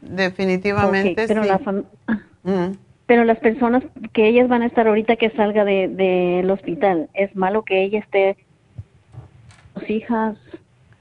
[0.00, 1.26] definitivamente.
[1.26, 1.50] pero, sí.
[2.06, 2.18] Ah.
[2.42, 2.76] Mm.
[3.06, 3.82] pero las personas
[4.12, 7.98] que ellas van a estar ahorita que salga del de, hospital, ¿es malo que ella
[8.00, 8.36] esté
[9.74, 10.36] sus hijas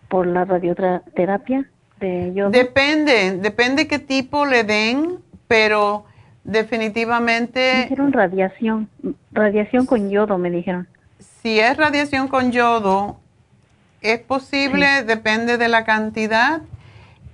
[0.10, 1.66] por la radioterapia
[2.00, 2.52] de yodo?
[2.52, 6.06] Depende, depende qué tipo le den, pero
[6.44, 7.74] definitivamente...
[7.74, 8.90] Me dijeron radiación,
[9.32, 10.88] radiación con yodo, me dijeron.
[11.20, 13.18] Si es radiación con yodo,
[14.02, 16.62] es posible, depende de la cantidad.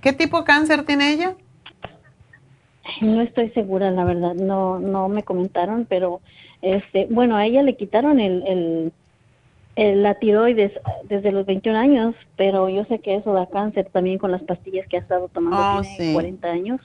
[0.00, 1.34] ¿Qué tipo de cáncer tiene ella?
[3.00, 6.20] No estoy segura, la verdad, no no me comentaron, pero
[6.62, 8.92] este, bueno, a ella le quitaron el,
[9.76, 10.72] el, la tiroides
[11.04, 14.86] desde los 21 años, pero yo sé que eso da cáncer también con las pastillas
[14.88, 16.80] que ha estado tomando oh, tiene 40 años.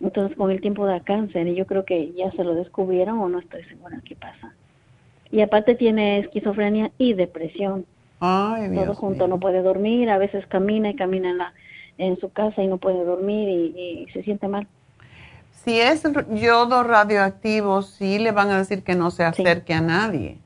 [0.00, 3.28] Entonces, con el tiempo da cáncer y yo creo que ya se lo descubrieron o
[3.28, 4.54] no estoy segura qué pasa.
[5.34, 7.86] Y aparte tiene esquizofrenia y depresión.
[8.20, 11.52] Todo junto, no puede dormir, a veces camina y camina en, la,
[11.98, 14.68] en su casa y no puede dormir y, se siente mal.
[15.64, 20.38] Si es yodo radioactivo, sí le van a decir que no se acerque a nadie.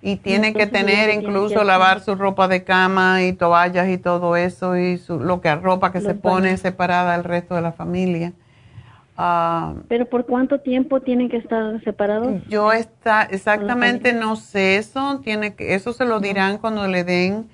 [0.00, 4.76] Y tiene que tener incluso lavar su ropa de cama y toallas y todo eso
[4.76, 8.32] y su, lo que ropa que se pone separada del resto de la familia.
[9.24, 12.42] Ah, ¿Pero por cuánto tiempo tienen que estar separados?
[12.48, 17.48] Yo está, exactamente no sé eso, tiene que, eso se lo dirán cuando le den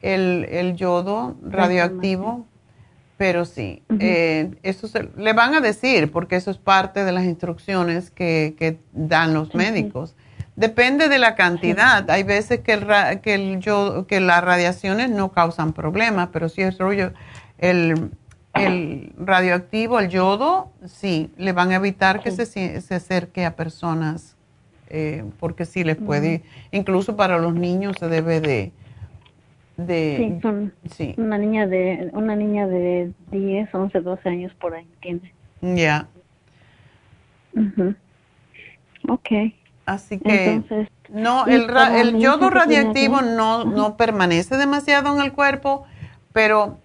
[0.00, 2.46] el, el yodo radioactivo,
[3.16, 7.24] pero sí, eh, eso se, le van a decir porque eso es parte de las
[7.24, 10.14] instrucciones que, que dan los médicos.
[10.54, 12.08] Depende de la cantidad.
[12.10, 12.86] Hay veces que, el,
[13.22, 17.12] que, el yodo, que las radiaciones no causan problemas, pero si es rollo,
[17.58, 18.12] el
[18.54, 24.36] el radioactivo, el yodo, sí, le van a evitar que se, se, acerque a personas,
[24.88, 28.72] eh, porque sí les puede, incluso para los niños se debe de...
[29.78, 30.40] de
[30.90, 35.32] sí, una niña de una niña de 10, 11, 12 años por ahí tiene.
[35.62, 36.08] Ya.
[39.08, 39.28] Ok.
[39.86, 40.62] Así que
[41.08, 45.84] no, el, el yodo radiactivo no, no permanece demasiado en el cuerpo
[46.32, 46.78] pero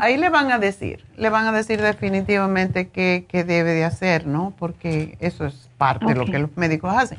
[0.00, 4.52] ahí le van a decir, le van a decir definitivamente qué, debe de hacer, ¿no?
[4.58, 7.18] Porque eso es parte de lo que los médicos hacen.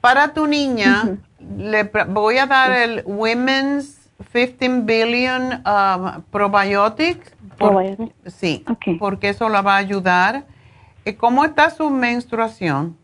[0.00, 1.18] Para tu niña,
[1.56, 7.36] le voy a dar el Women's 15 Billion um, Probiotic.
[8.26, 8.64] Sí,
[8.98, 10.44] porque eso la va a ayudar.
[11.18, 12.96] ¿Cómo está su menstruación?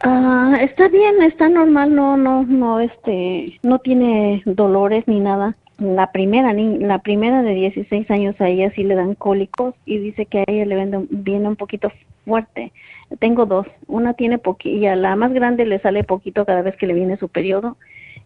[0.00, 5.56] Ah, está bien, está normal, no, no, no, este, no tiene dolores ni nada.
[5.78, 10.26] La primera, la primera de 16 años a ella sí le dan cólicos y dice
[10.26, 11.90] que a ella le viene un poquito
[12.24, 12.72] fuerte.
[13.18, 16.94] Tengo dos, una tiene poquilla, la más grande le sale poquito cada vez que le
[16.94, 17.76] viene su periodo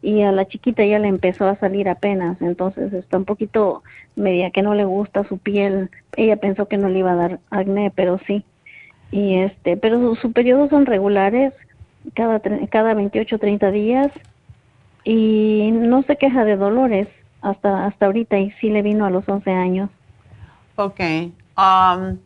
[0.02, 3.82] y a la chiquita ya le empezó a salir apenas, entonces está un poquito
[4.16, 5.90] media que no le gusta su piel.
[6.16, 8.44] Ella pensó que no le iba a dar acné, pero sí
[9.12, 11.52] y este pero sus periodos son regulares
[12.14, 12.40] cada
[12.70, 14.10] cada 28 30 días
[15.04, 17.06] y no se queja de dolores
[17.42, 19.90] hasta hasta ahorita y sí le vino a los 11 años.
[20.76, 21.00] Ok.
[21.56, 22.18] Um,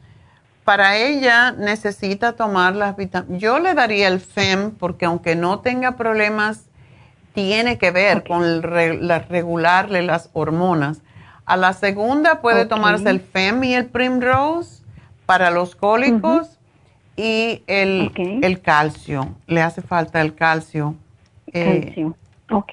[0.65, 3.41] para ella necesita tomar las vitaminas.
[3.41, 6.69] Yo le daría el FEM porque aunque no tenga problemas,
[7.35, 8.63] tiene que ver con
[9.07, 11.03] la regularle las hormonas.
[11.45, 14.83] A la segunda puede tomarse el FEM y el Primrose
[15.25, 16.56] para los cólicos
[17.17, 18.13] y el,
[18.43, 20.95] el calcio, le hace falta el calcio.
[21.53, 22.17] Eh, calcio,
[22.51, 22.73] ok.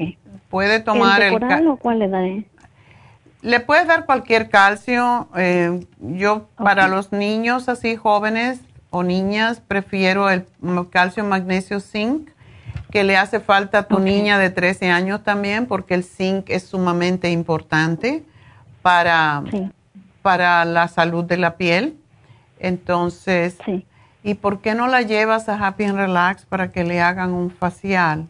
[0.49, 1.41] Puede tomar el...
[1.41, 2.45] ¿El o cuál le daré?
[3.41, 5.27] Le puedes dar cualquier calcio.
[5.35, 10.45] Eh, yo para los niños así jóvenes o niñas prefiero el
[10.91, 12.29] calcio magnesio zinc
[12.91, 16.63] que le hace falta a tu niña de 13 años también porque el zinc es
[16.63, 18.23] sumamente importante
[18.83, 19.43] para,
[20.21, 21.97] para la salud de la piel.
[22.59, 23.83] Entonces, sí.
[24.23, 27.51] ¿Y por qué no la llevas a Happy and Relax para que le hagan un
[27.51, 28.27] facial?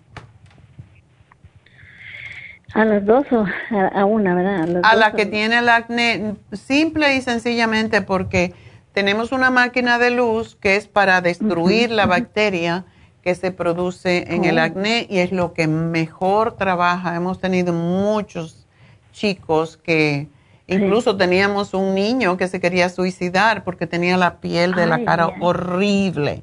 [2.74, 4.82] A las dos o a, una, ¿verdad?
[4.84, 8.56] A, la que tiene el acné, simple y sencillamente porque
[8.94, 12.86] tenemos una máquina de luz que es para destruir la bacteria
[13.22, 14.64] que se produce en el oh.
[14.64, 17.16] acné y es lo que mejor trabaja.
[17.16, 18.68] Hemos tenido muchos
[19.12, 20.28] chicos que
[20.68, 25.34] Incluso teníamos un niño que se quería suicidar porque tenía la piel de la cara
[25.42, 26.42] horrible.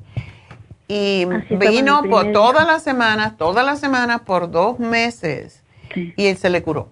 [0.88, 5.62] Y vino por todas las semanas, todas las semanas por dos meses
[5.94, 6.88] y él se le curó.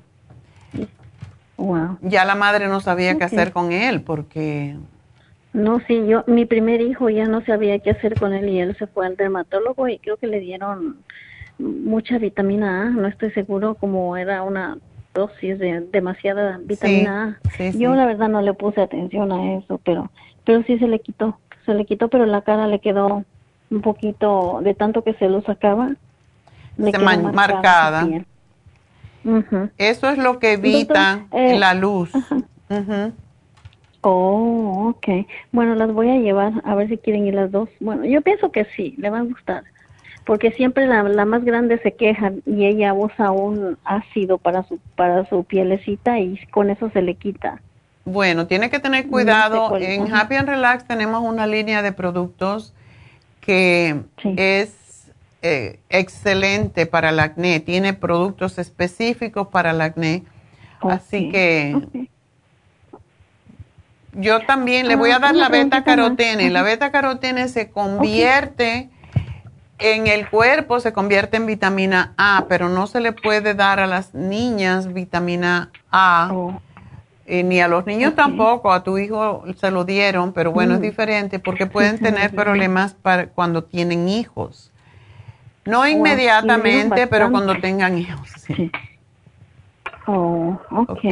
[1.56, 1.98] Wow.
[2.02, 4.76] Ya la madre no sabía qué hacer con él porque...
[5.52, 8.76] No, sí, yo, mi primer hijo ya no sabía qué hacer con él y él
[8.78, 10.98] se fue al dermatólogo y creo que le dieron
[11.58, 14.78] mucha vitamina A, no estoy seguro como era una
[15.14, 17.70] dosis de demasiada vitamina A.
[17.72, 20.10] Yo la verdad no le puse atención a eso, pero
[20.44, 23.24] pero sí se le quitó, se le quitó, pero la cara le quedó
[23.70, 25.90] un poquito de tanto que se lo sacaba.
[26.78, 28.08] Le quedó marcada.
[29.76, 32.12] Eso es lo que evita eh, la luz.
[34.00, 35.26] Oh, ok.
[35.52, 37.68] Bueno, las voy a llevar a ver si quieren ir las dos.
[37.80, 39.64] Bueno, yo pienso que sí, le va a gustar.
[40.28, 44.78] Porque siempre la, la más grande se queja y ella usa un ácido para su,
[44.94, 47.62] para su pielecita y con eso se le quita.
[48.04, 49.74] Bueno, tiene que tener cuidado.
[49.78, 52.74] en Happy and Relax tenemos una línea de productos
[53.40, 54.02] que
[54.36, 55.10] es
[55.40, 57.60] eh, excelente para el acné.
[57.60, 60.24] Tiene productos específicos para el acné.
[60.82, 61.74] Así que
[64.12, 66.50] yo también le voy a ah, dar la beta carotene.
[66.50, 68.90] La beta carotene se convierte
[69.78, 73.86] en el cuerpo, se convierte en vitamina A, pero no se le puede dar a
[73.86, 76.30] las niñas vitamina A.
[76.32, 76.60] Oh.
[77.26, 80.80] Eh, ni a los niños tampoco, a tu hijo se lo dieron, pero bueno, es
[80.80, 80.82] mm.
[80.82, 84.72] diferente porque pueden tener problemas para cuando tienen hijos.
[85.66, 88.30] No inmediatamente, pero cuando tengan hijos.
[88.46, 88.70] Sí.
[90.06, 91.04] Oh, ok.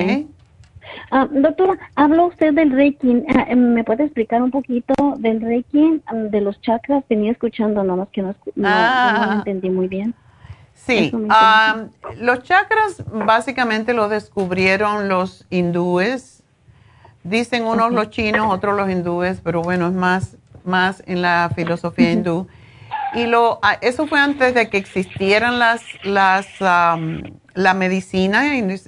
[1.10, 3.24] Ah, doctora, habla usted del Reiki.
[3.34, 7.04] Ah, em, ¿Me puede explicar un poquito del Reiki, de los chakras?
[7.08, 10.14] Venía escuchando, nomás que no, no, no entendí muy bien.
[10.74, 11.10] Sí,
[12.20, 16.42] los chakras básicamente los descubrieron los hindúes.
[17.24, 22.12] Dicen unos los chinos, otros los hindúes, pero bueno, es más, más en la filosofía
[22.12, 22.46] hindú.
[23.14, 26.46] Y lo, eso fue antes de que existieran las, las,
[27.56, 28.78] la medicina y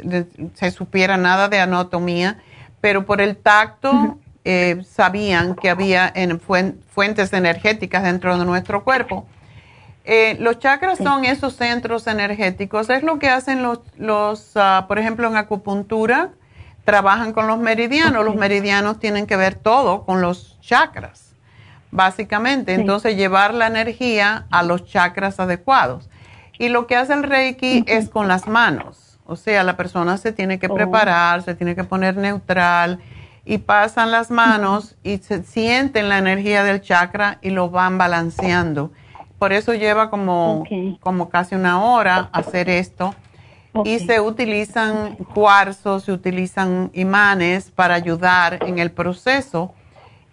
[0.54, 2.38] se supiera nada de anatomía,
[2.80, 9.26] pero por el tacto eh, sabían que había en fuentes energéticas dentro de nuestro cuerpo.
[10.04, 12.88] Eh, los chakras son esos centros energéticos.
[12.90, 16.30] Es lo que hacen los, los ah, por ejemplo, en acupuntura,
[16.84, 18.24] trabajan con los meridianos.
[18.24, 21.34] Los meridianos tienen que ver todo con los chakras,
[21.90, 22.74] básicamente.
[22.74, 26.08] Entonces, llevar la energía a los chakras adecuados.
[26.58, 29.18] Y lo que hace el Reiki es con las manos.
[29.26, 30.74] O sea, la persona se tiene que oh.
[30.74, 32.98] preparar, se tiene que poner neutral
[33.44, 38.90] y pasan las manos y se sienten la energía del chakra y lo van balanceando
[39.38, 40.64] por eso lleva como,
[41.00, 43.14] como casi una hora hacer esto.
[43.84, 49.72] Y se utilizan cuarzos, se utilizan imanes para ayudar en el proceso.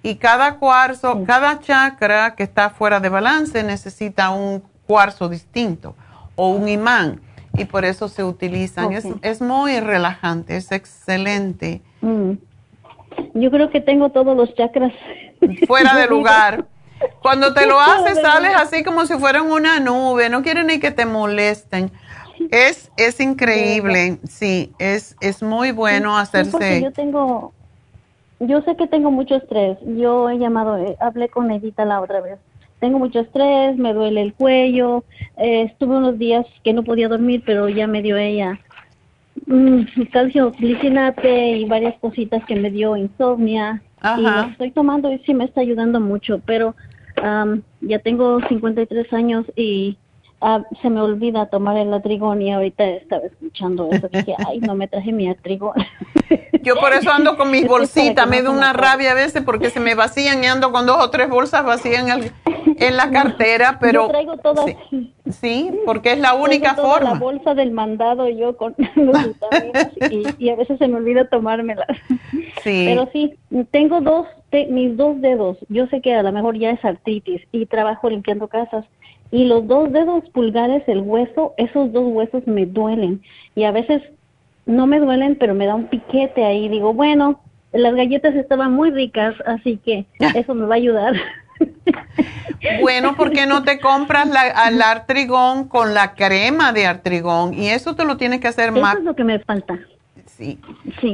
[0.02, 5.96] Y cada cuarzo, cada chakra que está fuera de balance necesita un cuarzo distinto
[6.36, 7.22] o un imán.
[7.58, 8.92] Y por eso se utilizan.
[8.92, 11.82] Es, es, muy relajante, es excelente.
[12.02, 12.34] Mm.
[13.34, 14.94] Yo creo que tengo todos los chakras.
[15.68, 16.66] Fuera de lugar.
[17.22, 20.92] Cuando te lo haces, sales así como si fueran una nube, no quieren ni que
[20.92, 21.92] te molesten.
[22.52, 26.82] Es, es increíble, sí, es, es muy bueno hacerse.
[26.82, 27.54] yo tengo,
[28.40, 29.78] yo sé que tengo mucho estrés.
[29.86, 32.38] Yo he llamado, eh, hablé con Edita la otra vez.
[32.80, 35.04] Tengo mucho estrés, me duele el cuello.
[35.38, 38.60] Eh, estuve unos días que no podía dormir, pero ya me dio ella
[39.48, 43.82] mm, calcio glicinate y varias cositas que me dio insomnia.
[44.18, 46.76] Y lo estoy tomando y sí me está ayudando mucho, pero
[47.82, 49.98] ya tengo 53 años y
[50.42, 54.08] ah, se me olvida tomar el atrigón y ahorita estaba escuchando eso.
[54.10, 55.74] Dije, ay, no me traje mi atrigón.
[56.62, 59.80] Yo por eso ando con mis bolsitas, me da una rabia a veces porque se
[59.80, 62.32] me vacían y ando con dos o tres bolsas vacías en,
[62.78, 64.04] en la cartera, pero...
[64.04, 64.66] Yo traigo todas.
[65.30, 67.12] Sí, porque es la única forma.
[67.12, 69.92] la bolsa del mandado yo con los vitaminas
[70.40, 71.88] y, a veces se me olvida tomármelas.
[72.64, 72.86] Sí.
[72.88, 73.36] Pero sí,
[73.72, 74.28] tengo dos,
[74.70, 78.48] mis dos dedos, yo sé que a lo mejor ya es artritis y trabajo limpiando
[78.48, 78.86] casas
[79.32, 83.22] y los dos dedos pulgares, el hueso, esos dos huesos me duelen
[83.56, 84.02] y a veces
[84.66, 86.70] no me duelen, pero me da un piquete ahí.
[86.70, 87.40] Digo, bueno,
[87.72, 91.14] las galletas estaban muy ricas, así que eso me va a ayudar.
[92.82, 97.54] Bueno, ¿por qué no te compras la, el artrigón con la crema de artrigón?
[97.54, 98.94] Y eso te lo tienes que hacer más.
[98.94, 99.78] Eso es lo que me falta.
[100.26, 100.60] Sí.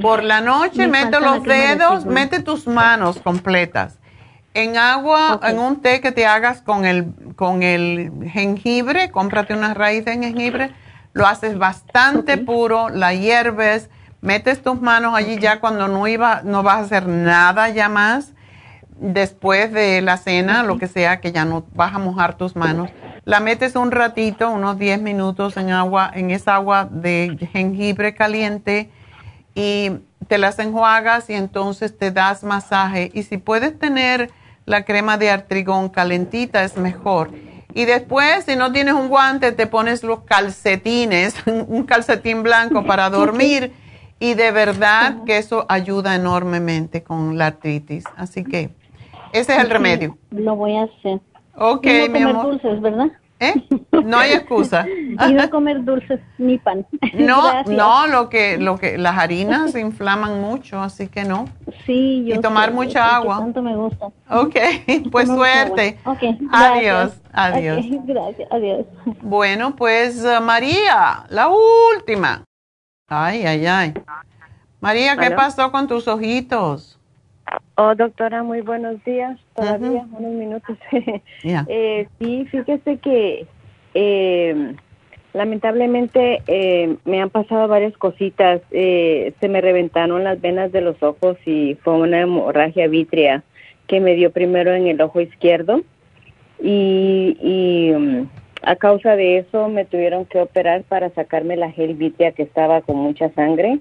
[0.02, 4.00] Por la noche mete los dedos, mete tus manos completas
[4.54, 9.74] en agua, en un té que te hagas con el, con el jengibre, cómprate una
[9.74, 10.72] raíz de jengibre,
[11.14, 13.90] lo haces bastante puro, la hierves,
[14.22, 18.34] metes tus manos allí ya cuando no iba, no vas a hacer nada ya más.
[19.04, 22.92] Después de la cena, lo que sea, que ya no vas a mojar tus manos,
[23.26, 28.92] la metes un ratito, unos 10 minutos en agua, en esa agua de jengibre caliente
[29.56, 29.92] y
[30.28, 33.10] te las enjuagas y entonces te das masaje.
[33.16, 34.30] Y si puedes tener
[34.72, 37.30] la crema de artrigón calentita es mejor.
[37.74, 43.10] Y después, si no tienes un guante, te pones los calcetines, un calcetín blanco para
[43.20, 43.74] dormir.
[44.20, 48.06] Y de verdad que eso ayuda enormemente con la artritis.
[48.16, 48.70] Así que
[49.34, 50.18] ese es el remedio.
[50.30, 51.20] Lo voy a hacer.
[51.56, 52.46] Ok, no mi comer amor.
[52.52, 53.08] dulces, ¿verdad?
[53.42, 53.56] ¿Eh?
[54.06, 54.86] No hay excusa.
[55.28, 56.86] y no comer dulces ni pan.
[57.14, 57.76] No, Gracias.
[57.76, 61.46] no, lo que, lo que, las harinas inflaman mucho, así que no.
[61.86, 63.40] Sí, yo Y tomar sé, mucha agua.
[63.40, 64.08] tanto me gusta.
[64.30, 64.56] Ok,
[65.12, 65.98] pues suerte.
[66.04, 66.14] agua.
[66.14, 67.22] Ok, Adiós, gracias.
[67.34, 67.86] adiós.
[68.06, 68.86] Gracias, adiós.
[69.22, 72.44] Bueno, pues uh, María, la última.
[73.10, 73.94] Ay, ay, ay.
[74.80, 75.36] María, ¿qué ¿Aló?
[75.36, 77.00] pasó con tus ojitos?
[77.76, 79.38] Oh, doctora, muy buenos días.
[79.56, 80.78] Todavía unos minutos.
[81.44, 83.48] Eh, sí, fíjese que
[83.94, 84.76] eh,
[85.34, 88.62] lamentablemente eh, me han pasado varias cositas.
[88.72, 93.44] Eh, se me reventaron las venas de los ojos y fue una hemorragia vítrea
[93.88, 95.82] que me dio primero en el ojo izquierdo
[96.62, 98.30] y, y mm,
[98.62, 102.82] a causa de eso me tuvieron que operar para sacarme la gel vítrea que estaba
[102.82, 103.80] con mucha sangre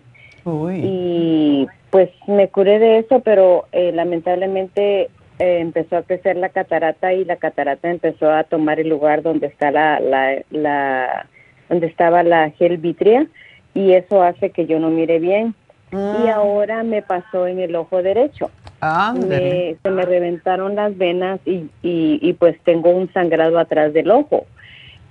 [0.83, 7.13] y pues me curé de eso, pero eh, lamentablemente eh, empezó a crecer la catarata
[7.13, 11.27] y la catarata empezó a tomar el lugar donde está la, la, la
[11.69, 13.27] donde estaba la gel vitrea
[13.75, 15.55] y eso hace que yo no mire bien.
[15.93, 18.51] Y ahora me pasó en el ojo derecho.
[19.29, 24.11] Me- se me reventaron las venas y, y, y pues tengo un sangrado atrás del
[24.13, 24.47] ojo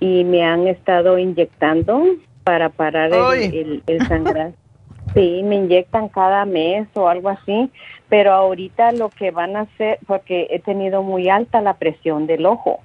[0.00, 2.02] y me han estado inyectando
[2.44, 3.44] para parar Ay.
[3.44, 4.52] el, el, el sangrado.
[5.14, 7.70] Sí, me inyectan cada mes o algo así,
[8.08, 12.46] pero ahorita lo que van a hacer, porque he tenido muy alta la presión del
[12.46, 12.80] ojo.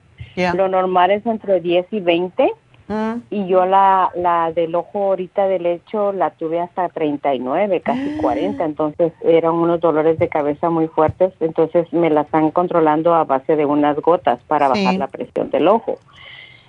[0.53, 2.51] Lo normal es entre 10 y 20
[2.87, 3.21] Mm.
[3.31, 8.63] y yo la, la del ojo ahorita del hecho la tuve hasta 39, casi 40,
[8.63, 13.55] entonces eran unos dolores de cabeza muy fuertes, entonces me la están controlando a base
[13.55, 14.83] de unas gotas para Sí.
[14.83, 15.97] bajar la presión del ojo.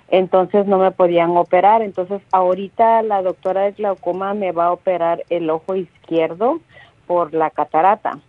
[0.09, 5.23] Entonces no me podían operar, entonces ahorita la doctora de glaucoma me va a operar
[5.29, 6.59] el ojo izquierdo
[7.07, 8.19] por la catarata.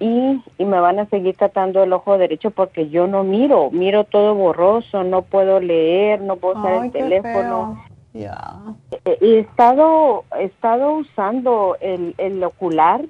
[0.00, 4.04] Y, y me van a seguir tratando el ojo derecho porque yo no miro, miro
[4.04, 7.84] todo borroso, no puedo leer, no puedo usar Ay, el teléfono.
[8.14, 13.04] Eh, He estado, he estado usando el, el ocular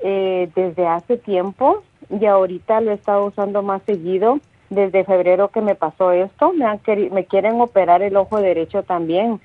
[0.00, 4.38] eh, desde hace tiempo y ahorita lo he estado usando más seguido.
[4.70, 6.80] Desde febrero que me pasó esto, me, han
[7.10, 9.40] me quieren operar el ojo derecho también,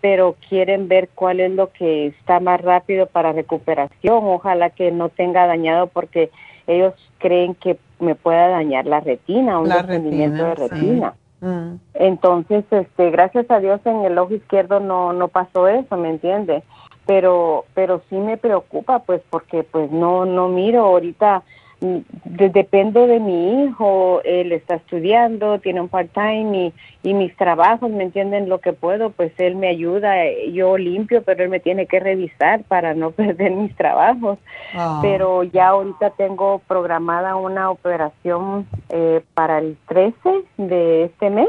[0.00, 4.20] pero quieren ver cuál es lo que está más rápido para recuperación.
[4.24, 6.30] Ojalá que no tenga dañado porque
[6.66, 10.86] ellos creen que me pueda dañar la retina, un La desprendimiento de retina, sí.
[10.86, 11.14] retina.
[11.40, 11.74] Mm.
[11.94, 16.62] Entonces, este, gracias a Dios en el ojo izquierdo no no pasó eso, ¿me entiende?
[17.06, 21.42] Pero pero sí me preocupa pues porque pues no no miro ahorita de-
[21.80, 26.72] dependo de mi hijo, él está estudiando, tiene un part-time
[27.02, 28.48] y, y mis trabajos, ¿me entienden?
[28.48, 30.14] Lo que puedo, pues él me ayuda,
[30.52, 34.38] yo limpio, pero él me tiene que revisar para no perder mis trabajos
[34.74, 34.98] Ah.
[35.00, 40.16] pero ya ahorita tengo programada una operación eh, para el 13
[40.58, 41.48] de este mes.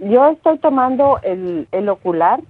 [0.00, 2.40] Yo estoy tomando el, el ocular.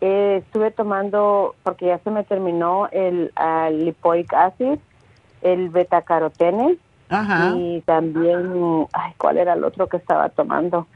[0.00, 4.78] Eh, estuve tomando, porque ya se me terminó el ah, lipoic acid,
[5.42, 6.76] el betacarotene
[7.08, 7.52] Ajá.
[7.56, 10.86] y también, ay, ¿cuál era el otro que estaba tomando?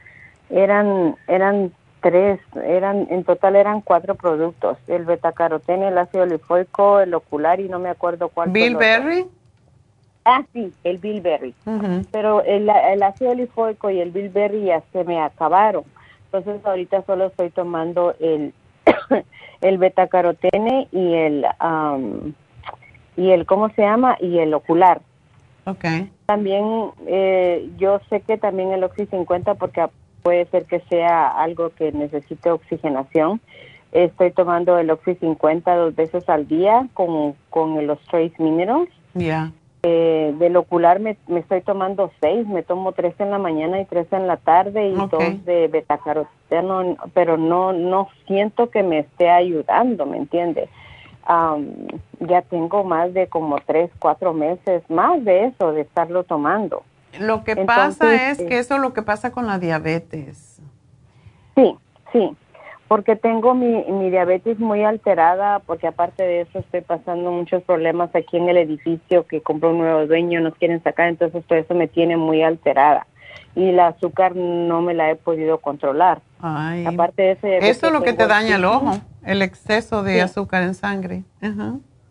[0.50, 7.14] Eran, eran tres, eran, en total eran cuatro productos, el betacarotene, el ácido lipoico, el
[7.14, 8.50] ocular y no me acuerdo cuál.
[8.50, 9.26] ¿Bilberry?
[10.24, 11.54] Ah, sí, el bilberry.
[12.12, 15.82] Pero el, el ácido lipoico y el bilberry ya se me acabaron.
[16.26, 18.54] Entonces ahorita solo estoy tomando el,
[19.60, 22.34] el betacarotene y el, am,
[23.16, 24.16] y el, ¿cómo se llama?
[24.20, 25.00] Y el ocular.
[25.64, 26.10] Okay.
[26.26, 29.86] También eh, yo sé que también el Oxy 50 porque
[30.22, 33.40] puede ser que sea algo que necesite oxigenación.
[33.92, 38.90] Estoy tomando el Oxy 50 dos veces al día con, con los Trace Minerals.
[39.14, 39.52] Ya.
[39.84, 43.84] Eh, del ocular me, me estoy tomando seis, me tomo tres en la mañana y
[43.84, 49.28] tres en la tarde y dos de betacaroteno, pero no no siento que me esté
[49.28, 50.68] ayudando, ¿me entiende?
[51.24, 51.66] Am,
[52.20, 56.84] ya tengo más de como tres, cuatro meses más de eso, de estarlo tomando.
[57.18, 60.60] Lo que Entonces, pasa es eh, que eso es lo que pasa con la diabetes.
[61.56, 61.76] Sí,
[62.12, 62.36] sí,
[62.92, 68.14] porque tengo mi, mi diabetes muy alterada, porque aparte de eso estoy pasando muchos problemas
[68.14, 71.72] aquí en el edificio que compró un nuevo dueño, nos quieren sacar, entonces todo eso
[71.72, 73.06] me tiene muy alterada.
[73.54, 76.20] Y el azúcar no me la he podido controlar.
[76.42, 76.84] Ay.
[76.84, 80.62] Aparte de eso, Eso es lo que te daña el ojo, el exceso de azúcar
[80.62, 81.22] en sangre.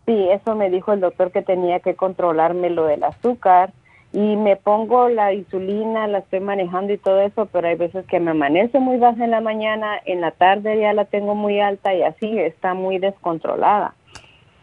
[0.07, 3.71] Sí, eso me dijo el doctor que tenía que controlarme lo del azúcar
[4.13, 8.19] y me pongo la insulina, la estoy manejando y todo eso, pero hay veces que
[8.19, 11.93] me amanece muy baja en la mañana, en la tarde ya la tengo muy alta
[11.93, 13.95] y así está muy descontrolada.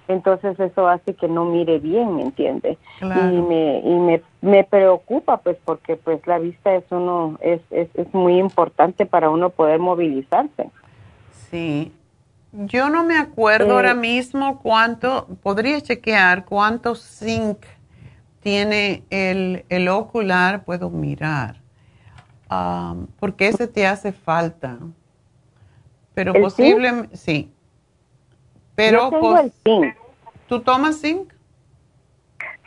[0.07, 2.79] Entonces eso hace que no mire bien, ¿me entiende?
[3.01, 7.89] Y me y me, me preocupa pues porque pues la vista es uno es, es,
[7.95, 10.71] es muy importante para uno poder movilizarse.
[11.51, 11.93] Sí.
[12.53, 17.59] Yo no me acuerdo Eh, ahora mismo cuánto, podría chequear cuánto zinc
[18.41, 21.57] tiene el, el ocular, puedo mirar,
[22.49, 24.79] Am, porque ese te hace falta.
[26.15, 27.53] Pero ¿El posiblemente, sí.
[28.75, 29.95] Pero Yo tengo pos- el zinc.
[30.49, 31.33] ¿Tú tomas zinc?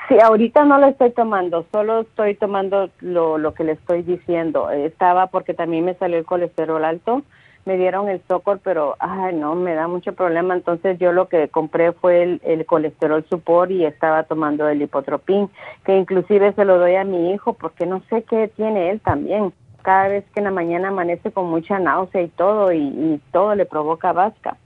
[0.07, 4.69] Sí, ahorita no lo estoy tomando, solo estoy tomando lo, lo que le estoy diciendo.
[4.69, 7.23] Estaba porque también me salió el colesterol alto,
[7.66, 10.56] me dieron el Zocor, pero ay no, me da mucho problema.
[10.56, 15.50] Entonces yo lo que compré fue el, el colesterol support y estaba tomando el hipotropín,
[15.86, 19.54] que inclusive se lo doy a mi hijo porque no sé qué tiene él también.
[19.82, 23.66] Cada vez que en la mañana amanece con mucha náusea y todo, y, todo le
[23.66, 24.58] provoca vasca.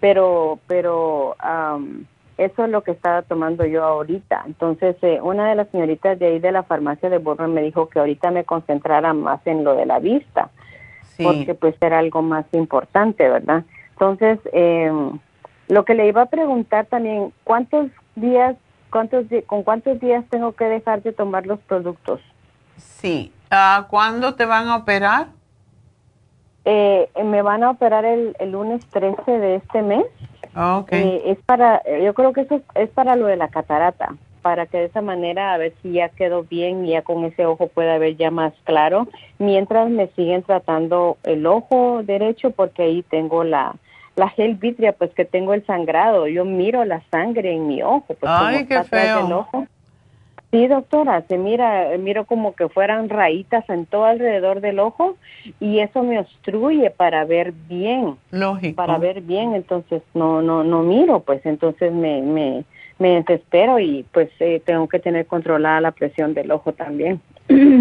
[0.00, 2.06] Pero, pero am,
[2.36, 4.42] eso es lo que estaba tomando yo ahorita.
[4.46, 7.88] Entonces, eh, una de las señoritas de ahí de la farmacia de Burbank me dijo
[7.88, 10.50] que ahorita me concentrara más en lo de la vista,
[11.16, 11.22] Sí.
[11.24, 13.64] porque pues era algo más importante, ¿verdad?
[13.92, 14.90] Entonces, eh,
[15.68, 18.56] lo que le iba a preguntar también, ¿cuántos días,
[18.90, 22.20] cuántos con cuántos días tengo que dejar de tomar los productos?
[22.76, 23.32] Sí.
[23.50, 25.28] Ah, ¿Cuándo te van a operar?
[26.64, 30.06] Eh, me van a operar el, el lunes 13 de este mes.
[30.56, 30.92] Ok.
[30.92, 34.14] Eh, es para, yo creo que eso es, es para lo de la catarata,
[34.44, 37.46] para que de esa manera a ver si ya quedó bien y ya con ese
[37.46, 39.08] ojo pueda ver ya más claro,
[39.38, 43.74] mientras me siguen tratando el ojo derecho porque ahí tengo la
[44.16, 48.04] la gel vitria, pues que tengo el sangrado, yo miro la sangre en mi ojo,
[48.06, 49.22] pues Ay, qué feo.
[49.22, 49.66] del ojo.
[50.52, 55.16] Sí, doctora, se mira, miro como que fueran rayitas en todo alrededor del ojo
[55.58, 58.18] y eso me obstruye para ver bien.
[58.30, 58.76] Lógico.
[58.76, 62.64] Para ver bien, entonces no no no miro, pues entonces me me
[62.98, 67.20] me desespero y pues eh, tengo que tener controlada la presión del ojo también.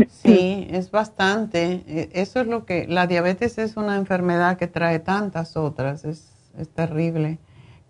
[0.09, 1.81] Sí, es bastante.
[1.87, 6.51] E- Eso es lo que, la diabetes es una enfermedad que trae tantas otras, es,
[6.57, 7.37] es terrible.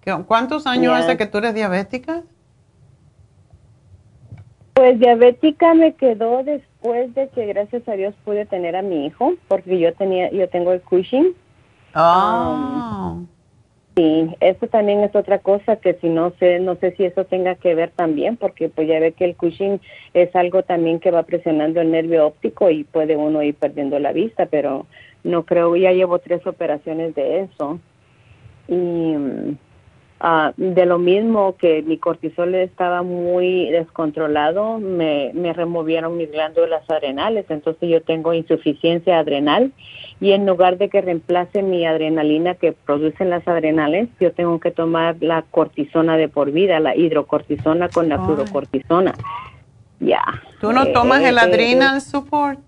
[0.02, 2.24] ¿Qué- ¿Cuántos años hace que tú eres diabética?
[4.74, 9.34] Pues diabética me quedó después de que gracias a Dios pude tener a mi hijo,
[9.48, 11.34] porque yo tenía, yo tengo el Cushing.
[11.94, 13.18] Ah.
[13.96, 17.56] Sí, eso también es otra cosa que si no sé, no sé si eso tenga
[17.56, 19.80] que ver también, porque pues ya ve que el Cushing
[20.14, 24.12] es algo también que va presionando el nervio óptico y puede uno ir perdiendo la
[24.12, 24.86] vista, pero
[25.24, 27.80] no creo, ya llevo tres operaciones de eso.
[28.68, 28.74] Y
[30.24, 36.90] ah, de lo mismo que mi cortisol estaba muy descontrolado, me, me removieron mis glándulas
[36.90, 39.72] adrenales, entonces yo tengo insuficiencia adrenal
[40.20, 44.72] y en lugar de que reemplace mi adrenalina que producen las adrenales, yo tengo que
[44.72, 49.14] tomar la cortisona de por vida, la hidrocortisona con la fluorocortisona.
[50.00, 50.24] Ya.
[50.60, 52.60] ¿Tú no Eh, tomas eh, el eh, adrenal support?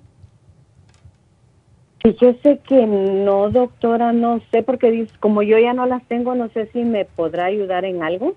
[2.05, 6.67] Fíjese que no, doctora, no sé, porque como yo ya no las tengo, no sé
[6.71, 8.35] si me podrá ayudar en algo.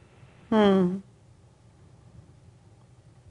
[0.49, 0.97] Mm.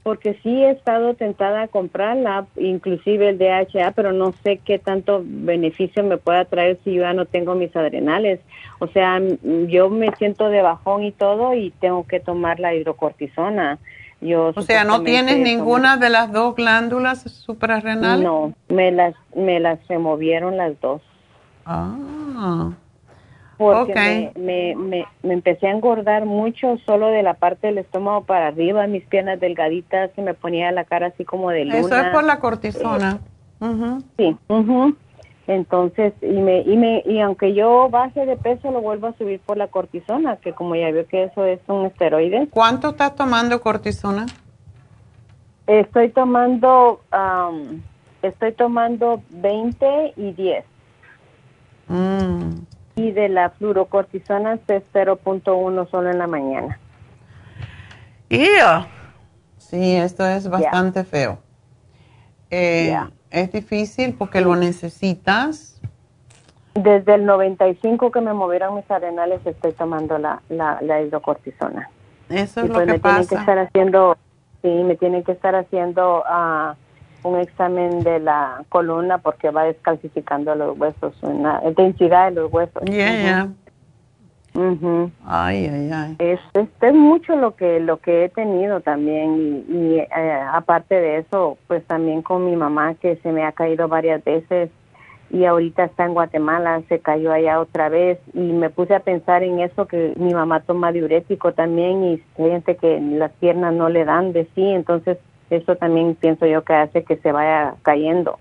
[0.04, 5.24] Porque sí he estado tentada a comprarla, inclusive el DHA, pero no sé qué tanto
[5.24, 8.38] beneficio me pueda traer si yo ya no tengo mis adrenales.
[8.78, 12.76] O sea, m- yo me siento de bajón y todo y tengo que tomar la
[12.76, 13.80] hidrocortisona.
[14.20, 18.24] Yo O sea, ¿no tienes ninguna de las dos glándulas suprarrenales?
[18.24, 21.02] No, me las, me las removieron las dos.
[21.64, 22.70] Ah.
[23.58, 23.98] porque Ok.
[23.98, 28.48] me, me, me, me empecé a engordar mucho solo de la parte del estómago para
[28.48, 31.78] arriba, mis piernas delgaditas, se me ponía la cara así como de luna.
[31.78, 33.18] Eso es por la cortisona.
[33.60, 34.02] Ujú.
[34.16, 34.36] Sí.
[35.48, 39.40] Entonces, y me, y me, y aunque yo baje de peso, lo vuelvo a subir
[39.40, 42.48] por la cortisona, que como ya veo que eso es un esteroide.
[42.50, 44.26] ¿Cuánto estás tomando cortisona?
[45.66, 47.82] Estoy tomando, am,
[48.20, 50.64] estoy tomando 20 y 10.
[51.88, 52.50] Mm.
[52.96, 56.78] Y de la fluorocortisona es 0.1 solo en la mañana.
[58.28, 58.86] Yeah.
[59.56, 61.38] Sí, esto es bastante feo.
[62.50, 62.94] Eh,
[63.30, 65.80] Es difícil porque lo necesitas.
[66.74, 71.90] Desde el 95 que me movieron mis arenales estoy tomando la, la, la hidrocortisona.
[72.28, 73.16] Eso es y lo pues que me pasa.
[73.16, 74.16] tienen que estar haciendo,
[74.62, 76.76] sí, me tienen que estar haciendo ah,
[77.22, 82.82] un examen de la columna porque va descalcificando los huesos, una densidad de los huesos.
[82.84, 83.48] Yeah, yeah.
[84.54, 85.10] Ujú.
[85.24, 86.16] Ay, ay, ay.
[86.18, 90.94] Es, es, es mucho lo que lo que he tenido también y, y, eh, aparte
[90.94, 94.70] de eso, pues también con mi mamá que se me ha caído varias veces
[95.30, 99.42] y ahorita está en Guatemala, se cayó allá otra vez y me puse a pensar
[99.42, 104.04] en eso que mi mamá toma diurético también y siente que las piernas no le
[104.04, 105.18] dan de sí, entonces
[105.50, 108.38] eso también pienso yo que hace que se vaya cayendo.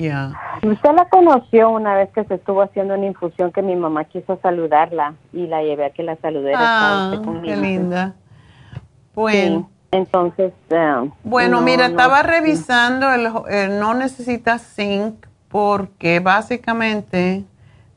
[0.00, 0.32] Ya.
[0.62, 4.38] Usted la conoció una vez que se estuvo haciendo una infusión que mi mamá quiso
[4.40, 6.56] saludarla y la llevé a que la saludara.
[6.58, 8.14] Ah, qué linda.
[9.14, 9.68] Bueno.
[9.68, 16.20] Sí, Entonces, eh, Bueno, no, mira, no, estaba revisando, el, el no necesita zinc porque
[16.20, 17.44] básicamente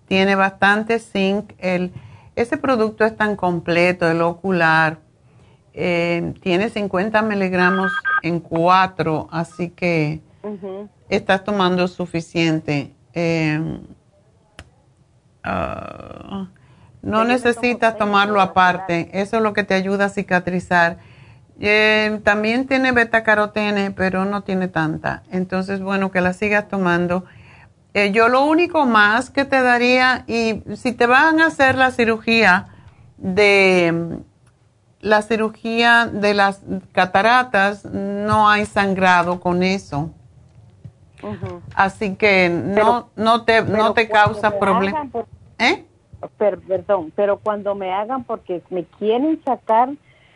[0.08, 1.54] tiene bastante zinc.
[1.60, 1.94] El,
[2.36, 4.98] ese producto es tan completo, el ocular,
[5.74, 7.92] eh, tiene 50 miligramos
[8.24, 10.22] en 4, así que
[11.10, 12.94] Estás tomando suficiente.
[13.14, 13.80] Eh,
[15.44, 16.48] ah,
[17.02, 20.98] no necesitas tomarlo aparte, eso es lo que te ayuda a cicatrizar.
[21.60, 25.24] Eh, también tiene beta carotene, pero no tiene tanta.
[25.32, 27.26] Entonces, bueno, que la sigas tomando.
[27.94, 31.92] Eh, yo lo único más que te daría, y si te van a hacer la
[31.92, 32.68] cirugía
[33.18, 34.20] de
[35.00, 36.62] la cirugía de las
[36.94, 40.12] cataratas, no hay sangrado con eso.
[41.76, 45.06] Así que no, no te, no te causa problema.
[45.12, 45.26] por-
[45.60, 45.84] ¿Eh?
[46.38, 49.90] per- perdón, pero cuando me hagan porque me quieren sacar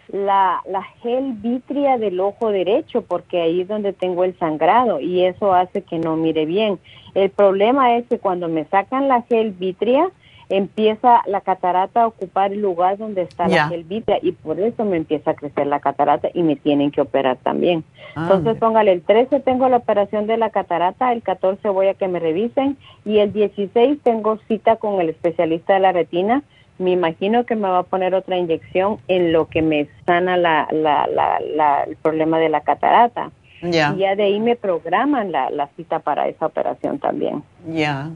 [0.09, 5.23] la, la gel vitria del ojo derecho porque ahí es donde tengo el sangrado y
[5.25, 6.79] eso hace que no mire bien.
[7.13, 10.09] El problema es que cuando me sacan la gel vitria
[10.49, 13.63] empieza la catarata a ocupar el lugar donde está Ya.
[13.63, 16.91] la gel vitria y por eso me empieza a crecer la catarata y me tienen
[16.91, 17.83] que operar también.
[18.15, 18.59] Ah, Entonces mira.
[18.59, 22.19] póngale el 13 tengo la operación de la catarata, el 14 voy a que me
[22.19, 26.43] revisen y el 16 tengo cita con el especialista de la retina.
[26.79, 30.67] Me imagino que me va a poner otra inyección en lo que me sana la,
[30.71, 33.31] la, la, la- el problema de la catarata.
[33.63, 37.43] Y ya de ahí me programan la, la cita para esa operación también.
[37.67, 38.11] Ya.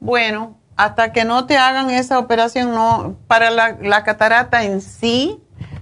[0.00, 5.38] Bueno, hasta que no te hagan esa operación, no, para la, la catarata en sí,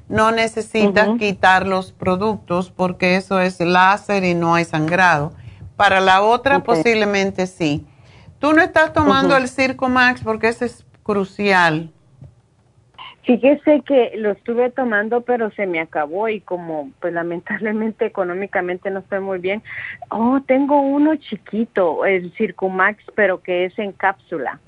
[0.08, 5.32] no necesitas quitar los productos porque eso es láser y no hay sangrado.
[5.76, 7.86] Para la otra, posiblemente sí.
[8.40, 11.92] Tú no estás tomando el Circo Max porque ese es crucial.
[13.22, 19.00] Fíjese que lo estuve tomando, pero se me acabó y como pues lamentablemente económicamente no
[19.00, 19.62] estoy muy bien.
[20.10, 24.58] Oh, tengo uno chiquito, el Circumax, pero que es en cápsula.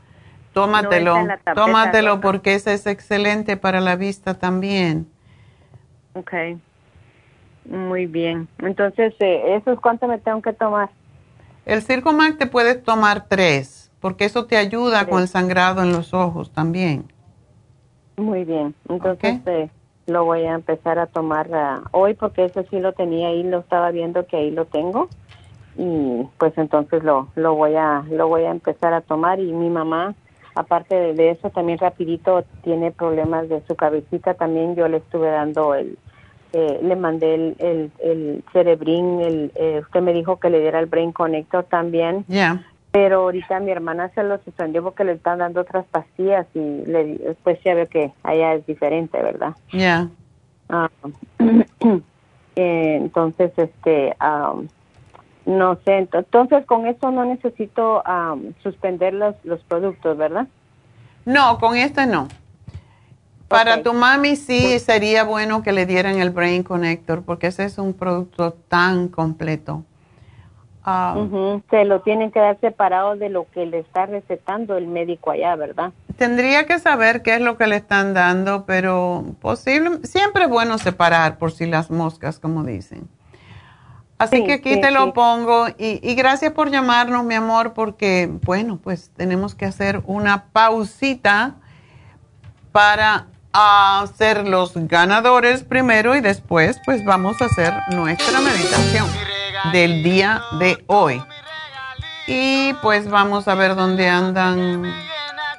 [0.53, 2.21] Tómatelo, No está tómatelo roja.
[2.21, 5.07] porque ese es excelente para la vista también.
[6.15, 6.59] Okay.
[7.65, 8.49] Muy bien.
[8.59, 10.91] Entonces, eh, ¿eso es cuánto me tengo que tomar?
[11.67, 15.93] El Circo Max te puedes tomar tres, porque eso te ayuda con el sangrado en
[15.93, 17.13] los ojos también.
[18.17, 18.75] Muy bien.
[18.89, 19.71] Entonces, eh,
[20.07, 23.61] lo voy a empezar a tomar ah, hoy porque ese sí lo tenía ahí, lo
[23.61, 25.09] estaba viendo que ahí lo tengo.
[25.77, 29.71] Y pues entonces lo, lo voy a lo voy a empezar a tomar y mi
[29.71, 30.15] mamá
[30.55, 35.75] aparte de, eso también rapidito tiene problemas de su cabecita también yo le estuve dando
[35.75, 35.99] el
[36.53, 40.81] eh, le mandé el, el, el cerebrín el, eh, usted me dijo que le diera
[40.81, 42.65] el brain connector también Ya.
[42.91, 47.19] pero ahorita mi hermana se lo suspendió porque le están dando otras pastillas y le,
[47.19, 49.55] después ya veo que allá es diferente, ¿verdad?
[49.73, 50.09] Ya.
[50.69, 50.89] Ah,
[52.57, 54.67] eh, entonces, este, am,
[55.51, 60.47] no sé, ent- entonces con eso no necesito am, suspender los, los productos, ¿verdad?
[61.25, 62.29] No, con este no.
[63.49, 67.79] Para tu mami sí sería bueno que le dieran el Brain Connector porque ese es
[67.79, 69.83] un producto tan completo.
[70.85, 71.17] Ah,
[71.69, 75.55] Se lo tienen que dar separado de lo que le está recetando el médico allá,
[75.57, 75.93] ¿verdad?
[76.17, 80.79] Tendría que saber qué es lo que le están dando, pero posible, siempre es bueno
[80.79, 83.09] separar por si las moscas, como dicen.
[84.21, 85.13] Así Sí, que aquí sí, te lo sí.
[85.15, 90.45] pongo y, y gracias por llamarnos, mi amor, porque, bueno, pues tenemos que hacer una
[90.53, 91.55] pausita
[92.71, 99.07] para hacer los ganadores primero y después pues vamos a hacer nuestra meditación
[99.73, 101.21] del día de hoy.
[102.27, 104.83] Y pues vamos a ver dónde andan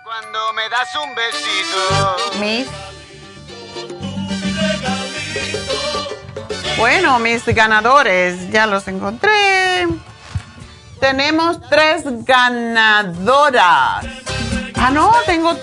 [0.04, 2.40] Cuando me das un besito.
[2.40, 2.68] mis...
[6.82, 9.88] Bueno, mis ganadores, ya los encontré.
[11.00, 14.04] tenemos tres ganadoras.
[14.74, 15.56] Ah, no, tengo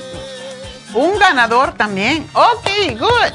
[0.95, 2.24] un ganador también.
[2.35, 2.69] Ok,
[3.01, 3.32] good.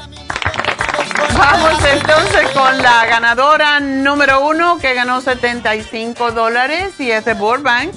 [1.36, 7.92] Vamos entonces con la ganadora número uno que ganó 75 dólares y es de Burbank,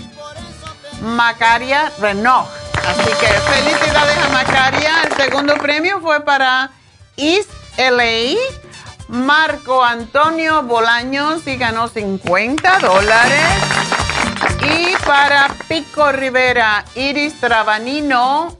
[1.01, 2.49] Macaria Renault.
[2.85, 5.03] Así que felicidades a Macaria.
[5.03, 6.71] El segundo premio fue para
[7.15, 8.35] East LA,
[9.07, 13.41] Marco Antonio Bolaños y ganó 50 dólares.
[14.61, 18.57] Y para Pico Rivera, Iris Trabanino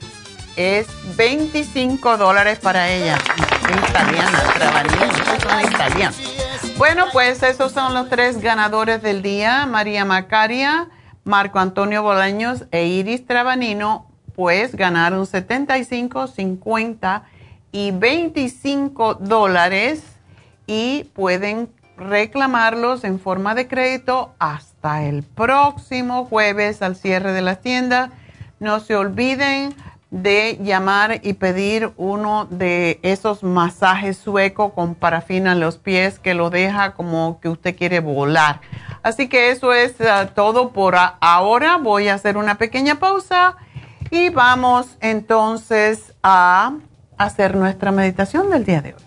[0.55, 0.87] es
[1.17, 3.17] 25 dólares para ella.
[3.89, 6.11] Italiana, Trabanino,
[6.77, 9.65] Bueno, pues esos son los tres ganadores del día.
[9.65, 10.87] María Macaria,
[11.25, 17.23] Marco Antonio Bolaños e Iris Trabanino, pues ganaron 75, 50
[17.73, 20.16] y 25 dólares
[20.67, 27.61] y pueden reclamarlos en forma de crédito hasta el próximo jueves al cierre de las
[27.61, 28.11] tiendas.
[28.59, 29.73] No se olviden
[30.09, 36.33] de llamar y pedir uno de esos masajes suecos con parafina en los pies que
[36.33, 38.61] lo deja como que usted quiere volar.
[39.03, 41.77] Así que eso es uh, todo por ahora.
[41.77, 43.57] Voy a hacer una pequeña pausa
[44.09, 46.73] y vamos entonces a
[47.17, 49.06] hacer nuestra meditación del día de hoy.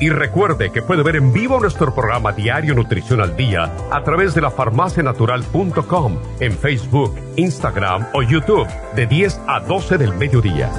[0.00, 4.34] Y recuerde que puede ver en vivo nuestro programa Diario Nutrición al Día a través
[4.34, 10.70] de la farmacianatural.com en Facebook, Instagram o YouTube de 10 a 12 del mediodía.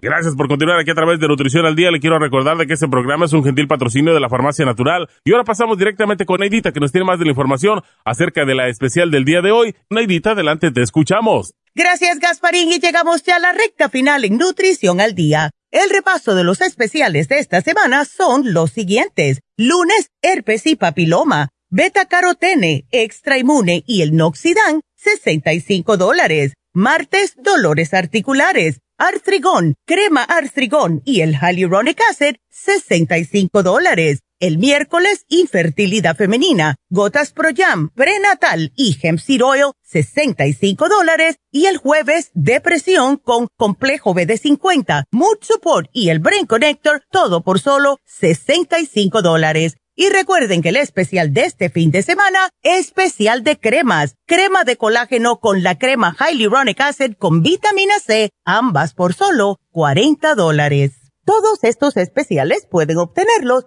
[0.00, 1.90] Gracias por continuar aquí a través de Nutrición al Día.
[1.90, 5.08] Le quiero recordar de que este programa es un gentil patrocinio de la Farmacia Natural.
[5.24, 8.54] Y ahora pasamos directamente con Neidita, que nos tiene más de la información acerca de
[8.54, 9.74] la especial del día de hoy.
[9.90, 11.52] Neidita, adelante, te escuchamos.
[11.74, 15.50] Gracias, Gasparín, y llegamos ya a la recta final en Nutrición al Día.
[15.70, 19.40] El repaso de los especiales de esta semana son los siguientes.
[19.58, 26.54] Lunes, herpes y papiloma, beta carotene, extra inmune y el noxidán, 65 dólares.
[26.72, 34.20] Martes, dolores articulares, artrigón, crema artrigón y el hyaluronic acid, 65 dólares.
[34.40, 41.38] El miércoles, infertilidad femenina, gotas Pro Jam, prenatal y hemp seed oil, 65 dólares.
[41.50, 47.58] Y el jueves, depresión con complejo BD50, Mood Support y el Brain Connector, todo por
[47.58, 49.76] solo 65 dólares.
[49.96, 54.76] Y recuerden que el especial de este fin de semana, especial de cremas, crema de
[54.76, 60.92] colágeno con la crema Hyaluronic Acid con vitamina C, ambas por solo 40 dólares.
[61.24, 63.66] Todos estos especiales pueden obtenerlos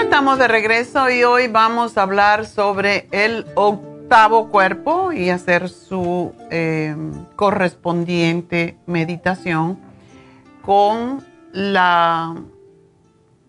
[0.00, 6.34] Estamos de regreso y hoy vamos a hablar sobre el octavo cuerpo y hacer su
[6.50, 6.94] eh,
[7.34, 9.78] correspondiente meditación
[10.62, 12.34] con la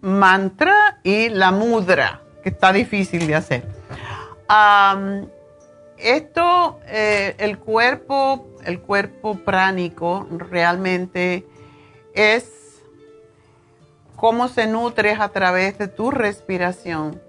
[0.02, 3.68] mantra y la mudra, que está difícil de hacer.
[5.98, 11.48] esto, eh, el cuerpo, el cuerpo pránico realmente
[12.14, 12.59] es
[14.20, 17.22] cómo se nutre a través de tu respiración.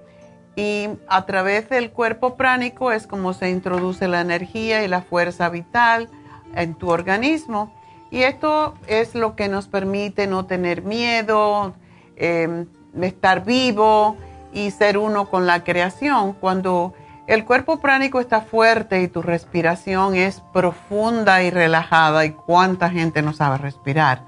[0.56, 5.48] Y a través del cuerpo pránico es como se introduce la energía y la fuerza
[5.48, 6.08] vital
[6.54, 7.72] en tu organismo.
[8.10, 11.74] Y esto es lo que nos permite no tener miedo,
[12.16, 12.66] em,
[13.00, 14.16] estar vivo
[14.52, 16.32] y ser uno con la creación.
[16.32, 16.92] Cuando
[17.28, 23.22] el cuerpo pránico está fuerte y tu respiración es profunda y relajada, y cuánta gente
[23.22, 24.24] no sabe respirar.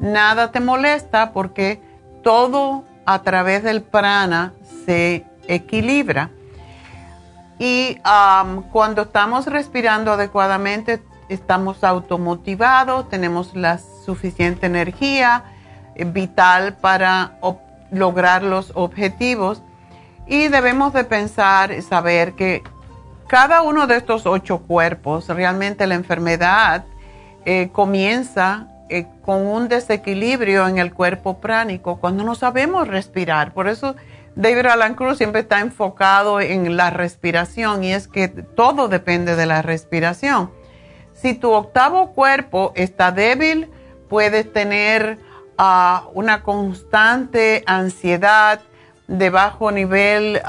[0.00, 1.89] Nada te molesta porque
[2.22, 4.52] todo a través del prana
[4.86, 6.30] se equilibra.
[7.58, 7.98] Y
[8.72, 15.44] cuando estamos respirando adecuadamente, estamos automotivados, tenemos la suficiente energía
[16.06, 17.38] vital para
[17.90, 19.62] lograr los objetivos.
[20.26, 22.62] Y debemos de pensar, saber que
[23.26, 26.84] cada uno de estos ocho cuerpos, realmente la enfermedad
[27.44, 33.52] eh, comienza eh, con un desequilibrio en el cuerpo pránico cuando no sabemos respirar.
[33.52, 33.96] Por eso
[34.34, 39.46] David Alan Cruz siempre está enfocado en la respiración y es que todo depende de
[39.46, 40.50] la respiración.
[41.14, 43.70] Si tu octavo cuerpo está débil,
[44.08, 45.18] puedes tener
[45.56, 48.60] ah, una constante ansiedad
[49.06, 50.40] de bajo nivel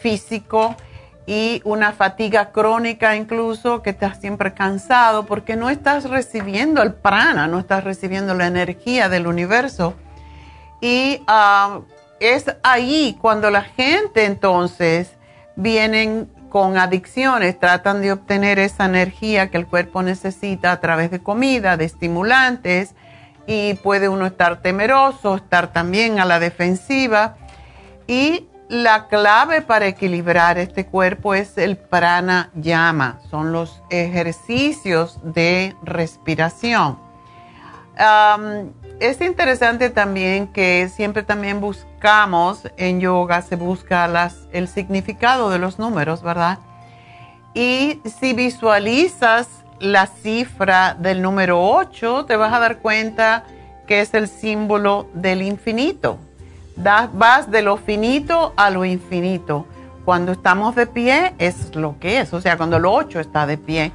[0.00, 0.76] físico
[1.26, 7.46] y una fatiga crónica incluso, que estás siempre cansado porque no estás recibiendo el prana,
[7.46, 9.94] no estás recibiendo la energía del universo.
[10.80, 11.80] Y ah,
[12.20, 15.12] es ahí cuando la gente entonces
[15.56, 21.20] vienen con adicciones, tratan de obtener esa energía que el cuerpo necesita a través de
[21.20, 22.94] comida, de estimulantes,
[23.46, 27.36] y puede uno estar temeroso, estar también a la defensiva.
[28.06, 28.46] Y
[28.82, 36.98] la clave para equilibrar este cuerpo es el pranayama, son los ejercicios de respiración.
[38.98, 44.10] es interesante también que siempre también buscamos en yoga, se busca
[44.50, 46.58] el significado de los números, ¿verdad?
[47.54, 49.46] Y si visualizas
[49.78, 53.44] la cifra del número 8, te vas a dar cuenta
[53.86, 56.18] que es el símbolo del infinito
[56.76, 59.66] vas de lo finito a lo infinito.
[60.04, 63.56] Cuando estamos de pie es lo que es, o sea, cuando el 8 está de
[63.56, 63.92] pie,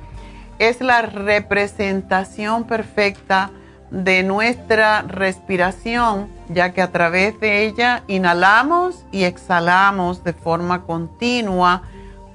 [0.57, 3.51] es la representación perfecta
[3.91, 11.84] de nuestra respiración, ya que a través de ella inhalamos y exhalamos de forma continua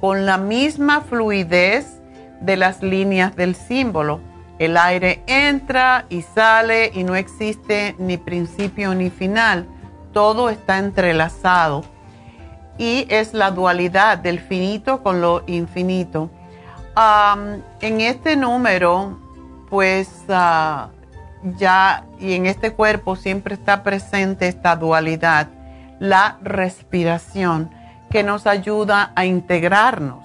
[0.00, 2.00] con la misma fluidez
[2.40, 4.20] de las líneas del símbolo.
[4.58, 9.66] El aire entra y sale y no existe ni principio ni final
[10.14, 11.84] todo está entrelazado
[12.78, 16.30] y es la dualidad del finito con lo infinito.
[17.80, 19.18] en este número,
[19.68, 20.88] pues ah,
[21.58, 25.48] ya y en este cuerpo siempre está presente esta dualidad,
[25.98, 27.70] la respiración,
[28.10, 30.24] que nos ayuda a integrarnos,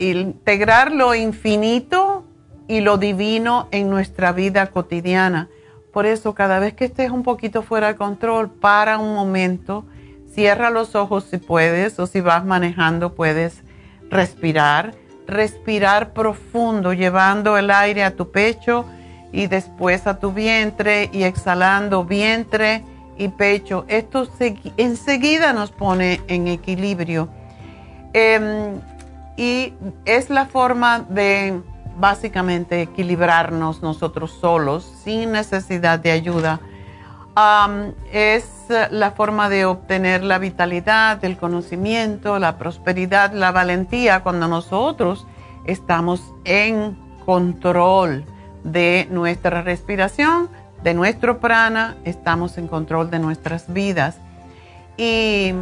[0.00, 2.24] integrar lo infinito
[2.66, 5.48] y lo divino en nuestra vida cotidiana
[5.92, 9.84] por eso, cada vez que estés un poquito fuera de control, para un momento,
[10.32, 13.62] cierra los ojos si puedes o si vas manejando puedes
[14.10, 14.94] respirar.
[15.26, 18.84] Respirar profundo, llevando el aire a tu pecho
[19.32, 22.84] y después a tu vientre y exhalando vientre
[23.16, 23.84] y pecho.
[23.88, 24.28] Esto
[24.76, 27.28] enseguida nos pone en equilibrio.
[28.12, 28.80] Em,
[29.36, 29.72] y
[30.04, 31.60] es la forma de
[31.98, 36.60] básicamente equilibrarnos nosotros solos sin necesidad de ayuda.
[38.12, 38.44] es
[38.90, 45.26] la forma de obtener la vitalidad, el conocimiento, la prosperidad, la valentía cuando nosotros
[45.64, 48.24] estamos en control
[48.64, 50.48] de nuestra respiración,
[50.82, 54.18] de nuestro prana, estamos en control de nuestras vidas.
[54.96, 55.54] Y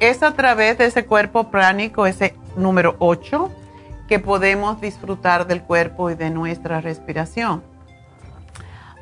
[0.00, 3.50] es a través de ese cuerpo pránico, ese número 8,
[4.10, 7.62] que podemos disfrutar del cuerpo y de nuestra respiración.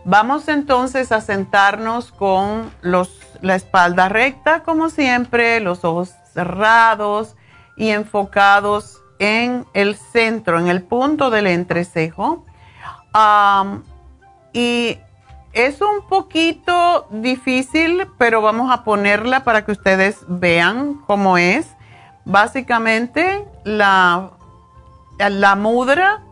[0.05, 7.37] Vamos entonces a sentarnos con los, la espalda recta, como siempre, los ojos cerrados
[7.79, 12.45] y enfocados en el centro, en el punto del entrecejo.
[14.53, 14.99] y
[15.55, 21.67] es un poquito difícil, pero vamos a ponerla para que ustedes vean cómo es.
[22.27, 24.33] Básicamente, la
[25.19, 26.23] la mudra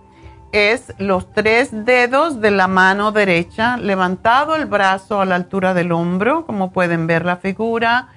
[0.53, 5.93] es los tres dedos de la mano derecha, levantado el brazo a la altura del
[5.93, 8.09] hombro, como pueden ver la figura,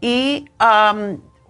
[0.00, 0.48] y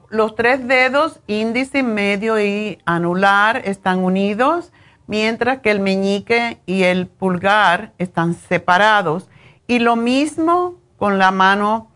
[0.09, 4.73] los tres dedos, índice, medio y anular, están unidos,
[5.07, 9.29] mientras que el meñique y el pulgar están separados.
[9.67, 11.91] Y lo mismo con la mano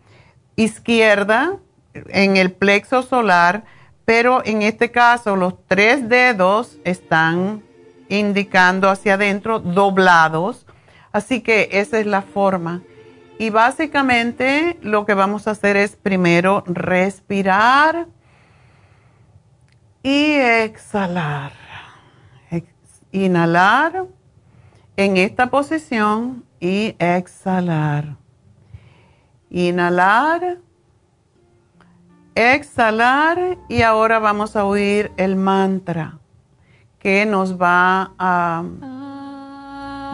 [0.55, 1.57] izquierda
[1.93, 3.63] en el plexo solar
[4.05, 7.63] pero en este caso los tres dedos están
[8.07, 10.65] indicando hacia adentro doblados,
[11.11, 12.83] así que esa es la forma.
[13.37, 18.07] Y básicamente lo que vamos a hacer es primero respirar
[20.03, 21.51] y exhalar.
[23.11, 24.05] Inhalar
[24.97, 28.17] en esta posición y exhalar.
[29.49, 30.59] Inhalar,
[32.35, 36.19] exhalar y ahora vamos a oír el mantra
[36.99, 38.63] que nos va a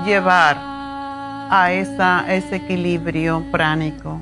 [0.05, 4.21] llevar a ese equilibrio pránico.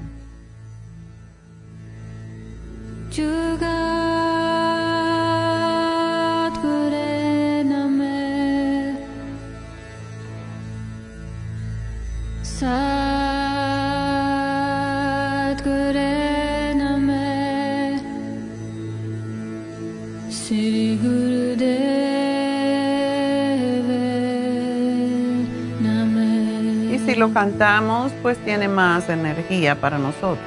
[27.20, 30.40] Lo cantamos, pues tiene más energía para nosotros.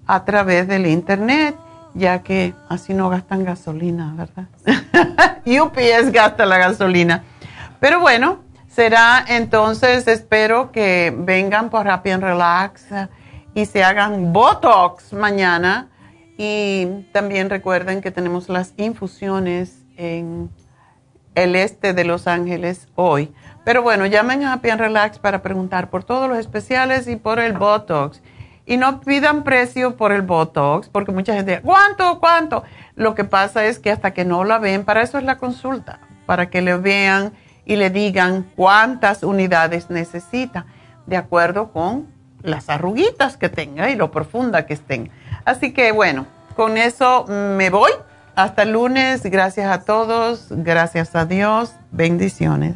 [0.07, 1.55] a través del internet,
[1.93, 4.45] ya que así no gastan gasolina, ¿verdad?
[5.45, 7.23] UPS gasta la gasolina.
[7.79, 12.87] Pero bueno, será entonces, espero que vengan por Happy and Relax
[13.55, 15.89] y se hagan Botox mañana.
[16.37, 20.51] Y también recuerden que tenemos las infusiones en
[21.33, 23.33] el este de Los Ángeles hoy.
[23.63, 27.39] Pero bueno, llamen a Happy and Relax para preguntar por todos los especiales y por
[27.39, 28.21] el Botox.
[28.65, 32.19] Y no pidan precio por el Botox, porque mucha gente ¿cuánto?
[32.19, 32.63] ¿Cuánto?
[32.95, 35.99] Lo que pasa es que hasta que no la ven, para eso es la consulta,
[36.25, 40.65] para que le vean y le digan cuántas unidades necesita,
[41.05, 42.14] de acuerdo con
[42.45, 45.11] las arruguitas que tenga y lo profunda que estén.
[45.43, 47.91] Así que bueno, con eso me voy
[48.35, 49.23] hasta el lunes.
[49.23, 50.47] Gracias a todos.
[50.49, 51.73] Gracias a Dios.
[51.91, 52.75] Bendiciones.